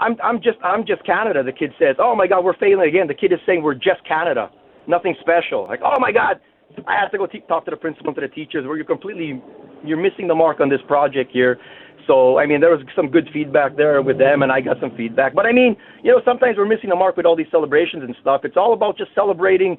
I'm 0.00 0.16
I'm 0.22 0.36
just 0.38 0.58
I'm 0.62 0.86
just 0.86 1.04
Canada. 1.04 1.42
The 1.42 1.52
kid 1.52 1.72
says, 1.78 1.96
oh 1.98 2.14
my 2.14 2.26
God, 2.26 2.44
we're 2.44 2.56
failing 2.56 2.88
again. 2.88 3.06
The 3.06 3.14
kid 3.14 3.32
is 3.32 3.38
saying 3.46 3.62
we're 3.62 3.74
just 3.74 4.04
Canada, 4.06 4.50
nothing 4.86 5.14
special. 5.20 5.66
Like, 5.66 5.80
oh 5.84 5.98
my 5.98 6.12
God, 6.12 6.40
I 6.86 6.98
have 7.00 7.10
to 7.12 7.18
go 7.18 7.26
talk 7.48 7.64
to 7.66 7.70
the 7.70 7.76
principal 7.76 8.08
and 8.08 8.16
to 8.16 8.20
the 8.22 8.28
teachers. 8.28 8.66
Where 8.66 8.76
you're 8.76 8.84
completely, 8.84 9.42
you're 9.84 10.00
missing 10.00 10.28
the 10.28 10.34
mark 10.34 10.60
on 10.60 10.68
this 10.68 10.80
project 10.86 11.30
here. 11.32 11.58
So 12.06 12.38
I 12.38 12.46
mean, 12.46 12.60
there 12.60 12.70
was 12.70 12.84
some 12.94 13.08
good 13.08 13.28
feedback 13.32 13.76
there 13.76 14.00
with 14.02 14.18
them, 14.18 14.42
and 14.42 14.52
I 14.52 14.60
got 14.60 14.78
some 14.80 14.94
feedback. 14.96 15.34
But 15.34 15.46
I 15.46 15.52
mean, 15.52 15.76
you 16.02 16.12
know, 16.12 16.20
sometimes 16.24 16.56
we're 16.56 16.66
missing 16.68 16.90
the 16.90 16.96
mark 16.96 17.16
with 17.16 17.26
all 17.26 17.36
these 17.36 17.50
celebrations 17.50 18.02
and 18.04 18.14
stuff. 18.20 18.42
It's 18.44 18.56
all 18.56 18.72
about 18.72 18.96
just 18.96 19.10
celebrating 19.14 19.76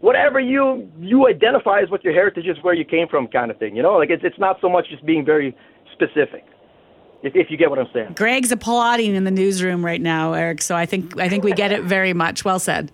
whatever 0.00 0.40
you 0.40 0.90
you 1.00 1.28
identify 1.28 1.80
as 1.80 1.90
what 1.90 2.04
your 2.04 2.12
heritage 2.12 2.46
is, 2.46 2.56
where 2.62 2.74
you 2.74 2.84
came 2.84 3.08
from, 3.08 3.28
kind 3.28 3.50
of 3.50 3.58
thing. 3.58 3.76
You 3.76 3.82
know, 3.82 3.94
like 3.94 4.10
it's 4.10 4.22
it's 4.24 4.38
not 4.38 4.58
so 4.60 4.68
much 4.68 4.86
just 4.90 5.06
being 5.06 5.24
very 5.24 5.56
specific. 5.92 6.44
If, 7.24 7.34
if 7.34 7.50
you 7.50 7.56
get 7.56 7.70
what 7.70 7.78
I'm 7.78 7.88
saying. 7.92 8.12
Greg's 8.14 8.52
applauding 8.52 9.14
in 9.14 9.24
the 9.24 9.30
newsroom 9.30 9.82
right 9.82 10.00
now, 10.00 10.34
Eric. 10.34 10.60
So 10.60 10.76
I 10.76 10.84
think 10.84 11.18
I 11.18 11.28
think 11.28 11.42
we 11.42 11.52
get 11.52 11.72
it 11.72 11.82
very 11.82 12.12
much. 12.12 12.44
Well 12.44 12.58
said. 12.58 12.92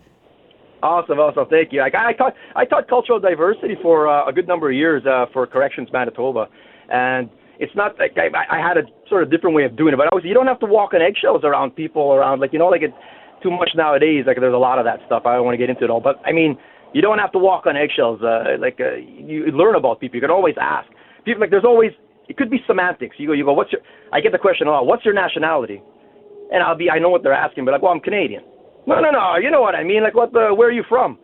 Awesome, 0.82 1.18
awesome. 1.18 1.46
Thank 1.50 1.72
you. 1.72 1.82
I, 1.82 1.90
I 1.92 2.12
taught 2.14 2.34
I 2.54 2.64
taught 2.64 2.88
cultural 2.88 3.18
diversity 3.18 3.74
for 3.82 4.08
uh, 4.08 4.28
a 4.28 4.32
good 4.32 4.46
number 4.46 4.70
of 4.70 4.76
years 4.76 5.04
uh, 5.04 5.26
for 5.32 5.46
Corrections 5.46 5.88
Manitoba, 5.92 6.48
and 6.88 7.28
it's 7.58 7.74
not 7.74 7.98
like 7.98 8.16
I, 8.16 8.30
I 8.48 8.66
had 8.66 8.78
a 8.78 8.82
sort 9.08 9.24
of 9.24 9.30
different 9.30 9.56
way 9.56 9.64
of 9.64 9.76
doing 9.76 9.92
it. 9.92 9.96
But 9.96 10.06
I 10.06 10.14
was 10.14 10.22
you 10.24 10.32
don't 10.32 10.46
have 10.46 10.60
to 10.60 10.66
walk 10.66 10.94
on 10.94 11.02
eggshells 11.02 11.42
around 11.44 11.74
people 11.74 12.12
around 12.12 12.40
like 12.40 12.52
you 12.52 12.58
know 12.60 12.68
like 12.68 12.82
it's 12.82 12.94
too 13.42 13.50
much 13.50 13.70
nowadays. 13.74 14.24
Like 14.26 14.38
there's 14.38 14.54
a 14.54 14.58
lot 14.58 14.78
of 14.78 14.84
that 14.84 15.00
stuff. 15.06 15.26
I 15.26 15.34
don't 15.34 15.44
want 15.44 15.54
to 15.54 15.58
get 15.58 15.68
into 15.70 15.84
it 15.84 15.90
all, 15.90 16.00
but 16.00 16.22
I 16.24 16.32
mean 16.32 16.56
you 16.94 17.02
don't 17.02 17.18
have 17.18 17.32
to 17.32 17.38
walk 17.38 17.66
on 17.66 17.76
eggshells. 17.76 18.22
Uh, 18.22 18.56
like 18.58 18.78
uh, 18.80 18.94
you 18.94 19.46
learn 19.52 19.74
about 19.74 20.00
people. 20.00 20.16
You 20.16 20.22
can 20.22 20.30
always 20.30 20.54
ask 20.60 20.88
people. 21.24 21.40
Like 21.40 21.50
there's 21.50 21.64
always 21.64 21.90
it 22.30 22.36
could 22.38 22.50
be 22.50 22.60
semantics. 22.66 23.16
You 23.18 23.26
go 23.26 23.34
you 23.34 23.44
go 23.44 23.52
what's 23.52 23.72
your 23.72 23.82
I 24.12 24.20
get 24.20 24.32
the 24.32 24.38
question 24.38 24.66
a 24.68 24.70
lot. 24.70 24.86
What's 24.86 25.04
your 25.04 25.14
nationality? 25.14 25.82
And 26.52 26.62
I'll 26.62 26.76
be 26.76 26.88
I 26.90 26.98
know 26.98 27.10
what 27.10 27.22
they're 27.22 27.40
asking, 27.46 27.64
but 27.66 27.72
like 27.72 27.82
well 27.82 27.92
I'm 27.92 28.00
Canadian. 28.00 28.42
No, 28.86 29.00
no, 29.00 29.10
no. 29.10 29.36
You 29.36 29.50
know 29.50 29.60
what 29.60 29.74
I 29.74 29.84
mean? 29.84 30.02
Like, 30.02 30.14
what? 30.14 30.32
The, 30.32 30.54
where 30.54 30.68
are 30.68 30.72
you 30.72 30.84
from? 30.88 31.18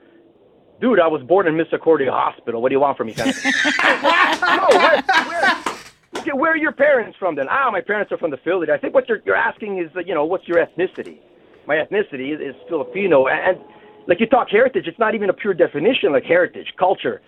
Dude, 0.81 1.01
I 1.01 1.07
was 1.07 1.23
born 1.23 1.47
in 1.47 1.57
Misericordia 1.57 2.13
Hospital. 2.13 2.61
What 2.61 2.69
do 2.69 2.75
you 2.75 2.81
want 2.81 2.99
from 2.99 3.07
me? 3.07 3.15
Of- 3.15 3.19
no, 3.25 4.69
where, 4.79 5.03
where, 5.27 5.65
okay, 6.19 6.33
where 6.35 6.53
are 6.53 6.57
your 6.57 6.73
parents 6.73 7.17
from 7.19 7.35
then? 7.35 7.47
Ah, 7.51 7.71
my 7.73 7.81
parents 7.81 8.13
are 8.13 8.19
from 8.19 8.31
the 8.31 8.37
Philippines. 8.45 8.71
I 8.75 8.79
think 8.79 8.93
what 8.93 9.09
you're, 9.09 9.21
you're 9.25 9.37
asking 9.37 9.79
is, 9.79 9.91
you 10.05 10.15
know, 10.15 10.27
what's 10.27 10.47
your 10.47 10.59
ethnicity? 10.59 11.19
My 11.67 11.77
ethnicity 11.77 12.35
is, 12.35 12.41
is 12.41 12.55
Filipino. 12.69 13.27
And, 13.27 13.59
like 14.07 14.21
you 14.21 14.27
talk 14.27 14.49
heritage, 14.49 14.87
it's 14.87 14.99
not 14.99 15.15
even 15.15 15.31
a 15.31 15.33
pure 15.33 15.55
definition 15.55 16.13
like 16.13 16.25
heritage, 16.25 16.73
culture, 16.79 17.21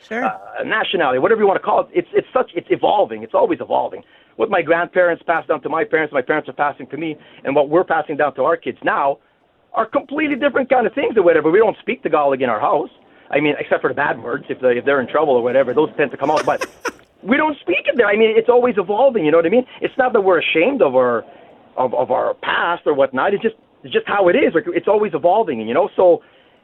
uh, 0.60 0.62
nationality, 0.64 1.18
whatever 1.18 1.40
you 1.40 1.46
want 1.46 1.60
to 1.60 1.64
call 1.64 1.80
it. 1.80 1.88
It's, 1.92 2.08
it's 2.12 2.28
such, 2.32 2.52
it's 2.54 2.68
evolving. 2.70 3.22
It's 3.22 3.34
always 3.34 3.60
evolving. 3.60 4.02
What 4.36 4.50
my 4.50 4.62
grandparents 4.62 5.22
passed 5.26 5.48
down 5.48 5.62
to 5.62 5.68
my 5.68 5.84
parents, 5.84 6.12
my 6.12 6.22
parents 6.22 6.48
are 6.48 6.52
passing 6.52 6.86
to 6.88 6.96
me, 6.96 7.16
and 7.44 7.56
what 7.56 7.68
we're 7.68 7.84
passing 7.84 8.16
down 8.16 8.34
to 8.36 8.44
our 8.44 8.56
kids 8.56 8.78
now 8.84 9.18
are 9.74 9.86
completely 9.86 10.36
different 10.36 10.70
kind 10.70 10.86
of 10.86 10.94
things 10.94 11.16
or 11.16 11.22
whatever. 11.22 11.50
We 11.50 11.58
don't 11.58 11.76
speak 11.78 12.02
Tagalog 12.02 12.40
in 12.40 12.48
our 12.48 12.60
house. 12.60 12.90
I 13.30 13.40
mean, 13.40 13.54
except 13.58 13.82
for 13.82 13.88
the 13.88 13.94
bad 13.94 14.22
words, 14.22 14.44
if, 14.48 14.60
they, 14.60 14.78
if 14.78 14.84
they're 14.84 15.00
in 15.00 15.08
trouble 15.08 15.34
or 15.34 15.42
whatever, 15.42 15.74
those 15.74 15.90
tend 15.96 16.12
to 16.12 16.16
come 16.16 16.30
out. 16.30 16.46
But 16.46 16.64
we 17.22 17.36
don't 17.36 17.58
speak 17.60 17.86
it 17.86 17.96
there. 17.96 18.06
I 18.06 18.16
mean, 18.16 18.32
it's 18.36 18.48
always 18.48 18.76
evolving. 18.78 19.24
You 19.24 19.32
know 19.32 19.38
what 19.38 19.46
I 19.46 19.50
mean? 19.50 19.66
It's 19.80 19.96
not 19.98 20.12
that 20.12 20.20
we're 20.20 20.38
ashamed 20.38 20.82
of 20.82 20.94
our 20.94 21.24
of, 21.76 21.94
of 21.94 22.10
our 22.10 22.34
past 22.34 22.82
or 22.86 22.94
whatnot. 22.94 23.34
It's 23.34 23.42
just 23.42 23.56
it's 23.84 23.92
just 23.92 24.06
how 24.06 24.28
it 24.28 24.36
is. 24.36 24.54
Like 24.54 24.64
it's 24.68 24.88
always 24.88 25.12
evolving. 25.14 25.60
You 25.66 25.74
know, 25.74 25.90
so 25.96 26.22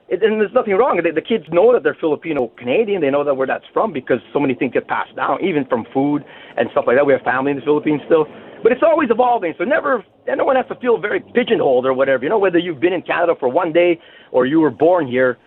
it, 0.08 0.22
and 0.22 0.40
there's 0.40 0.52
nothing 0.52 0.74
wrong. 0.74 1.00
The, 1.02 1.12
the 1.12 1.22
kids 1.22 1.44
know 1.50 1.72
that 1.72 1.82
they're 1.82 1.96
Filipino 1.98 2.48
Canadian. 2.58 3.00
They 3.00 3.10
know 3.10 3.24
that 3.24 3.34
where 3.34 3.46
that's 3.46 3.64
from 3.72 3.92
because 3.92 4.18
so 4.32 4.40
many 4.40 4.54
things 4.54 4.72
get 4.72 4.86
passed 4.86 5.16
down, 5.16 5.42
even 5.42 5.64
from 5.66 5.86
food 5.92 6.24
and 6.56 6.68
stuff 6.72 6.84
like 6.86 6.96
that. 6.96 7.06
We 7.06 7.12
have 7.14 7.22
family 7.22 7.52
in 7.52 7.58
the 7.58 7.64
Philippines 7.64 8.02
still, 8.06 8.26
but 8.62 8.72
it's 8.72 8.82
always 8.82 9.08
evolving. 9.10 9.54
So 9.56 9.64
never, 9.64 10.04
no 10.28 10.44
one 10.44 10.56
has 10.56 10.66
to 10.68 10.76
feel 10.76 10.98
very 10.98 11.20
pigeonholed 11.34 11.86
or 11.86 11.94
whatever. 11.94 12.22
You 12.22 12.30
know, 12.30 12.38
whether 12.38 12.58
you've 12.58 12.80
been 12.80 12.92
in 12.92 13.02
Canada 13.02 13.34
for 13.38 13.48
one 13.48 13.72
day 13.72 13.98
or 14.30 14.46
you 14.46 14.60
were 14.60 14.70
born 14.70 15.06
here, 15.06 15.38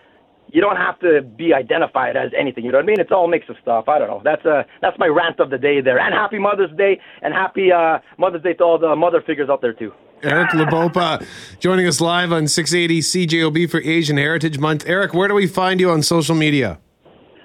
you 0.49 0.61
don't 0.61 0.77
have 0.77 0.97
to 0.99 1.21
be 1.21 1.53
identified 1.53 2.15
as 2.15 2.31
anything. 2.37 2.63
You 2.63 2.71
know 2.71 2.77
what 2.77 2.85
I 2.85 2.87
mean? 2.87 2.99
It's 2.99 3.11
all 3.11 3.25
a 3.25 3.29
mix 3.29 3.49
of 3.49 3.57
stuff. 3.61 3.89
I 3.89 3.99
don't 3.99 4.07
know. 4.07 4.21
That's 4.23 4.45
uh 4.45 4.63
that's 4.81 4.97
my 4.97 5.07
rant 5.07 5.39
of 5.39 5.49
the 5.49 5.57
day 5.57 5.81
there. 5.81 5.99
And 5.99 6.13
happy 6.13 6.39
Mother's 6.39 6.75
Day 6.77 6.99
and 7.21 7.33
happy 7.33 7.71
uh, 7.71 7.99
Mother's 8.17 8.43
Day 8.43 8.53
to 8.53 8.63
all 8.63 8.79
the 8.79 8.95
mother 8.95 9.21
figures 9.21 9.49
out 9.49 9.61
there 9.61 9.73
too. 9.73 9.91
Eric 10.23 10.49
Labaupa 10.51 11.25
joining 11.59 11.87
us 11.87 12.01
live 12.01 12.31
on 12.31 12.47
680 12.47 13.01
CJOB 13.01 13.69
for 13.69 13.81
Asian 13.81 14.17
Heritage 14.17 14.57
Month. 14.57 14.83
Eric, 14.87 15.13
where 15.13 15.27
do 15.27 15.33
we 15.33 15.47
find 15.47 15.79
you 15.79 15.89
on 15.91 16.01
social 16.01 16.35
media? 16.35 16.79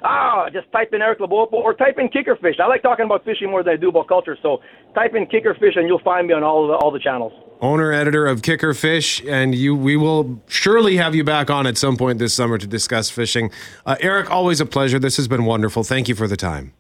Ah, 0.05 0.49
just 0.53 0.71
type 0.73 0.93
in 0.93 1.01
Eric 1.01 1.21
Labaupa 1.21 1.53
or 1.53 1.75
type 1.75 1.97
in 1.99 2.09
Kickerfish. 2.09 2.59
I 2.59 2.67
like 2.67 2.83
talking 2.83 3.05
about 3.05 3.25
fishing 3.25 3.51
more 3.51 3.63
than 3.63 3.75
I 3.75 3.77
do 3.77 3.89
about 3.91 4.09
culture. 4.09 4.37
So 4.43 4.61
type 4.95 5.15
in 5.15 5.27
Kickerfish 5.27 5.79
and 5.79 5.87
you'll 5.87 6.01
find 6.01 6.27
me 6.27 6.35
on 6.35 6.43
all 6.43 6.67
the 6.67 6.75
all 6.75 6.91
the 6.91 6.99
channels. 6.99 7.33
Owner 7.61 7.93
editor 7.93 8.27
of 8.27 8.43
Kickerfish, 8.43 9.25
and 9.31 9.55
you 9.55 9.77
we 9.77 9.97
will 9.97 10.43
surely 10.49 10.97
have 10.97 11.15
you 11.15 11.23
back 11.23 11.49
on 11.51 11.67
at 11.69 11.79
some 11.79 11.97
point 11.97 12.19
this 12.19 12.35
summer 12.35 12.59
to 12.59 12.67
discuss 12.67 13.09
fishing. 13.11 13.53
Uh, 13.87 13.95
Eric, 14.01 14.29
always 14.33 14.61
a 14.61 14.67
pleasure. 14.67 14.99
This 14.99 15.17
has 15.17 15.29
been 15.29 15.45
wonderful. 15.45 15.85
Thank 15.85 16.09
you 16.09 16.17
for 16.17 16.27
the 16.27 16.37
time. 16.37 16.73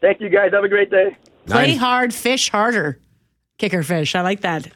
Thank 0.00 0.20
you 0.20 0.28
guys. 0.28 0.50
Have 0.52 0.64
a 0.64 0.68
great 0.68 0.90
day. 0.90 1.16
Play 1.46 1.68
Nine- 1.68 1.78
hard, 1.78 2.12
fish 2.12 2.50
harder. 2.50 2.98
Kickerfish. 3.60 4.16
I 4.16 4.22
like 4.22 4.40
that. 4.40 4.66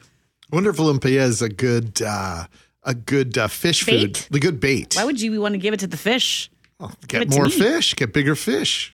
Wonderful 0.51 0.85
lumpia 0.85 1.21
is 1.21 1.41
a 1.41 1.49
good 1.49 2.01
uh, 2.01 2.45
a 2.83 2.93
good 2.93 3.37
uh, 3.37 3.47
fish 3.47 3.85
Bait? 3.85 4.17
food. 4.17 4.27
The 4.31 4.39
good 4.39 4.59
bait. 4.59 4.95
Why 4.95 5.05
would 5.05 5.21
you 5.21 5.39
want 5.39 5.53
to 5.53 5.57
give 5.59 5.73
it 5.73 5.79
to 5.81 5.87
the 5.87 5.97
fish? 5.97 6.49
Give 7.07 7.29
Get 7.29 7.29
more 7.29 7.49
fish. 7.49 7.95
Get 7.95 8.11
bigger 8.11 8.35
fish. 8.35 8.93